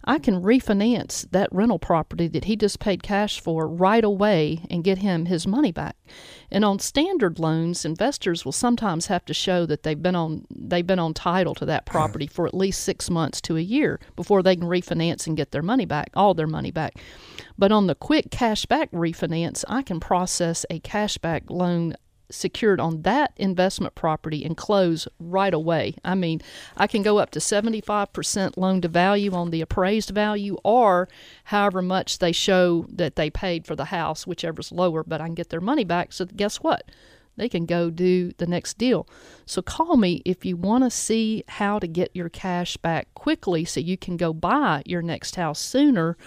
I 0.05 0.19
can 0.19 0.41
refinance 0.41 1.29
that 1.31 1.49
rental 1.51 1.79
property 1.79 2.27
that 2.27 2.45
he 2.45 2.55
just 2.55 2.79
paid 2.79 3.03
cash 3.03 3.39
for 3.39 3.67
right 3.67 4.03
away 4.03 4.65
and 4.69 4.83
get 4.83 4.97
him 4.97 5.25
his 5.25 5.47
money 5.47 5.71
back. 5.71 5.95
And 6.51 6.65
on 6.65 6.79
standard 6.79 7.39
loans, 7.39 7.85
investors 7.85 8.45
will 8.45 8.51
sometimes 8.51 9.07
have 9.07 9.25
to 9.25 9.33
show 9.33 9.65
that 9.65 9.83
they've 9.83 10.01
been 10.01 10.15
on 10.15 10.45
they've 10.53 10.85
been 10.85 10.99
on 10.99 11.13
title 11.13 11.55
to 11.55 11.65
that 11.65 11.85
property 11.85 12.27
for 12.27 12.45
at 12.45 12.53
least 12.53 12.81
6 12.81 13.09
months 13.09 13.41
to 13.41 13.57
a 13.57 13.61
year 13.61 13.99
before 14.15 14.43
they 14.43 14.55
can 14.55 14.67
refinance 14.67 15.27
and 15.27 15.37
get 15.37 15.51
their 15.51 15.61
money 15.61 15.85
back, 15.85 16.09
all 16.15 16.33
their 16.33 16.47
money 16.47 16.71
back. 16.71 16.95
But 17.57 17.71
on 17.71 17.87
the 17.87 17.95
quick 17.95 18.31
cash 18.31 18.65
back 18.65 18.91
refinance, 18.91 19.63
I 19.67 19.83
can 19.83 19.99
process 19.99 20.65
a 20.69 20.79
cash 20.79 21.17
back 21.17 21.43
loan 21.49 21.95
secured 22.29 22.79
on 22.79 23.03
that 23.03 23.33
investment 23.37 23.95
property 23.95 24.43
and 24.43 24.57
close 24.57 25.07
right 25.19 25.53
away. 25.53 25.95
I 26.03 26.15
mean, 26.15 26.41
I 26.77 26.87
can 26.87 27.03
go 27.03 27.17
up 27.17 27.31
to 27.31 27.39
75% 27.39 28.57
loan 28.57 28.81
to 28.81 28.87
value 28.87 29.33
on 29.33 29.49
the 29.49 29.61
appraised 29.61 30.09
value 30.09 30.57
or 30.63 31.07
however 31.45 31.81
much 31.81 32.19
they 32.19 32.31
show 32.31 32.85
that 32.89 33.15
they 33.15 33.29
paid 33.29 33.65
for 33.65 33.75
the 33.75 33.85
house, 33.85 34.25
whichever's 34.25 34.71
lower, 34.71 35.03
but 35.03 35.21
I 35.21 35.25
can 35.25 35.35
get 35.35 35.49
their 35.49 35.61
money 35.61 35.83
back. 35.83 36.13
So 36.13 36.25
guess 36.25 36.57
what? 36.57 36.89
they 37.35 37.49
can 37.49 37.65
go 37.65 37.89
do 37.89 38.31
the 38.37 38.47
next 38.47 38.77
deal. 38.77 39.07
So 39.45 39.61
call 39.61 39.97
me 39.97 40.21
if 40.25 40.45
you 40.45 40.55
want 40.55 40.83
to 40.83 40.89
see 40.89 41.43
how 41.47 41.79
to 41.79 41.87
get 41.87 42.11
your 42.13 42.29
cash 42.29 42.77
back 42.77 43.13
quickly 43.15 43.65
so 43.65 43.79
you 43.79 43.97
can 43.97 44.17
go 44.17 44.33
buy 44.33 44.83
your 44.85 45.01
next 45.01 45.35
house 45.35 45.59
sooner 45.59 46.17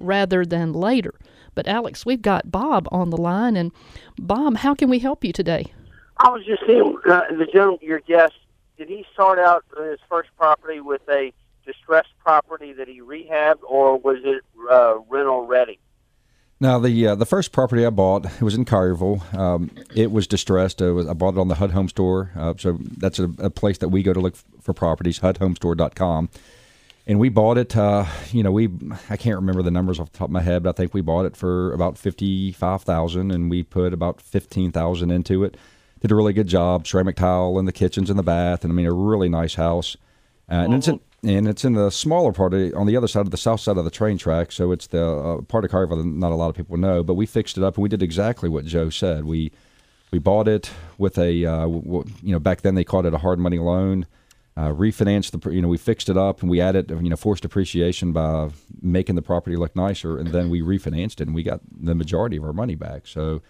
rather 0.00 0.44
than 0.44 0.72
later. 0.72 1.14
But 1.56 1.66
Alex, 1.66 2.06
we've 2.06 2.22
got 2.22 2.52
Bob 2.52 2.86
on 2.92 3.10
the 3.10 3.16
line 3.16 3.56
and 3.56 3.72
Bob, 4.18 4.58
how 4.58 4.76
can 4.76 4.88
we 4.88 5.00
help 5.00 5.24
you 5.24 5.32
today? 5.32 5.72
I 6.18 6.28
was 6.28 6.44
just 6.44 6.62
seeing 6.66 6.96
uh, 7.08 7.22
the 7.30 7.46
gentleman, 7.46 7.80
your 7.82 8.00
guest. 8.00 8.34
Did 8.78 8.88
he 8.88 9.04
start 9.12 9.38
out 9.38 9.64
his 9.76 9.98
first 10.08 10.28
property 10.36 10.80
with 10.80 11.00
a 11.08 11.32
distressed 11.64 12.12
property 12.18 12.72
that 12.74 12.88
he 12.88 13.00
rehabbed, 13.00 13.62
or 13.66 13.98
was 13.98 14.18
it 14.22 14.42
uh, 14.70 14.98
rental 15.08 15.46
ready? 15.46 15.80
Now 16.60 16.78
the 16.78 17.08
uh, 17.08 17.14
the 17.14 17.26
first 17.26 17.52
property 17.52 17.84
I 17.84 17.90
bought 17.90 18.26
it 18.26 18.42
was 18.42 18.54
in 18.54 18.64
Collierville. 18.64 19.34
Um, 19.34 19.70
it 19.94 20.10
was 20.10 20.26
distressed. 20.26 20.80
It 20.80 20.92
was, 20.92 21.06
I 21.06 21.12
bought 21.14 21.34
it 21.34 21.40
on 21.40 21.48
the 21.48 21.56
HUD 21.56 21.72
Home 21.72 21.88
Store. 21.88 22.30
Uh, 22.36 22.54
so 22.56 22.78
that's 22.96 23.18
a, 23.18 23.30
a, 23.38 23.50
place 23.50 23.78
that 23.78 23.88
we 23.88 24.02
go 24.02 24.14
to 24.14 24.20
look 24.20 24.36
for 24.62 24.72
properties. 24.72 25.20
HUDHomestore.com. 25.20 26.30
And 27.08 27.20
we 27.20 27.28
bought 27.28 27.56
it. 27.56 27.76
Uh, 27.76 28.04
you 28.32 28.42
know, 28.42 28.50
we 28.50 28.68
I 29.08 29.16
can't 29.16 29.36
remember 29.36 29.62
the 29.62 29.70
numbers 29.70 30.00
off 30.00 30.10
the 30.10 30.18
top 30.18 30.28
of 30.28 30.32
my 30.32 30.42
head, 30.42 30.64
but 30.64 30.70
I 30.70 30.72
think 30.72 30.92
we 30.92 31.02
bought 31.02 31.24
it 31.24 31.36
for 31.36 31.72
about 31.72 31.96
fifty 31.96 32.50
five 32.50 32.82
thousand, 32.82 33.30
and 33.30 33.48
we 33.48 33.62
put 33.62 33.92
about 33.92 34.20
fifteen 34.20 34.72
thousand 34.72 35.12
into 35.12 35.44
it. 35.44 35.56
Did 36.00 36.10
a 36.10 36.16
really 36.16 36.32
good 36.32 36.48
job. 36.48 36.86
Ceramic 36.86 37.16
tile 37.16 37.58
in 37.58 37.64
the 37.64 37.72
kitchens 37.72 38.10
and 38.10 38.18
the 38.18 38.24
bath, 38.24 38.64
and 38.64 38.72
I 38.72 38.74
mean 38.74 38.86
a 38.86 38.92
really 38.92 39.28
nice 39.28 39.54
house. 39.54 39.96
Uh, 40.50 40.54
and 40.54 40.74
it's 40.74 40.88
in, 40.88 41.00
and 41.22 41.48
it's 41.48 41.64
in 41.64 41.74
the 41.74 41.90
smaller 41.90 42.32
part 42.32 42.54
of, 42.54 42.74
on 42.74 42.86
the 42.86 42.96
other 42.96 43.08
side 43.08 43.22
of 43.26 43.30
the 43.30 43.36
south 43.36 43.60
side 43.60 43.76
of 43.76 43.84
the 43.84 43.90
train 43.90 44.18
track. 44.18 44.52
So 44.52 44.72
it's 44.72 44.88
the 44.88 45.06
uh, 45.06 45.40
part 45.42 45.64
of 45.64 45.70
Carver 45.70 45.96
that 45.96 46.04
not 46.04 46.32
a 46.32 46.36
lot 46.36 46.48
of 46.48 46.56
people 46.56 46.76
know. 46.76 47.02
But 47.02 47.14
we 47.14 47.26
fixed 47.26 47.56
it 47.56 47.64
up 47.64 47.76
and 47.76 47.82
we 47.82 47.88
did 47.88 48.02
exactly 48.02 48.48
what 48.48 48.64
Joe 48.64 48.90
said. 48.90 49.24
We 49.24 49.52
we 50.10 50.18
bought 50.18 50.48
it 50.48 50.70
with 50.98 51.18
a 51.18 51.44
uh, 51.44 51.66
you 51.66 52.04
know 52.22 52.40
back 52.40 52.62
then 52.62 52.74
they 52.74 52.84
called 52.84 53.06
it 53.06 53.14
a 53.14 53.18
hard 53.18 53.38
money 53.38 53.58
loan. 53.58 54.06
Uh, 54.58 54.72
refinanced 54.72 55.38
the 55.38 55.50
you 55.50 55.60
know 55.60 55.68
we 55.68 55.76
fixed 55.76 56.08
it 56.08 56.16
up 56.16 56.40
and 56.40 56.50
we 56.50 56.62
added 56.62 56.90
you 56.90 57.10
know 57.10 57.16
forced 57.16 57.44
appreciation 57.44 58.12
by 58.12 58.48
making 58.80 59.14
the 59.14 59.20
property 59.20 59.54
look 59.54 59.76
nicer 59.76 60.16
and 60.16 60.28
then 60.28 60.48
we 60.48 60.62
refinanced 60.62 61.20
it 61.20 61.26
and 61.26 61.34
we 61.34 61.42
got 61.42 61.60
the 61.70 61.94
majority 61.94 62.38
of 62.38 62.44
our 62.44 62.54
money 62.54 62.74
back. 62.74 63.06
So 63.06 63.42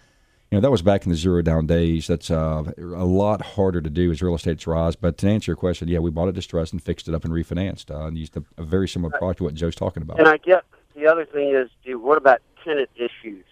you 0.51 0.57
know 0.57 0.61
that 0.61 0.71
was 0.71 0.81
back 0.81 1.05
in 1.05 1.09
the 1.09 1.17
zero 1.17 1.41
down 1.41 1.65
days. 1.65 2.07
That's 2.07 2.31
uh, 2.31 2.63
a 2.77 3.05
lot 3.05 3.41
harder 3.41 3.81
to 3.81 3.89
do 3.89 4.11
as 4.11 4.21
real 4.21 4.35
estate's 4.35 4.65
rise. 4.67 4.95
But 4.95 5.17
to 5.19 5.29
answer 5.29 5.51
your 5.51 5.57
question, 5.57 5.87
yeah, 5.87 5.99
we 5.99 6.09
bought 6.09 6.29
it 6.29 6.35
distressed 6.35 6.73
and 6.73 6.81
fixed 6.81 7.07
it 7.07 7.15
up 7.15 7.25
and 7.25 7.33
refinanced 7.33 7.89
uh, 7.89 8.07
and 8.07 8.17
used 8.17 8.35
a, 8.37 8.43
a, 8.57 8.63
very 8.63 8.87
similar 8.87 9.11
product 9.17 9.39
to 9.39 9.43
what 9.43 9.55
Joe's 9.55 9.75
talking 9.75 10.03
about. 10.03 10.19
And 10.19 10.27
I 10.27 10.37
get 10.37 10.63
the 10.95 11.05
other 11.05 11.25
thing 11.25 11.53
is, 11.53 11.69
dude, 11.83 12.01
what 12.01 12.17
about 12.17 12.41
tenant 12.63 12.89
issues? 12.95 13.45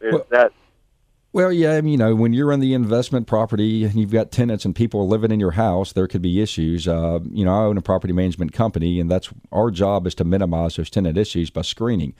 Is 0.00 0.14
well, 0.14 0.26
that 0.30 0.52
well, 1.32 1.52
yeah, 1.52 1.74
I 1.74 1.80
mean, 1.80 1.92
you 1.92 1.98
know, 1.98 2.14
when 2.14 2.32
you're 2.32 2.52
in 2.52 2.60
the 2.60 2.74
investment 2.74 3.26
property 3.26 3.84
and 3.84 3.94
you've 3.94 4.10
got 4.10 4.30
tenants 4.30 4.64
and 4.64 4.74
people 4.74 5.06
living 5.06 5.30
in 5.30 5.40
your 5.40 5.52
house, 5.52 5.92
there 5.92 6.06
could 6.06 6.22
be 6.22 6.40
issues. 6.40 6.88
Uh, 6.88 7.20
you 7.30 7.44
know, 7.44 7.52
I 7.52 7.64
own 7.64 7.76
a 7.76 7.82
property 7.82 8.12
management 8.12 8.52
company, 8.52 9.00
and 9.00 9.10
that's 9.10 9.30
our 9.52 9.70
job 9.70 10.06
is 10.06 10.14
to 10.16 10.24
minimize 10.24 10.76
those 10.76 10.90
tenant 10.90 11.16
issues 11.16 11.50
by 11.50 11.62
screening 11.62 12.14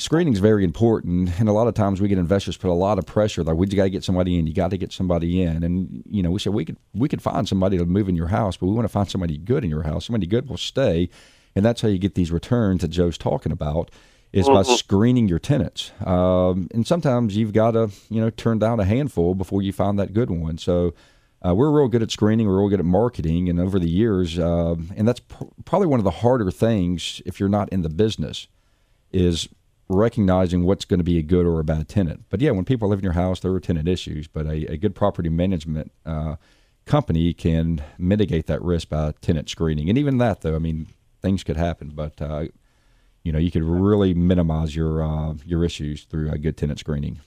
screening 0.00 0.32
is 0.32 0.40
very 0.40 0.64
important, 0.64 1.38
and 1.38 1.48
a 1.48 1.52
lot 1.52 1.68
of 1.68 1.74
times 1.74 2.00
we 2.00 2.08
get 2.08 2.18
investors 2.18 2.56
put 2.56 2.70
a 2.70 2.72
lot 2.72 2.98
of 2.98 3.06
pressure. 3.06 3.44
Like 3.44 3.56
we 3.56 3.66
got 3.66 3.84
to 3.84 3.90
get 3.90 4.02
somebody 4.02 4.38
in, 4.38 4.46
you 4.46 4.54
got 4.54 4.70
to 4.70 4.78
get 4.78 4.92
somebody 4.92 5.42
in, 5.42 5.62
and 5.62 6.02
you 6.08 6.22
know 6.22 6.30
we 6.30 6.40
said 6.40 6.54
we 6.54 6.64
could 6.64 6.78
we 6.94 7.08
could 7.08 7.22
find 7.22 7.46
somebody 7.46 7.78
to 7.78 7.84
move 7.84 8.08
in 8.08 8.16
your 8.16 8.28
house, 8.28 8.56
but 8.56 8.66
we 8.66 8.72
want 8.72 8.84
to 8.84 8.92
find 8.92 9.08
somebody 9.08 9.36
good 9.36 9.62
in 9.62 9.70
your 9.70 9.82
house. 9.82 10.06
Somebody 10.06 10.26
good 10.26 10.48
will 10.48 10.56
stay, 10.56 11.08
and 11.54 11.64
that's 11.64 11.82
how 11.82 11.88
you 11.88 11.98
get 11.98 12.14
these 12.14 12.32
returns 12.32 12.80
that 12.80 12.88
Joe's 12.88 13.18
talking 13.18 13.52
about. 13.52 13.90
Is 14.32 14.46
by 14.46 14.62
mm-hmm. 14.62 14.74
screening 14.74 15.26
your 15.26 15.40
tenants, 15.40 15.90
um, 16.04 16.68
and 16.72 16.86
sometimes 16.86 17.36
you've 17.36 17.52
got 17.52 17.72
to 17.72 17.90
you 18.08 18.20
know 18.20 18.30
turn 18.30 18.60
down 18.60 18.78
a 18.78 18.84
handful 18.84 19.34
before 19.34 19.60
you 19.60 19.72
find 19.72 19.98
that 19.98 20.12
good 20.12 20.30
one. 20.30 20.58
So. 20.58 20.94
Uh, 21.42 21.54
we're 21.54 21.70
real 21.70 21.88
good 21.88 22.02
at 22.02 22.10
screening. 22.10 22.46
We're 22.46 22.58
real 22.58 22.68
good 22.68 22.80
at 22.80 22.84
marketing, 22.84 23.48
and 23.48 23.58
over 23.58 23.78
the 23.78 23.88
years, 23.88 24.38
uh, 24.38 24.74
and 24.94 25.08
that's 25.08 25.20
pr- 25.20 25.44
probably 25.64 25.86
one 25.86 25.98
of 25.98 26.04
the 26.04 26.10
harder 26.10 26.50
things 26.50 27.22
if 27.24 27.40
you're 27.40 27.48
not 27.48 27.70
in 27.70 27.80
the 27.80 27.88
business, 27.88 28.46
is 29.10 29.48
recognizing 29.90 30.64
what's 30.64 30.84
going 30.84 31.00
to 31.00 31.04
be 31.04 31.18
a 31.18 31.22
good 31.22 31.46
or 31.46 31.58
a 31.58 31.64
bad 31.64 31.88
tenant. 31.88 32.24
But 32.28 32.40
yeah, 32.40 32.52
when 32.52 32.64
people 32.64 32.88
live 32.88 33.00
in 33.00 33.04
your 33.04 33.14
house, 33.14 33.40
there 33.40 33.52
are 33.52 33.60
tenant 33.60 33.88
issues. 33.88 34.28
But 34.28 34.46
a, 34.46 34.72
a 34.72 34.76
good 34.76 34.94
property 34.94 35.28
management 35.28 35.92
uh, 36.06 36.36
company 36.86 37.32
can 37.32 37.82
mitigate 37.98 38.46
that 38.46 38.62
risk 38.62 38.88
by 38.88 39.12
tenant 39.20 39.48
screening. 39.50 39.88
And 39.88 39.98
even 39.98 40.18
that, 40.18 40.42
though, 40.42 40.54
I 40.54 40.58
mean, 40.58 40.86
things 41.20 41.42
could 41.42 41.56
happen, 41.56 41.90
but 41.94 42.22
uh, 42.22 42.46
you 43.22 43.32
know, 43.32 43.38
you 43.38 43.50
could 43.50 43.62
really 43.62 44.14
minimize 44.14 44.74
your 44.74 45.02
uh, 45.02 45.34
your 45.44 45.64
issues 45.64 46.04
through 46.04 46.30
a 46.30 46.38
good 46.38 46.56
tenant 46.56 46.78
screening. 46.78 47.20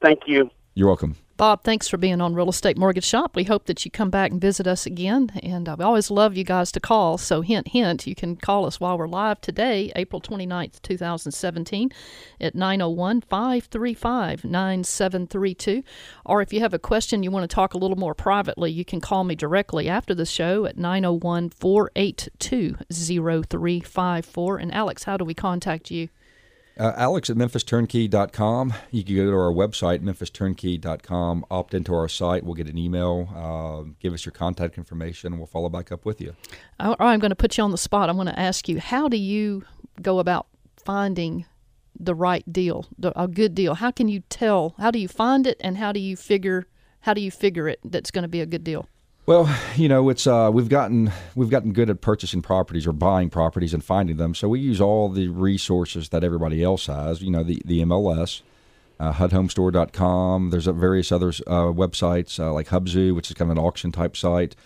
Thank 0.00 0.20
you. 0.26 0.50
You're 0.80 0.88
welcome. 0.88 1.16
Bob, 1.36 1.62
thanks 1.62 1.88
for 1.88 1.98
being 1.98 2.22
on 2.22 2.34
Real 2.34 2.48
Estate 2.48 2.78
Mortgage 2.78 3.04
Shop. 3.04 3.36
We 3.36 3.44
hope 3.44 3.66
that 3.66 3.84
you 3.84 3.90
come 3.90 4.08
back 4.08 4.30
and 4.30 4.40
visit 4.40 4.66
us 4.66 4.86
again. 4.86 5.30
And 5.42 5.68
uh, 5.68 5.76
I 5.78 5.84
always 5.84 6.10
love 6.10 6.38
you 6.38 6.42
guys 6.42 6.72
to 6.72 6.80
call. 6.80 7.18
So, 7.18 7.42
hint, 7.42 7.68
hint, 7.68 8.06
you 8.06 8.14
can 8.14 8.34
call 8.34 8.64
us 8.64 8.80
while 8.80 8.96
we're 8.96 9.06
live 9.06 9.42
today, 9.42 9.92
April 9.94 10.22
29th, 10.22 10.80
2017, 10.80 11.90
at 12.40 12.54
901 12.54 13.20
535 13.20 14.42
9732. 14.42 15.82
Or 16.24 16.40
if 16.40 16.50
you 16.50 16.60
have 16.60 16.72
a 16.72 16.78
question 16.78 17.22
you 17.22 17.30
want 17.30 17.42
to 17.42 17.54
talk 17.54 17.74
a 17.74 17.78
little 17.78 17.98
more 17.98 18.14
privately, 18.14 18.70
you 18.70 18.86
can 18.86 19.02
call 19.02 19.24
me 19.24 19.34
directly 19.34 19.86
after 19.86 20.14
the 20.14 20.24
show 20.24 20.64
at 20.64 20.78
901 20.78 21.50
482 21.50 22.76
0354. 22.90 24.56
And, 24.56 24.72
Alex, 24.72 25.04
how 25.04 25.18
do 25.18 25.26
we 25.26 25.34
contact 25.34 25.90
you? 25.90 26.08
Uh, 26.80 26.94
Alex 26.96 27.28
at 27.28 27.36
memphisturnkey.com. 27.36 28.72
You 28.90 29.04
can 29.04 29.14
go 29.14 29.26
to 29.26 29.36
our 29.36 29.52
website, 29.52 29.98
memphisturnkey.com, 29.98 31.44
opt 31.50 31.74
into 31.74 31.94
our 31.94 32.08
site. 32.08 32.42
We'll 32.42 32.54
get 32.54 32.68
an 32.68 32.78
email, 32.78 33.28
uh, 33.36 33.92
give 34.00 34.14
us 34.14 34.24
your 34.24 34.32
contact 34.32 34.78
information, 34.78 35.36
we'll 35.36 35.46
follow 35.46 35.68
back 35.68 35.92
up 35.92 36.06
with 36.06 36.22
you. 36.22 36.34
All 36.78 36.96
right, 36.98 37.12
I'm 37.12 37.20
going 37.20 37.32
to 37.32 37.36
put 37.36 37.58
you 37.58 37.64
on 37.64 37.70
the 37.70 37.76
spot. 37.76 38.08
I'm 38.08 38.16
going 38.16 38.28
to 38.28 38.38
ask 38.38 38.66
you, 38.66 38.80
how 38.80 39.08
do 39.08 39.18
you 39.18 39.62
go 40.00 40.20
about 40.20 40.46
finding 40.82 41.44
the 41.98 42.14
right 42.14 42.50
deal, 42.50 42.86
a 43.02 43.28
good 43.28 43.54
deal? 43.54 43.74
How 43.74 43.90
can 43.90 44.08
you 44.08 44.20
tell? 44.30 44.74
How 44.78 44.90
do 44.90 44.98
you 44.98 45.08
find 45.08 45.46
it, 45.46 45.60
and 45.60 45.76
how 45.76 45.92
do 45.92 46.00
you 46.00 46.16
figure? 46.16 46.66
How 47.00 47.12
do 47.12 47.20
you 47.20 47.30
figure 47.30 47.68
it 47.68 47.80
that's 47.84 48.10
going 48.10 48.22
to 48.22 48.28
be 48.28 48.40
a 48.40 48.46
good 48.46 48.64
deal? 48.64 48.88
Well, 49.30 49.48
you 49.76 49.88
know, 49.88 50.08
it's 50.08 50.26
uh, 50.26 50.50
we've 50.52 50.68
gotten 50.68 51.12
we've 51.36 51.50
gotten 51.50 51.72
good 51.72 51.88
at 51.88 52.00
purchasing 52.00 52.42
properties 52.42 52.84
or 52.84 52.92
buying 52.92 53.30
properties 53.30 53.72
and 53.72 53.84
finding 53.84 54.16
them. 54.16 54.34
So 54.34 54.48
we 54.48 54.58
use 54.58 54.80
all 54.80 55.08
the 55.08 55.28
resources 55.28 56.08
that 56.08 56.24
everybody 56.24 56.64
else 56.64 56.86
has. 56.86 57.22
You 57.22 57.30
know, 57.30 57.44
the 57.44 57.62
the 57.64 57.82
MLS, 57.82 58.42
uh, 58.98 59.12
HUDHomestore.com. 59.12 60.50
There's 60.50 60.66
various 60.66 61.12
other 61.12 61.28
uh, 61.28 61.70
websites 61.70 62.40
uh, 62.40 62.52
like 62.52 62.70
Hubzu, 62.70 63.14
which 63.14 63.30
is 63.30 63.34
kind 63.34 63.52
of 63.52 63.56
an 63.56 63.64
auction 63.64 63.92
type 63.92 64.16
site. 64.16 64.56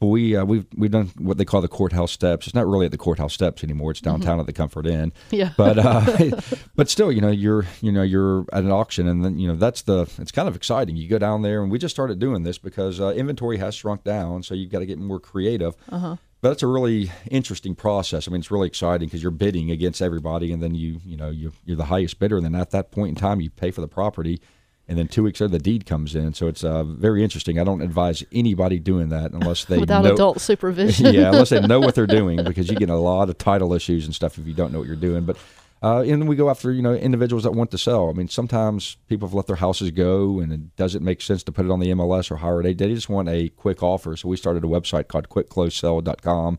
But 0.00 0.06
we 0.06 0.36
uh, 0.36 0.44
we've 0.44 0.66
we've 0.76 0.90
done 0.90 1.10
what 1.18 1.38
they 1.38 1.44
call 1.44 1.60
the 1.60 1.68
courthouse 1.68 2.12
steps. 2.12 2.46
It's 2.46 2.54
not 2.54 2.66
really 2.66 2.86
at 2.86 2.92
the 2.92 2.98
courthouse 2.98 3.32
steps 3.32 3.62
anymore. 3.62 3.92
It's 3.92 4.00
downtown 4.00 4.32
mm-hmm. 4.32 4.40
at 4.40 4.46
the 4.46 4.52
Comfort 4.52 4.86
Inn. 4.86 5.12
Yeah. 5.30 5.52
But 5.56 5.78
uh, 5.78 6.40
but 6.74 6.90
still, 6.90 7.12
you 7.12 7.20
know, 7.20 7.30
you're 7.30 7.66
you 7.80 7.92
know 7.92 8.02
you're 8.02 8.44
at 8.52 8.64
an 8.64 8.72
auction, 8.72 9.06
and 9.06 9.24
then 9.24 9.38
you 9.38 9.48
know 9.48 9.56
that's 9.56 9.82
the 9.82 10.10
it's 10.18 10.32
kind 10.32 10.48
of 10.48 10.56
exciting. 10.56 10.96
You 10.96 11.08
go 11.08 11.18
down 11.18 11.42
there, 11.42 11.62
and 11.62 11.70
we 11.70 11.78
just 11.78 11.94
started 11.94 12.18
doing 12.18 12.42
this 12.42 12.58
because 12.58 13.00
uh, 13.00 13.10
inventory 13.10 13.58
has 13.58 13.74
shrunk 13.74 14.04
down, 14.04 14.42
so 14.42 14.54
you've 14.54 14.70
got 14.70 14.80
to 14.80 14.86
get 14.86 14.98
more 14.98 15.20
creative. 15.20 15.76
Uh-huh. 15.88 16.16
But 16.40 16.52
it's 16.52 16.62
a 16.62 16.66
really 16.66 17.10
interesting 17.30 17.74
process. 17.74 18.28
I 18.28 18.30
mean, 18.30 18.40
it's 18.40 18.50
really 18.50 18.66
exciting 18.66 19.08
because 19.08 19.22
you're 19.22 19.30
bidding 19.30 19.70
against 19.70 20.02
everybody, 20.02 20.52
and 20.52 20.62
then 20.62 20.74
you 20.74 21.00
you 21.04 21.16
know 21.16 21.30
you 21.30 21.52
you're 21.64 21.76
the 21.76 21.86
highest 21.86 22.18
bidder, 22.18 22.36
and 22.36 22.44
then 22.44 22.54
at 22.54 22.70
that 22.72 22.90
point 22.90 23.10
in 23.10 23.14
time, 23.14 23.40
you 23.40 23.48
pay 23.48 23.70
for 23.70 23.80
the 23.80 23.88
property 23.88 24.40
and 24.88 24.98
then 24.98 25.08
two 25.08 25.22
weeks 25.22 25.40
later 25.40 25.50
the 25.50 25.58
deed 25.58 25.86
comes 25.86 26.14
in. 26.14 26.34
So 26.34 26.46
it's 26.46 26.64
uh, 26.64 26.84
very 26.84 27.22
interesting. 27.22 27.58
I 27.58 27.64
don't 27.64 27.82
advise 27.82 28.22
anybody 28.32 28.78
doing 28.78 29.08
that 29.10 29.32
unless 29.32 29.64
they 29.64 29.78
without 29.78 30.04
know, 30.04 30.14
adult 30.14 30.40
supervision. 30.40 31.06
yeah, 31.14 31.28
unless 31.28 31.50
they 31.50 31.60
know 31.60 31.80
what 31.80 31.94
they're 31.94 32.06
doing 32.20 32.42
because 32.44 32.70
you 32.70 32.76
get 32.76 32.90
a 32.90 32.96
lot 32.96 33.28
of 33.28 33.38
title 33.38 33.72
issues 33.72 34.04
and 34.04 34.14
stuff 34.14 34.38
if 34.38 34.46
you 34.46 34.54
don't 34.54 34.72
know 34.72 34.78
what 34.78 34.88
you're 34.88 34.96
doing. 34.96 35.24
But 35.24 35.36
uh, 35.82 36.00
and 36.00 36.26
we 36.28 36.36
go 36.36 36.50
after 36.50 36.72
you 36.72 36.82
know 36.82 36.94
individuals 36.94 37.44
that 37.44 37.52
want 37.52 37.70
to 37.72 37.78
sell. 37.78 38.08
I 38.08 38.12
mean, 38.12 38.28
sometimes 38.28 38.96
people 39.08 39.28
have 39.28 39.34
let 39.34 39.46
their 39.46 39.56
houses 39.56 39.90
go, 39.90 40.40
and 40.40 40.52
it 40.52 40.76
doesn't 40.76 41.04
make 41.04 41.20
sense 41.20 41.42
to 41.44 41.52
put 41.52 41.64
it 41.64 41.70
on 41.70 41.80
the 41.80 41.88
MLS 41.88 42.30
or 42.30 42.36
hire 42.36 42.60
it. 42.60 42.78
They 42.78 42.94
just 42.94 43.08
want 43.08 43.28
a 43.28 43.48
quick 43.50 43.82
offer. 43.82 44.16
So 44.16 44.28
we 44.28 44.36
started 44.36 44.64
a 44.64 44.68
website 44.68 45.08
called 45.08 45.28
QuickCloseSell.com 45.28 46.58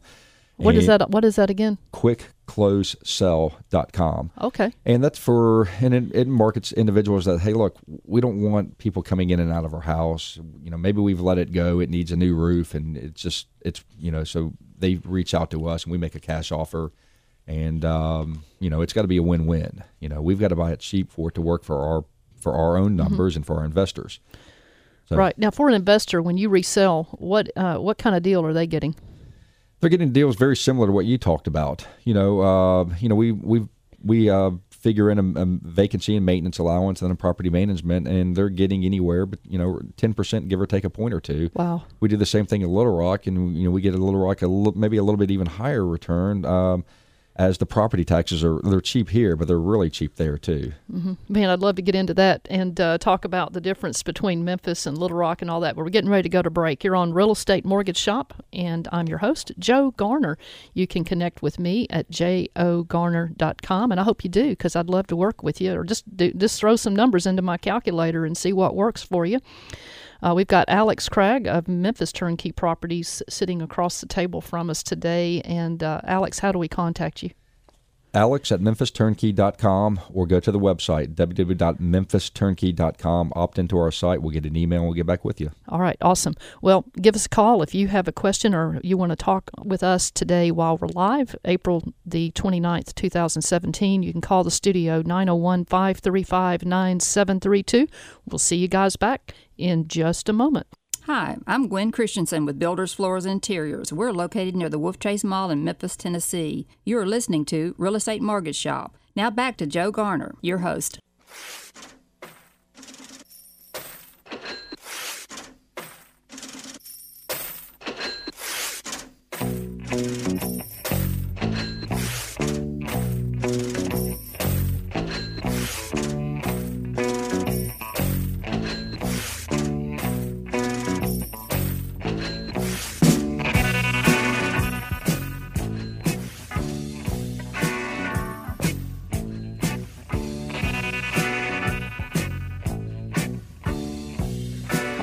what 0.58 0.76
is 0.76 0.88
that? 0.88 1.10
What 1.10 1.26
is 1.26 1.36
that 1.36 1.50
again? 1.50 1.78
QuickCloseSell.com. 2.48 4.32
Okay. 4.42 4.72
And 4.86 5.04
that's 5.04 5.20
for 5.20 5.68
and 5.82 5.94
it, 5.94 6.16
it, 6.16 6.28
markets 6.28 6.72
individuals 6.72 7.26
that 7.26 7.40
hey, 7.40 7.54
look, 7.54 7.78
we 8.06 8.22
don't 8.22 8.42
want 8.42 8.78
people 8.78 9.02
coming 9.02 9.30
in 9.30 9.40
and 9.40 9.52
out 9.52 9.66
of 9.66 9.74
our 9.74 9.82
house. 9.82 10.40
You 10.62 10.70
know, 10.70 10.78
maybe 10.78 11.02
we've 11.02 11.20
let 11.22 11.38
it 11.38 11.52
go. 11.52 11.80
It 11.80 11.90
needs 11.90 12.12
a 12.12 12.16
new 12.16 12.36
roof, 12.36 12.74
and 12.74 12.96
it's 12.98 13.22
just 13.22 13.48
it's 13.62 13.84
you 13.98 14.12
know, 14.12 14.24
so 14.24 14.54
they 14.78 14.96
reach 15.06 15.34
out 15.34 15.52
to 15.52 15.68
us 15.68 15.84
and 15.84 15.92
we 15.92 15.98
make 15.98 16.16
a 16.16 16.20
cash 16.20 16.52
offer, 16.52 16.92
and 17.48 17.84
um, 17.84 18.44
you 18.60 18.70
know, 18.70 18.82
it's 18.82 18.94
got 18.94 19.02
to 19.04 19.08
be 19.08 19.18
a 19.18 19.24
win-win. 19.24 19.84
You 20.00 20.10
know, 20.10 20.22
we've 20.22 20.40
got 20.40 20.50
to 20.50 20.56
buy 20.56 20.72
it 20.72 20.80
cheap 20.80 21.12
for 21.12 21.30
it 21.30 21.36
to 21.36 21.42
work 21.42 21.64
for 21.64 21.80
our 21.82 22.06
for 22.40 22.54
our 22.54 22.78
own 22.78 22.90
mm-hmm. 22.90 22.98
numbers 22.98 23.34
mm-hmm. 23.34 23.40
and 23.40 23.46
for 23.46 23.58
our 23.58 23.66
investors. 23.66 24.20
So, 25.08 25.18
right 25.18 25.38
now, 25.38 25.52
for 25.52 25.68
an 25.68 25.76
investor, 25.76 26.22
when 26.22 26.38
you 26.38 26.50
resell, 26.50 27.10
what 27.20 27.50
uh, 27.56 27.78
what 27.78 27.98
kind 27.98 28.16
of 28.16 28.24
deal 28.24 28.44
are 28.46 28.54
they 28.54 28.66
getting? 28.66 28.96
They're 29.86 29.92
getting 29.92 30.12
deals 30.12 30.36
very 30.36 30.58
similar 30.58 30.88
to 30.88 30.92
what 30.92 31.06
you 31.06 31.16
talked 31.16 31.46
about. 31.46 31.86
You 32.06 32.16
know, 32.16 32.42
uh, 32.42 32.86
you 33.00 33.08
know, 33.08 33.14
we 33.14 33.32
we 33.32 33.68
we 34.04 34.32
uh, 34.32 34.50
figure 34.72 35.12
in 35.12 35.20
a, 35.20 35.42
a 35.42 35.46
vacancy 35.46 36.16
and 36.16 36.26
maintenance 36.26 36.58
allowance 36.58 37.04
and 37.04 37.12
a 37.12 37.16
property 37.16 37.52
management, 37.52 38.08
and 38.08 38.36
they're 38.36 38.50
getting 38.50 38.84
anywhere, 38.84 39.28
but 39.28 39.38
you 39.48 39.60
know, 39.60 39.80
ten 39.96 40.16
percent 40.16 40.48
give 40.48 40.60
or 40.60 40.66
take 40.66 40.86
a 40.86 40.90
point 40.90 41.14
or 41.14 41.22
two. 41.22 41.52
Wow. 41.54 41.84
We 42.00 42.10
do 42.10 42.18
the 42.18 42.26
same 42.26 42.48
thing 42.48 42.64
in 42.64 42.70
Little 42.70 42.98
Rock, 42.98 43.28
and 43.28 43.56
you 43.56 43.66
know, 43.66 43.70
we 43.70 43.80
get 43.80 43.94
a 43.94 44.00
Little 44.00 44.20
Rock 44.20 44.42
a 44.42 44.48
little, 44.48 44.76
maybe 44.76 44.98
a 44.98 45.04
little 45.04 45.20
bit 45.20 45.30
even 45.30 45.46
higher 45.46 45.86
return. 45.86 46.46
Um, 46.46 46.84
as 47.38 47.58
the 47.58 47.66
property 47.66 48.06
taxes 48.06 48.44
are 48.44 48.60
they're 48.64 48.80
cheap 48.80 49.10
here, 49.10 49.36
but 49.36 49.48
they're 49.48 49.60
really 49.60 49.90
cheap 49.90 50.16
there 50.16 50.38
too. 50.38 50.72
Mm-hmm. 50.92 51.14
Man, 51.28 51.50
I'd 51.50 51.60
love 51.60 51.76
to 51.76 51.82
get 51.82 51.96
into 51.96 52.14
that 52.14 52.48
and 52.50 52.80
uh, 52.80 52.98
talk 52.98 53.26
about 53.26 53.54
the 53.54 53.60
difference 53.60 54.04
between 54.04 54.46
Memphis 54.46 54.86
and 54.86 54.98
Little 54.98 55.18
Rock 55.18 55.42
and 55.42 55.52
all 55.52 55.60
that. 55.60 55.76
But 55.76 55.84
we're 55.84 55.90
getting 55.90 56.10
ready 56.10 56.24
to 56.24 56.30
go 56.30 56.42
to 56.42 56.50
break. 56.50 56.84
You're 56.84 56.96
on 56.96 57.14
Real 57.14 57.32
Estate 57.32 57.66
Mortgage 57.66 57.98
Shop, 57.98 58.34
and 58.54 58.88
I'm 58.92 59.08
your 59.08 59.18
host, 59.18 59.52
Joe 59.60 59.92
Garner. 59.92 60.38
You 60.74 60.88
can 60.88 61.04
connect 61.04 61.42
with 61.42 61.60
me 61.60 61.88
at 61.90 62.10
jogarner.com, 62.10 63.92
and 63.92 64.00
I 64.00 64.04
hope 64.04 64.24
you 64.24 64.30
do 64.30 64.50
because 64.50 64.76
I'd 64.76 64.90
love 64.90 65.08
to 65.08 65.16
work 65.16 65.44
with 65.44 65.60
you, 65.60 65.74
or 65.74 65.84
just 65.84 66.16
do, 66.16 66.32
just 66.34 66.60
throw 66.60 66.78
some 66.78 66.96
numbers 66.96 67.26
into 67.26 67.42
my 67.42 67.58
calculator 67.58 68.26
and 68.26 68.38
see 68.38 68.54
what 68.54 68.76
works 68.76 69.04
for 69.04 69.26
you. 69.26 69.40
Uh, 70.22 70.34
we've 70.36 70.48
got 70.48 70.66
Alex 70.68 71.10
Craig 71.10 71.48
of 71.48 71.68
Memphis 71.68 72.12
Turnkey 72.12 72.52
Properties 72.52 73.22
sitting 73.30 73.62
across 73.62 74.02
the 74.02 74.08
table 74.08 74.42
from 74.42 74.70
us 74.70 74.84
today. 74.84 75.42
And 75.42 75.84
uh, 75.84 76.02
Alex, 76.04 76.40
how 76.40 76.52
do 76.52 76.60
we 76.60 76.68
contact 76.68 77.24
you? 77.24 77.32
Alex 78.16 78.52
at 78.52 78.62
memphisturnkey.com 78.62 80.00
or 80.14 80.26
go 80.26 80.40
to 80.40 80.52
the 80.52 80.60
website 80.60 81.14
www.memphisturnkey.com. 81.16 83.34
Opt 83.36 83.60
into 83.60 83.78
our 83.78 83.92
site. 83.92 84.22
We'll 84.22 84.32
get 84.32 84.46
an 84.46 84.56
email 84.56 84.80
and 84.80 84.88
we'll 84.88 84.96
get 84.96 85.06
back 85.06 85.26
with 85.26 85.42
you. 85.42 85.52
All 85.68 85.80
right, 85.80 85.98
awesome. 86.02 86.36
Well, 86.62 86.86
give 87.02 87.16
us 87.16 87.26
a 87.26 87.30
call 87.30 87.62
if 87.62 87.76
you 87.76 87.90
have 87.90 88.08
a 88.08 88.12
question 88.12 88.56
or 88.56 88.80
you 88.84 88.98
want 88.98 89.12
to 89.12 89.16
talk 89.16 89.52
with 89.64 89.84
us 89.84 90.10
today 90.10 90.52
while 90.52 90.78
we're 90.78 90.88
live, 90.90 91.36
April 91.46 91.84
the 92.06 92.32
29th, 92.32 92.96
2017. 92.96 94.04
You 94.04 94.12
can 94.12 94.22
call 94.22 94.44
the 94.44 94.52
studio 94.52 95.02
901 95.06 95.66
535 95.66 96.66
9732. 96.66 97.88
We'll 98.26 98.40
see 98.40 98.56
you 98.56 98.68
guys 98.68 98.96
back 98.96 99.34
in 99.58 99.88
just 99.88 100.30
a 100.30 100.34
moment. 100.34 100.68
Hi, 101.08 101.38
I'm 101.46 101.68
Gwen 101.68 101.92
Christensen 101.92 102.46
with 102.46 102.58
Builders 102.58 102.92
Floors 102.92 103.28
Interiors. 103.28 103.94
We're 103.94 104.12
located 104.12 104.56
near 104.56 104.70
the 104.70 104.80
Wolf 104.80 104.98
Chase 104.98 105.24
Mall 105.24 105.52
in 105.52 105.64
Memphis, 105.64 105.96
Tennessee. 105.96 106.66
You're 106.84 107.06
listening 107.06 107.46
to 107.46 107.76
Real 107.78 107.94
Estate 107.94 108.24
Mortgage 108.24 108.56
Shop. 108.56 108.98
Now 109.16 109.30
back 109.30 109.56
to 109.58 109.68
Joe 109.68 109.92
Garner, 109.92 110.34
your 110.42 110.58
host. 110.58 110.98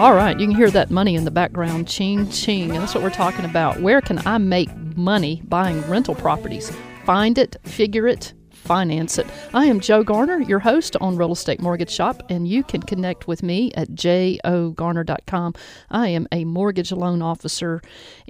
All 0.03 0.15
right, 0.15 0.37
you 0.37 0.49
can 0.49 0.57
hear 0.57 0.69
that 0.73 0.91
money 0.91 1.15
in 1.15 1.25
the 1.25 1.31
background, 1.31 1.87
ching 1.87 2.29
ching, 2.29 2.73
and 2.73 2.81
that's 2.81 2.93
what 2.93 3.05
we're 3.05 3.11
talking 3.11 3.45
about. 3.45 3.81
Where 3.81 4.01
can 4.01 4.19
I 4.27 4.37
make 4.37 4.69
money 4.97 5.43
buying 5.45 5.81
rental 5.83 6.17
properties? 6.17 6.73
Find 7.05 7.39
it, 7.39 7.55
figure 7.63 8.09
it, 8.09 8.35
finance 8.51 9.17
it. 9.19 9.29
I 9.55 9.67
am 9.67 9.79
Joe 9.79 10.03
Garner, 10.03 10.41
your 10.41 10.59
host 10.59 10.97
on 11.01 11.17
Real 11.17 11.31
Estate 11.31 11.61
Mortgage 11.61 11.93
Shop, 11.93 12.21
and 12.29 12.49
you 12.49 12.65
can 12.65 12.83
connect 12.83 13.29
with 13.29 13.45
me 13.45 13.71
at 13.75 13.91
jogarner.com. 13.91 15.55
I 15.89 16.09
am 16.09 16.27
a 16.33 16.45
mortgage 16.47 16.91
loan 16.91 17.23
officer, 17.23 17.81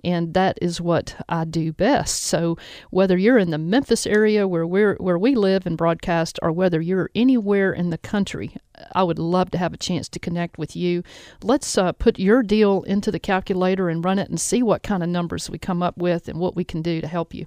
and 0.05 0.35
that 0.35 0.59
is 0.61 0.79
what 0.79 1.17
I 1.31 1.47
do 1.47 1.73
best. 1.73 2.25
So 2.25 2.59
whether 2.91 3.17
you're 3.17 3.39
in 3.39 3.51
the 3.51 3.57
Memphis 3.57 4.07
area 4.07 4.47
where 4.47 4.67
we're 4.67 4.97
where 4.97 5.19
we 5.19 5.35
live 5.35 5.65
and 5.65 5.79
broadcast, 5.79 6.39
or 6.43 6.53
whether 6.53 6.83
you're 6.83 7.09
anywhere 7.15 7.73
in 7.73 7.89
the 7.89 7.97
country, 7.97 8.57
I 8.93 9.03
would 9.03 9.19
love 9.19 9.51
to 9.53 9.59
have 9.59 9.73
a 9.73 9.79
chance 9.79 10.09
to 10.11 10.19
connect 10.19 10.59
with 10.59 10.77
you. 10.77 11.03
Let's 11.43 11.79
uh, 11.79 11.93
put 11.93 12.19
your 12.19 12.43
deal 12.43 12.83
into 12.83 13.11
the 13.11 13.19
calculator 13.19 13.89
and 13.89 14.05
run 14.05 14.19
it 14.19 14.29
and 14.29 14.41
see 14.41 14.63
what 14.63 14.83
kind 14.83 15.03
of 15.03 15.09
numbers 15.09 15.51
we 15.51 15.59
come 15.59 15.83
up 15.83 15.97
with 15.97 16.29
and 16.29 16.39
what 16.39 16.57
we 16.57 16.65
can 16.65 16.83
do 16.83 17.01
to 17.01 17.07
help 17.07 17.35
you. 17.35 17.47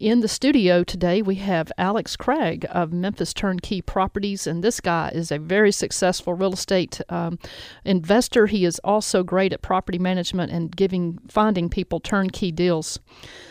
In 0.00 0.20
the 0.20 0.28
studio 0.28 0.82
today, 0.82 1.22
we 1.22 1.36
have 1.36 1.70
Alex 1.78 2.16
Craig 2.16 2.66
of 2.70 2.92
Memphis 2.92 3.32
Turnkey 3.32 3.80
Properties, 3.80 4.44
and 4.44 4.62
this 4.62 4.80
guy 4.80 5.10
is 5.14 5.30
a 5.30 5.38
very 5.38 5.70
successful 5.70 6.34
real 6.34 6.54
estate 6.54 7.00
um, 7.08 7.38
investor. 7.84 8.46
He 8.46 8.64
is 8.64 8.80
also 8.82 9.22
great 9.22 9.52
at 9.52 9.62
property 9.62 10.00
management 10.00 10.50
and 10.50 10.74
giving 10.74 11.20
finding 11.28 11.68
people 11.68 12.00
turnkey 12.00 12.50
deals. 12.50 12.98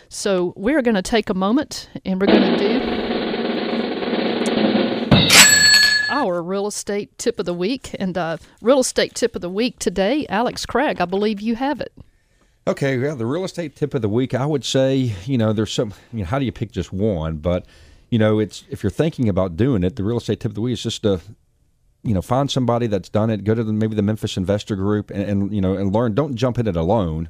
So 0.10 0.54
we're 0.58 0.82
going 0.82 0.96
to 0.96 1.02
take 1.02 1.30
a 1.30 1.34
moment 1.34 1.90
and 2.04 2.20
we're 2.20 2.28
going 2.28 2.58
to 2.58 2.58
do 2.58 3.03
our 6.28 6.42
real 6.42 6.68
estate 6.68 7.18
tip 7.18 7.40
of 7.40 7.46
the 7.46 7.54
week. 7.54 7.96
And 8.00 8.18
uh, 8.18 8.38
real 8.62 8.80
estate 8.80 9.16
tip 9.16 9.36
of 9.36 9.42
the 9.42 9.50
week 9.50 9.80
today, 9.80 10.26
Alex 10.30 10.66
Craig, 10.66 11.02
I 11.02 11.06
believe 11.06 11.42
you 11.42 11.56
have 11.56 11.82
it. 11.82 11.94
Okay, 12.66 12.98
yeah, 12.98 13.14
the 13.14 13.26
real 13.26 13.44
estate 13.44 13.76
tip 13.76 13.94
of 13.94 14.02
the 14.02 14.10
week, 14.10 14.34
I 14.34 14.46
would 14.46 14.64
say, 14.64 15.14
you 15.26 15.38
know, 15.38 15.52
there's 15.52 15.74
some, 15.74 15.94
you 16.14 16.20
know, 16.20 16.26
how 16.26 16.40
do 16.40 16.46
you 16.46 16.52
pick 16.52 16.72
just 16.72 16.94
one? 16.94 17.38
But, 17.38 17.66
you 18.10 18.18
know, 18.18 18.40
it's 18.40 18.64
if 18.70 18.84
you're 18.84 18.90
thinking 18.90 19.28
about 19.28 19.58
doing 19.58 19.84
it, 19.84 19.98
the 19.98 20.04
real 20.04 20.18
estate 20.18 20.40
tip 20.40 20.52
of 20.52 20.56
the 20.56 20.62
week 20.62 20.74
is 20.74 20.84
just 20.84 21.04
to, 21.04 21.20
you 22.04 22.14
know, 22.14 22.22
find 22.22 22.50
somebody 22.50 22.88
that's 22.88 23.10
done 23.10 23.30
it. 23.30 23.44
Go 23.44 23.54
to 23.54 23.64
the, 23.66 23.74
maybe 23.74 23.96
the 23.96 24.02
Memphis 24.02 24.38
Investor 24.38 24.78
Group 24.78 25.12
and, 25.12 25.24
and 25.24 25.54
you 25.54 25.60
know 25.60 25.76
and 25.76 25.94
learn. 25.94 26.14
Don't 26.14 26.36
jump 26.36 26.58
in 26.58 26.68
it 26.68 26.78
alone 26.78 27.30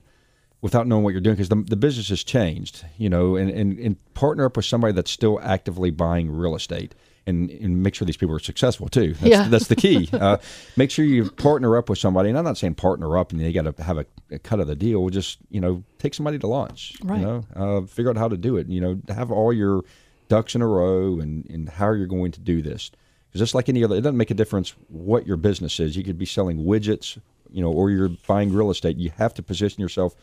without 0.62 0.86
knowing 0.86 1.04
what 1.04 1.14
you're 1.14 1.22
doing 1.22 1.36
because 1.36 1.50
the, 1.50 1.64
the 1.68 1.76
business 1.76 2.10
has 2.10 2.24
changed. 2.24 2.86
You 2.98 3.10
know, 3.10 3.36
and, 3.36 3.50
and 3.50 3.80
and 3.80 4.14
partner 4.14 4.46
up 4.46 4.56
with 4.56 4.66
somebody 4.66 4.94
that's 4.94 5.12
still 5.12 5.39
actively 5.41 5.89
buying 5.89 6.30
real 6.30 6.56
estate 6.56 6.94
and, 7.26 7.49
and 7.49 7.82
make 7.82 7.95
sure 7.95 8.05
these 8.05 8.17
people 8.17 8.36
are 8.36 8.39
successful 8.39 8.88
too. 8.89 9.13
That's, 9.13 9.26
Yeah. 9.32 9.47
that's 9.47 9.67
the 9.67 9.76
key. 9.76 10.09
Uh, 10.13 10.38
make 10.78 10.91
sure 10.91 11.05
you 11.05 11.30
partner 11.32 11.78
up 11.78 11.89
with 11.89 11.99
somebody, 11.99 12.30
and 12.30 12.38
I'm 12.38 12.43
not 12.43 12.57
saying 12.57 12.76
partner 12.76 13.17
up 13.17 13.32
and 13.32 13.41
you 13.41 13.51
got 13.53 13.76
to 13.76 13.84
have 13.84 13.97
a, 13.97 14.05
a 14.32 14.39
cut 14.39 14.59
of 14.59 14.67
the 14.67 14.76
deal. 14.76 15.07
Just 15.09 15.39
you 15.49 15.59
know, 15.61 15.84
take 15.99 16.13
somebody 16.13 16.38
to 16.39 16.47
lunch. 16.47 16.93
Right. 17.03 17.19
You 17.19 17.26
know, 17.26 17.45
uh, 17.55 17.82
figure 17.86 18.09
out 18.11 18.17
how 18.17 18.28
to 18.28 18.38
do 18.38 18.57
it. 18.57 18.67
You 18.67 18.82
know, 18.82 19.01
have 19.09 19.32
all 19.32 19.51
your 19.53 19.82
ducks 20.30 20.55
in 20.55 20.61
a 20.61 20.67
row 20.67 21.19
and, 21.19 21.45
and 21.49 21.69
how 21.69 21.91
you're 21.91 22.07
going 22.07 22.32
to 22.34 22.39
do 22.39 22.61
this. 22.61 22.91
Because 23.28 23.39
just 23.39 23.55
like 23.55 23.67
any 23.69 23.84
other, 23.84 23.95
it 23.95 24.01
doesn't 24.01 24.17
make 24.17 24.32
a 24.32 24.36
difference 24.36 24.74
what 24.88 25.26
your 25.26 25.38
business 25.38 25.80
is. 25.80 25.95
You 25.97 26.03
could 26.03 26.17
be 26.17 26.26
selling 26.26 26.59
widgets, 26.59 27.17
you 27.51 27.61
know, 27.61 27.71
or 27.71 27.89
you're 27.89 28.09
buying 28.28 28.53
real 28.53 28.69
estate. 28.71 28.97
You 28.97 29.11
have 29.17 29.34
to 29.36 29.43
position 29.43 29.82
yourself 29.82 30.15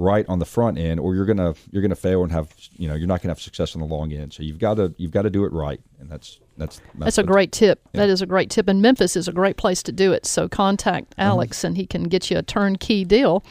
right 0.00 0.24
on 0.28 0.38
the 0.38 0.46
front 0.46 0.78
end, 0.78 0.98
or 0.98 1.14
you're 1.14 1.26
gonna 1.26 1.54
you're 1.70 1.82
gonna 1.82 1.94
fail 1.94 2.22
and 2.22 2.32
have 2.32 2.52
you 2.76 2.88
know 2.88 2.94
you're 2.94 3.06
not 3.06 3.22
gonna 3.22 3.30
have 3.30 3.40
success 3.40 3.74
on 3.76 3.80
the 3.80 3.86
long 3.86 4.12
end. 4.12 4.32
So 4.32 4.42
you've 4.42 4.58
got 4.58 4.74
to 4.74 4.94
you've 4.96 5.10
got 5.12 5.22
to 5.22 5.30
do 5.30 5.44
it 5.44 5.52
right, 5.52 5.80
and 6.00 6.08
that's 6.10 6.40
that's 6.56 6.80
That's 6.98 7.16
a 7.18 7.22
great 7.22 7.52
tip. 7.52 7.80
Yeah. 7.92 8.00
That 8.02 8.10
is 8.10 8.20
a 8.20 8.26
great 8.26 8.50
tip. 8.50 8.68
And 8.68 8.82
Memphis 8.82 9.16
is 9.16 9.28
a 9.28 9.32
great 9.32 9.56
place 9.56 9.82
to 9.84 9.92
do 9.92 10.12
it. 10.12 10.26
So 10.26 10.46
contact 10.48 11.14
Uh-huh. 11.16 11.28
Alex 11.30 11.64
and 11.64 11.74
he 11.76 11.86
can 11.86 12.04
get 12.04 12.30
you 12.30 12.36
a 12.36 12.42
turnkey 12.42 13.02
deal. 13.04 13.42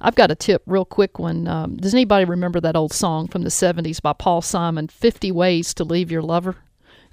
I've 0.00 0.16
got 0.16 0.32
a 0.32 0.34
tip, 0.34 0.62
real 0.66 0.84
quick 0.84 1.18
one. 1.20 1.46
Um, 1.46 1.76
does 1.76 1.94
anybody 1.94 2.24
remember 2.24 2.60
that 2.60 2.74
old 2.74 2.92
song 2.92 3.28
from 3.28 3.42
the 3.42 3.50
70s 3.50 4.02
by 4.02 4.14
Paul 4.14 4.42
Simon, 4.42 4.88
50 4.88 5.30
Ways 5.30 5.74
to 5.74 5.84
Leave 5.84 6.10
Your 6.10 6.22
Lover? 6.22 6.56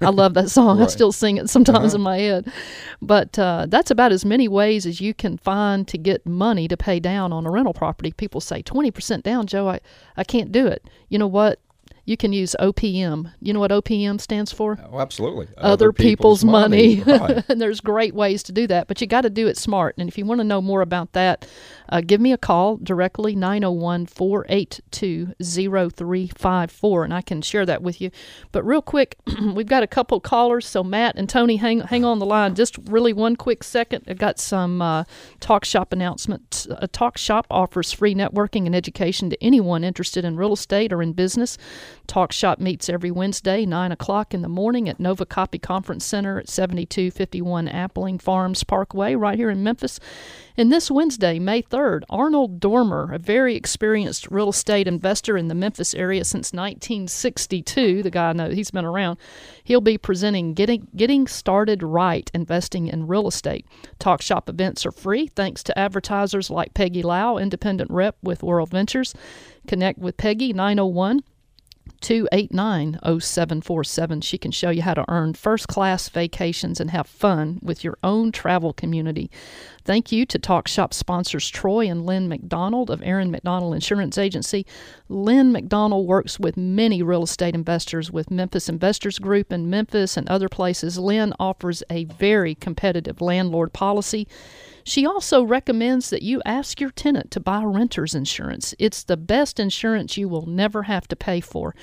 I 0.00 0.10
love 0.10 0.34
that 0.34 0.50
song. 0.50 0.80
I 0.82 0.86
still 0.86 1.12
sing 1.12 1.36
it 1.38 1.48
sometimes 1.50 1.94
Uh-huh. 1.94 1.96
in 1.96 2.00
my 2.02 2.18
head. 2.18 2.52
But 3.00 3.38
uh, 3.38 3.66
that's 3.68 3.90
about 3.90 4.12
as 4.12 4.24
many 4.24 4.48
ways 4.48 4.86
as 4.86 5.00
you 5.00 5.14
can 5.14 5.36
find 5.38 5.86
to 5.88 5.98
get 5.98 6.24
money 6.26 6.68
to 6.68 6.76
pay 6.76 7.00
down 7.00 7.32
on 7.32 7.46
a 7.46 7.50
rental 7.50 7.74
property. 7.74 8.12
People 8.12 8.40
say 8.40 8.62
20% 8.62 9.22
down, 9.22 9.46
Joe, 9.46 9.68
I, 9.68 9.80
I 10.16 10.24
can't 10.24 10.52
do 10.52 10.66
it. 10.66 10.84
You 11.08 11.18
know 11.18 11.26
what? 11.26 11.60
You 12.04 12.16
can 12.16 12.32
use 12.32 12.54
OPM. 12.60 13.32
You 13.40 13.52
know 13.52 13.60
what 13.60 13.70
OPM 13.70 14.20
stands 14.20 14.52
for? 14.52 14.78
Oh, 14.92 15.00
absolutely. 15.00 15.48
other, 15.56 15.92
people's, 15.92 16.44
money. 16.44 17.02
Right. 17.02 17.44
and 17.48 17.60
there's 17.60 17.80
great 17.80 18.14
ways 18.14 18.42
to 18.44 18.52
do 18.52 18.66
that, 18.66 18.88
but 18.88 19.00
you 19.00 19.06
got 19.06 19.22
to 19.22 19.30
do 19.30 19.46
it 19.46 19.56
smart. 19.56 19.94
And 19.98 20.08
if 20.08 20.18
you 20.18 20.24
want 20.24 20.40
to 20.40 20.44
know 20.44 20.60
more 20.60 20.80
about 20.80 21.12
that, 21.12 21.46
uh, 21.88 22.00
give 22.00 22.20
me 22.20 22.32
a 22.32 22.38
call 22.38 22.76
directly 22.76 23.34
901 23.34 24.06
482 24.06 25.34
0354 25.42 27.04
and 27.04 27.14
I 27.14 27.20
can 27.22 27.42
share 27.42 27.66
that 27.66 27.82
with 27.82 28.00
you. 28.00 28.10
But 28.52 28.64
real 28.64 28.82
quick, 28.82 29.16
we've 29.54 29.66
got 29.66 29.82
a 29.82 29.86
couple 29.86 30.20
callers. 30.20 30.66
So 30.66 30.82
Matt 30.82 31.16
and 31.16 31.28
Tony, 31.28 31.56
hang 31.56 31.80
hang 31.80 32.04
on 32.04 32.18
the 32.18 32.26
line 32.26 32.54
just 32.54 32.78
really 32.84 33.12
one 33.12 33.36
quick 33.36 33.62
second. 33.62 34.04
I've 34.08 34.18
got 34.18 34.38
some 34.38 34.82
uh, 34.82 35.04
talk 35.40 35.64
shop 35.64 35.92
announcement. 35.92 36.66
A 36.78 36.88
talk 36.88 37.18
shop 37.18 37.46
offers 37.50 37.92
free 37.92 38.14
networking 38.14 38.66
and 38.66 38.74
education 38.74 39.30
to 39.30 39.44
anyone 39.44 39.84
interested 39.84 40.24
in 40.24 40.36
real 40.36 40.52
estate 40.52 40.92
or 40.92 41.02
in 41.02 41.12
business. 41.12 41.58
Talk 42.06 42.32
Shop 42.32 42.60
meets 42.60 42.88
every 42.88 43.10
Wednesday, 43.10 43.64
9 43.64 43.92
o'clock 43.92 44.34
in 44.34 44.42
the 44.42 44.48
morning 44.48 44.88
at 44.88 45.00
Nova 45.00 45.24
Copy 45.24 45.58
Conference 45.58 46.04
Center 46.04 46.38
at 46.38 46.48
7251 46.48 47.68
Appling 47.68 48.20
Farms 48.20 48.62
Parkway, 48.62 49.14
right 49.14 49.38
here 49.38 49.50
in 49.50 49.62
Memphis. 49.62 49.98
And 50.56 50.70
this 50.70 50.90
Wednesday, 50.90 51.38
May 51.38 51.62
3rd, 51.62 52.02
Arnold 52.08 52.60
Dormer, 52.60 53.12
a 53.12 53.18
very 53.18 53.56
experienced 53.56 54.30
real 54.30 54.50
estate 54.50 54.86
investor 54.86 55.36
in 55.36 55.48
the 55.48 55.54
Memphis 55.54 55.94
area 55.94 56.24
since 56.24 56.52
1962, 56.52 58.02
the 58.02 58.10
guy 58.10 58.30
I 58.30 58.32
know 58.32 58.50
he's 58.50 58.70
been 58.70 58.84
around, 58.84 59.18
he'll 59.64 59.80
be 59.80 59.98
presenting 59.98 60.54
Getting, 60.54 60.86
Getting 60.94 61.26
Started 61.26 61.82
Right 61.82 62.30
Investing 62.34 62.86
in 62.86 63.06
Real 63.06 63.26
Estate. 63.26 63.66
Talk 63.98 64.22
Shop 64.22 64.48
events 64.48 64.86
are 64.86 64.92
free 64.92 65.26
thanks 65.26 65.62
to 65.64 65.78
advertisers 65.78 66.50
like 66.50 66.74
Peggy 66.74 67.02
Lau, 67.02 67.38
independent 67.38 67.90
rep 67.90 68.16
with 68.22 68.42
World 68.42 68.70
Ventures. 68.70 69.14
Connect 69.66 69.98
with 69.98 70.16
Peggy 70.16 70.52
901 70.52 71.22
289 72.04 72.98
0747. 73.02 74.20
She 74.20 74.36
can 74.36 74.50
show 74.50 74.68
you 74.68 74.82
how 74.82 74.92
to 74.92 75.06
earn 75.08 75.32
first 75.32 75.68
class 75.68 76.10
vacations 76.10 76.78
and 76.78 76.90
have 76.90 77.06
fun 77.06 77.58
with 77.62 77.82
your 77.82 77.96
own 78.04 78.30
travel 78.30 78.74
community. 78.74 79.30
Thank 79.84 80.10
you 80.10 80.24
to 80.26 80.38
Talk 80.38 80.66
Shop 80.66 80.94
sponsors 80.94 81.50
Troy 81.50 81.86
and 81.86 82.06
Lynn 82.06 82.26
McDonald 82.26 82.88
of 82.88 83.02
Aaron 83.02 83.30
McDonald 83.30 83.74
Insurance 83.74 84.16
Agency. 84.16 84.64
Lynn 85.10 85.52
McDonald 85.52 86.06
works 86.06 86.40
with 86.40 86.56
many 86.56 87.02
real 87.02 87.24
estate 87.24 87.54
investors 87.54 88.10
with 88.10 88.30
Memphis 88.30 88.70
Investors 88.70 89.18
Group 89.18 89.52
in 89.52 89.68
Memphis 89.68 90.16
and 90.16 90.26
other 90.26 90.48
places. 90.48 90.98
Lynn 90.98 91.34
offers 91.38 91.82
a 91.90 92.04
very 92.04 92.54
competitive 92.54 93.20
landlord 93.20 93.74
policy. 93.74 94.26
She 94.84 95.04
also 95.04 95.42
recommends 95.42 96.08
that 96.08 96.22
you 96.22 96.40
ask 96.46 96.80
your 96.80 96.90
tenant 96.90 97.30
to 97.32 97.40
buy 97.40 97.62
renter's 97.62 98.14
insurance. 98.14 98.74
It's 98.78 99.02
the 99.02 99.18
best 99.18 99.60
insurance 99.60 100.16
you 100.16 100.28
will 100.30 100.46
never 100.46 100.84
have 100.84 101.06
to 101.08 101.16
pay 101.16 101.40
for. 101.40 101.74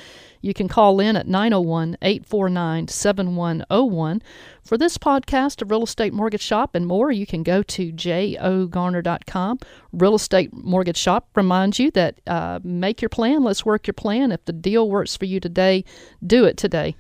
You 0.41 0.53
can 0.53 0.67
call 0.67 0.99
in 0.99 1.15
at 1.15 1.27
901 1.27 1.97
849 2.01 2.87
7101. 2.87 4.21
For 4.63 4.77
this 4.77 4.97
podcast 4.97 5.61
of 5.61 5.69
Real 5.69 5.83
Estate 5.83 6.13
Mortgage 6.13 6.41
Shop 6.41 6.75
and 6.75 6.87
more, 6.87 7.11
you 7.11 7.25
can 7.25 7.43
go 7.43 7.61
to 7.63 7.91
jogarner.com. 7.91 9.59
Real 9.91 10.15
Estate 10.15 10.53
Mortgage 10.53 10.97
Shop 10.97 11.29
reminds 11.35 11.79
you 11.79 11.91
that 11.91 12.19
uh, 12.27 12.59
make 12.63 13.01
your 13.01 13.09
plan, 13.09 13.43
let's 13.43 13.65
work 13.65 13.87
your 13.87 13.93
plan. 13.93 14.31
If 14.31 14.45
the 14.45 14.53
deal 14.53 14.89
works 14.89 15.15
for 15.15 15.25
you 15.25 15.39
today, 15.39 15.85
do 16.25 16.45
it 16.45 16.57
today. 16.57 16.95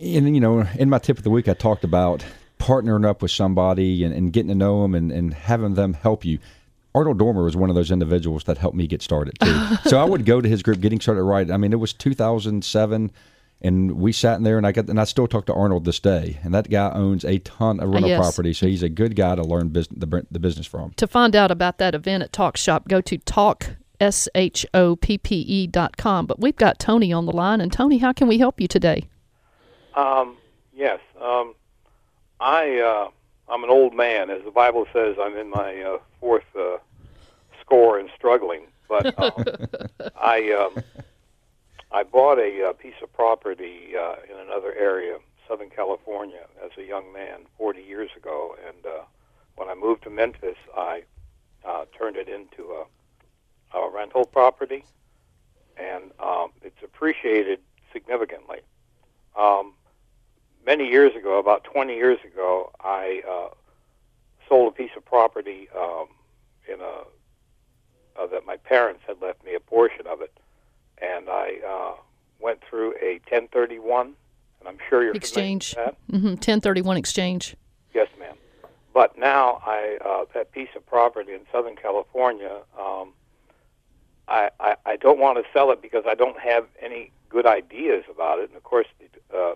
And, 0.00 0.34
you 0.34 0.40
know, 0.40 0.66
in 0.78 0.90
my 0.90 0.98
tip 0.98 1.18
of 1.18 1.24
the 1.24 1.30
week, 1.30 1.48
I 1.48 1.54
talked 1.54 1.84
about 1.84 2.24
partnering 2.58 3.06
up 3.06 3.22
with 3.22 3.30
somebody 3.30 4.04
and, 4.04 4.14
and 4.14 4.32
getting 4.32 4.48
to 4.48 4.54
know 4.54 4.82
them 4.82 4.94
and, 4.94 5.10
and 5.10 5.34
having 5.34 5.74
them 5.74 5.94
help 5.94 6.24
you. 6.24 6.38
Arnold 6.96 7.18
Dormer 7.18 7.44
was 7.44 7.54
one 7.56 7.68
of 7.68 7.76
those 7.76 7.90
individuals 7.90 8.44
that 8.44 8.56
helped 8.56 8.74
me 8.76 8.86
get 8.86 9.02
started 9.02 9.38
too. 9.38 9.76
so 9.84 9.98
I 9.98 10.04
would 10.04 10.24
go 10.24 10.40
to 10.40 10.48
his 10.48 10.62
group, 10.62 10.80
getting 10.80 10.98
started 10.98 11.22
right. 11.24 11.50
I 11.50 11.58
mean, 11.58 11.72
it 11.74 11.78
was 11.78 11.92
2007, 11.92 13.12
and 13.60 13.92
we 13.92 14.12
sat 14.12 14.38
in 14.38 14.44
there, 14.44 14.56
and 14.56 14.66
I 14.66 14.72
got 14.72 14.88
and 14.88 14.98
I 14.98 15.04
still 15.04 15.26
talk 15.26 15.44
to 15.46 15.52
Arnold 15.54 15.84
this 15.84 16.00
day. 16.00 16.38
And 16.42 16.54
that 16.54 16.70
guy 16.70 16.90
owns 16.92 17.22
a 17.24 17.38
ton 17.40 17.80
of 17.80 17.90
rental 17.90 18.08
Yes. 18.08 18.18
property, 18.20 18.54
so 18.54 18.66
he's 18.66 18.82
a 18.82 18.88
good 18.88 19.14
guy 19.14 19.34
to 19.34 19.42
learn 19.42 19.68
business, 19.68 19.98
the, 20.00 20.26
the 20.30 20.38
business 20.38 20.66
from. 20.66 20.92
To 20.96 21.06
find 21.06 21.36
out 21.36 21.50
about 21.50 21.76
that 21.78 21.94
event 21.94 22.22
at 22.22 22.32
Talk 22.32 22.56
Shop, 22.56 22.88
go 22.88 23.02
to 23.02 23.18
talk 23.18 23.76
s 24.00 24.26
h 24.34 24.64
o 24.72 24.96
p 24.96 25.18
p 25.18 25.36
e 25.40 25.66
dot 25.66 25.98
com. 25.98 26.24
But 26.26 26.40
we've 26.40 26.56
got 26.56 26.78
Tony 26.78 27.12
on 27.12 27.26
the 27.26 27.32
line, 27.32 27.60
and 27.60 27.70
Tony, 27.70 27.98
how 27.98 28.12
can 28.14 28.26
we 28.26 28.38
help 28.38 28.58
you 28.58 28.68
today? 28.68 29.04
Um, 29.94 30.36
yes. 30.74 31.00
Um, 31.20 31.54
I 32.40 32.78
uh, 32.78 33.10
I'm 33.48 33.64
an 33.64 33.70
old 33.70 33.94
man, 33.94 34.30
as 34.30 34.42
the 34.44 34.50
Bible 34.50 34.86
says. 34.92 35.16
I'm 35.20 35.36
in 35.36 35.50
my 35.50 35.80
uh, 35.80 35.98
fourth 36.20 36.44
uh, 36.58 36.78
score 37.60 37.98
and 37.98 38.08
struggling. 38.16 38.62
But 38.88 39.18
um, 39.22 39.44
I 40.20 40.52
um, 40.52 40.82
I 41.92 42.02
bought 42.02 42.38
a 42.38 42.68
uh, 42.68 42.72
piece 42.72 43.00
of 43.02 43.12
property 43.12 43.94
uh, 43.98 44.16
in 44.30 44.38
another 44.38 44.74
area, 44.74 45.18
Southern 45.48 45.70
California, 45.70 46.46
as 46.64 46.70
a 46.78 46.82
young 46.82 47.12
man 47.12 47.46
40 47.58 47.82
years 47.82 48.10
ago. 48.16 48.56
And 48.66 48.84
uh, 48.86 49.04
when 49.56 49.68
I 49.68 49.74
moved 49.74 50.02
to 50.04 50.10
Memphis, 50.10 50.56
I 50.76 51.02
uh, 51.64 51.84
turned 51.96 52.16
it 52.16 52.28
into 52.28 52.72
a, 52.72 53.78
a 53.78 53.90
rental 53.90 54.24
property, 54.24 54.84
and 55.76 56.10
um, 56.20 56.50
it's 56.62 56.82
appreciated 56.82 57.60
significantly. 57.92 58.58
Um, 59.36 59.72
many 60.66 60.88
years 60.88 61.14
ago, 61.14 61.38
about 61.38 61.64
20 61.64 61.94
years 61.94 62.18
ago, 62.26 62.72
I 62.82 63.22
uh, 63.28 63.54
sold 64.48 64.72
a 64.72 64.76
piece 64.76 64.90
of 64.96 65.04
property 65.04 65.68
um, 65.74 66.08
in 66.68 66.80
a 66.80 67.02
uh, 68.18 68.26
that 68.26 68.46
my 68.46 68.56
parents 68.56 69.02
had 69.06 69.20
left 69.20 69.44
me 69.44 69.54
a 69.54 69.60
portion 69.60 70.06
of 70.06 70.22
it, 70.22 70.32
and 71.02 71.28
I 71.28 71.58
uh, 71.68 72.00
went 72.40 72.60
through 72.68 72.94
a 73.02 73.20
1031, 73.28 74.14
and 74.60 74.68
I'm 74.68 74.78
sure 74.88 75.02
you're 75.02 75.12
Exchange. 75.14 75.74
familiar 75.74 75.92
with 76.08 76.10
that. 76.10 76.18
hmm 76.18 76.28
1031 76.28 76.96
exchange. 76.96 77.56
Yes, 77.92 78.08
ma'am. 78.18 78.36
But 78.94 79.18
now 79.18 79.60
I 79.66 79.98
uh, 80.02 80.24
that 80.32 80.50
piece 80.52 80.70
of 80.74 80.86
property 80.86 81.32
in 81.34 81.40
Southern 81.52 81.76
California, 81.76 82.56
um, 82.78 83.12
I, 84.28 84.48
I 84.58 84.76
I 84.86 84.96
don't 84.96 85.18
want 85.18 85.36
to 85.36 85.44
sell 85.52 85.70
it 85.70 85.82
because 85.82 86.04
I 86.08 86.14
don't 86.14 86.38
have 86.40 86.64
any 86.80 87.12
good 87.28 87.46
ideas 87.46 88.04
about 88.10 88.38
it, 88.38 88.48
and 88.48 88.56
of 88.56 88.64
course 88.64 88.86
the 88.98 89.38
uh, 89.38 89.54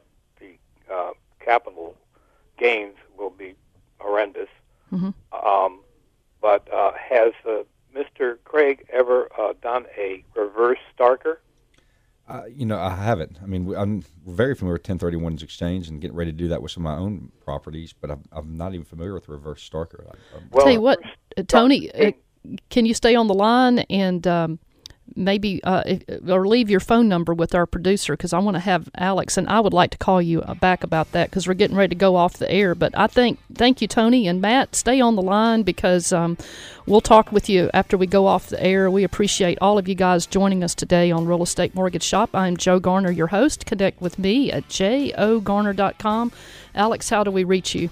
uh, 0.92 1.10
capital 1.40 1.96
gains 2.58 2.96
will 3.16 3.30
be 3.30 3.54
horrendous. 3.98 4.48
Mhm. 4.92 5.14
Um, 5.32 5.80
but 6.40 6.72
uh, 6.72 6.92
has 6.94 7.32
uh, 7.46 7.62
Mr. 7.94 8.38
Craig 8.44 8.86
ever 8.92 9.28
uh, 9.38 9.54
done 9.62 9.86
a 9.96 10.24
reverse 10.34 10.78
Starker? 10.98 11.36
Uh, 12.28 12.44
you 12.48 12.64
know, 12.64 12.78
I 12.78 12.94
haven't. 12.94 13.38
I 13.42 13.46
mean, 13.46 13.74
I'm 13.76 14.04
very 14.26 14.54
familiar 14.54 14.74
with 14.74 14.84
1031's 14.84 15.42
exchange 15.42 15.88
and 15.88 16.00
getting 16.00 16.16
ready 16.16 16.30
to 16.30 16.36
do 16.36 16.46
that 16.48 16.62
with 16.62 16.70
some 16.70 16.86
of 16.86 16.96
my 16.96 17.02
own 17.02 17.32
properties, 17.40 17.92
but 17.92 18.10
I'm, 18.10 18.22
I'm 18.30 18.56
not 18.56 18.72
even 18.72 18.84
familiar 18.84 19.14
with 19.14 19.28
reverse 19.28 19.68
Starker. 19.68 20.06
I, 20.08 20.14
Well, 20.52 20.64
Tell 20.64 20.72
you 20.72 20.80
what, 20.80 21.00
uh, 21.36 21.42
Tony, 21.48 21.90
uh, 21.92 22.12
can 22.68 22.86
you 22.86 22.94
stay 22.94 23.16
on 23.16 23.26
the 23.26 23.34
line 23.34 23.80
and 23.90 24.24
um, 24.28 24.60
maybe 25.20 25.62
uh, 25.62 25.82
or 26.28 26.46
leave 26.46 26.70
your 26.70 26.80
phone 26.80 27.08
number 27.08 27.32
with 27.32 27.54
our 27.54 27.66
producer 27.66 28.14
because 28.14 28.32
I 28.32 28.38
want 28.38 28.56
to 28.56 28.60
have 28.60 28.88
Alex 28.96 29.36
and 29.36 29.48
I 29.48 29.60
would 29.60 29.72
like 29.72 29.90
to 29.90 29.98
call 29.98 30.20
you 30.20 30.42
uh, 30.42 30.54
back 30.54 30.82
about 30.82 31.12
that 31.12 31.30
because 31.30 31.46
we're 31.46 31.54
getting 31.54 31.76
ready 31.76 31.90
to 31.90 31.98
go 31.98 32.16
off 32.16 32.34
the 32.34 32.50
air. 32.50 32.74
But 32.74 32.96
I 32.96 33.06
think 33.06 33.38
thank 33.54 33.80
you, 33.80 33.88
Tony 33.88 34.26
and 34.26 34.40
Matt. 34.40 34.74
Stay 34.74 35.00
on 35.00 35.16
the 35.16 35.22
line 35.22 35.62
because 35.62 36.12
um, 36.12 36.36
we'll 36.86 37.00
talk 37.00 37.30
with 37.30 37.48
you 37.48 37.70
after 37.74 37.96
we 37.96 38.06
go 38.06 38.26
off 38.26 38.48
the 38.48 38.62
air. 38.62 38.90
We 38.90 39.04
appreciate 39.04 39.58
all 39.60 39.78
of 39.78 39.86
you 39.86 39.94
guys 39.94 40.26
joining 40.26 40.64
us 40.64 40.74
today 40.74 41.10
on 41.10 41.26
Real 41.26 41.42
Estate 41.42 41.74
Mortgage 41.74 42.02
Shop. 42.02 42.30
I'm 42.34 42.56
Joe 42.56 42.80
Garner, 42.80 43.10
your 43.10 43.28
host. 43.28 43.66
Connect 43.66 44.00
with 44.00 44.18
me 44.18 44.50
at 44.50 44.68
jogarner.com. 44.68 46.32
Alex, 46.74 47.10
how 47.10 47.24
do 47.24 47.30
we 47.30 47.44
reach 47.44 47.74
you? 47.74 47.90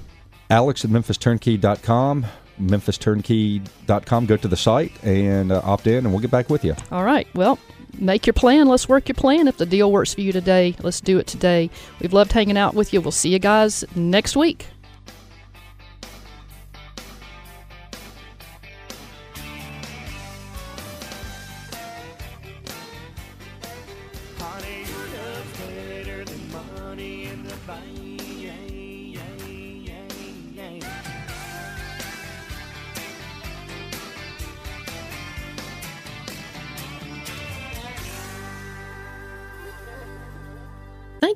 Alex 0.51 0.85
at 0.85 0.91
MemphisTurnkey.com, 0.91 2.26
MemphisTurnkey.com. 2.59 4.26
Go 4.26 4.36
to 4.36 4.48
the 4.48 4.56
site 4.56 4.92
and 5.04 5.52
uh, 5.52 5.61
opt 5.64 5.86
in, 5.86 5.98
and 5.98 6.11
we'll 6.11 6.20
get 6.20 6.30
back 6.30 6.50
with 6.50 6.64
you. 6.64 6.74
All 6.92 7.04
right. 7.04 7.26
Well, 7.34 7.59
make 7.98 8.26
your 8.26 8.34
plan. 8.34 8.68
Let's 8.68 8.88
work 8.88 9.09
your 9.09 9.14
plan. 9.14 9.48
If 9.48 9.56
the 9.56 9.66
deal 9.66 9.90
works 9.90 10.14
for 10.14 10.20
you 10.20 10.32
today, 10.32 10.74
let's 10.80 11.00
do 11.00 11.18
it 11.18 11.26
today. 11.26 11.70
We've 12.00 12.12
loved 12.12 12.32
hanging 12.32 12.59
out 12.59 12.74
with 12.74 12.92
you. 12.92 13.00
We'll 13.00 13.12
see 13.12 13.30
you 13.30 13.38
guys 13.38 13.84
next 13.94 14.36
week. 14.36 14.66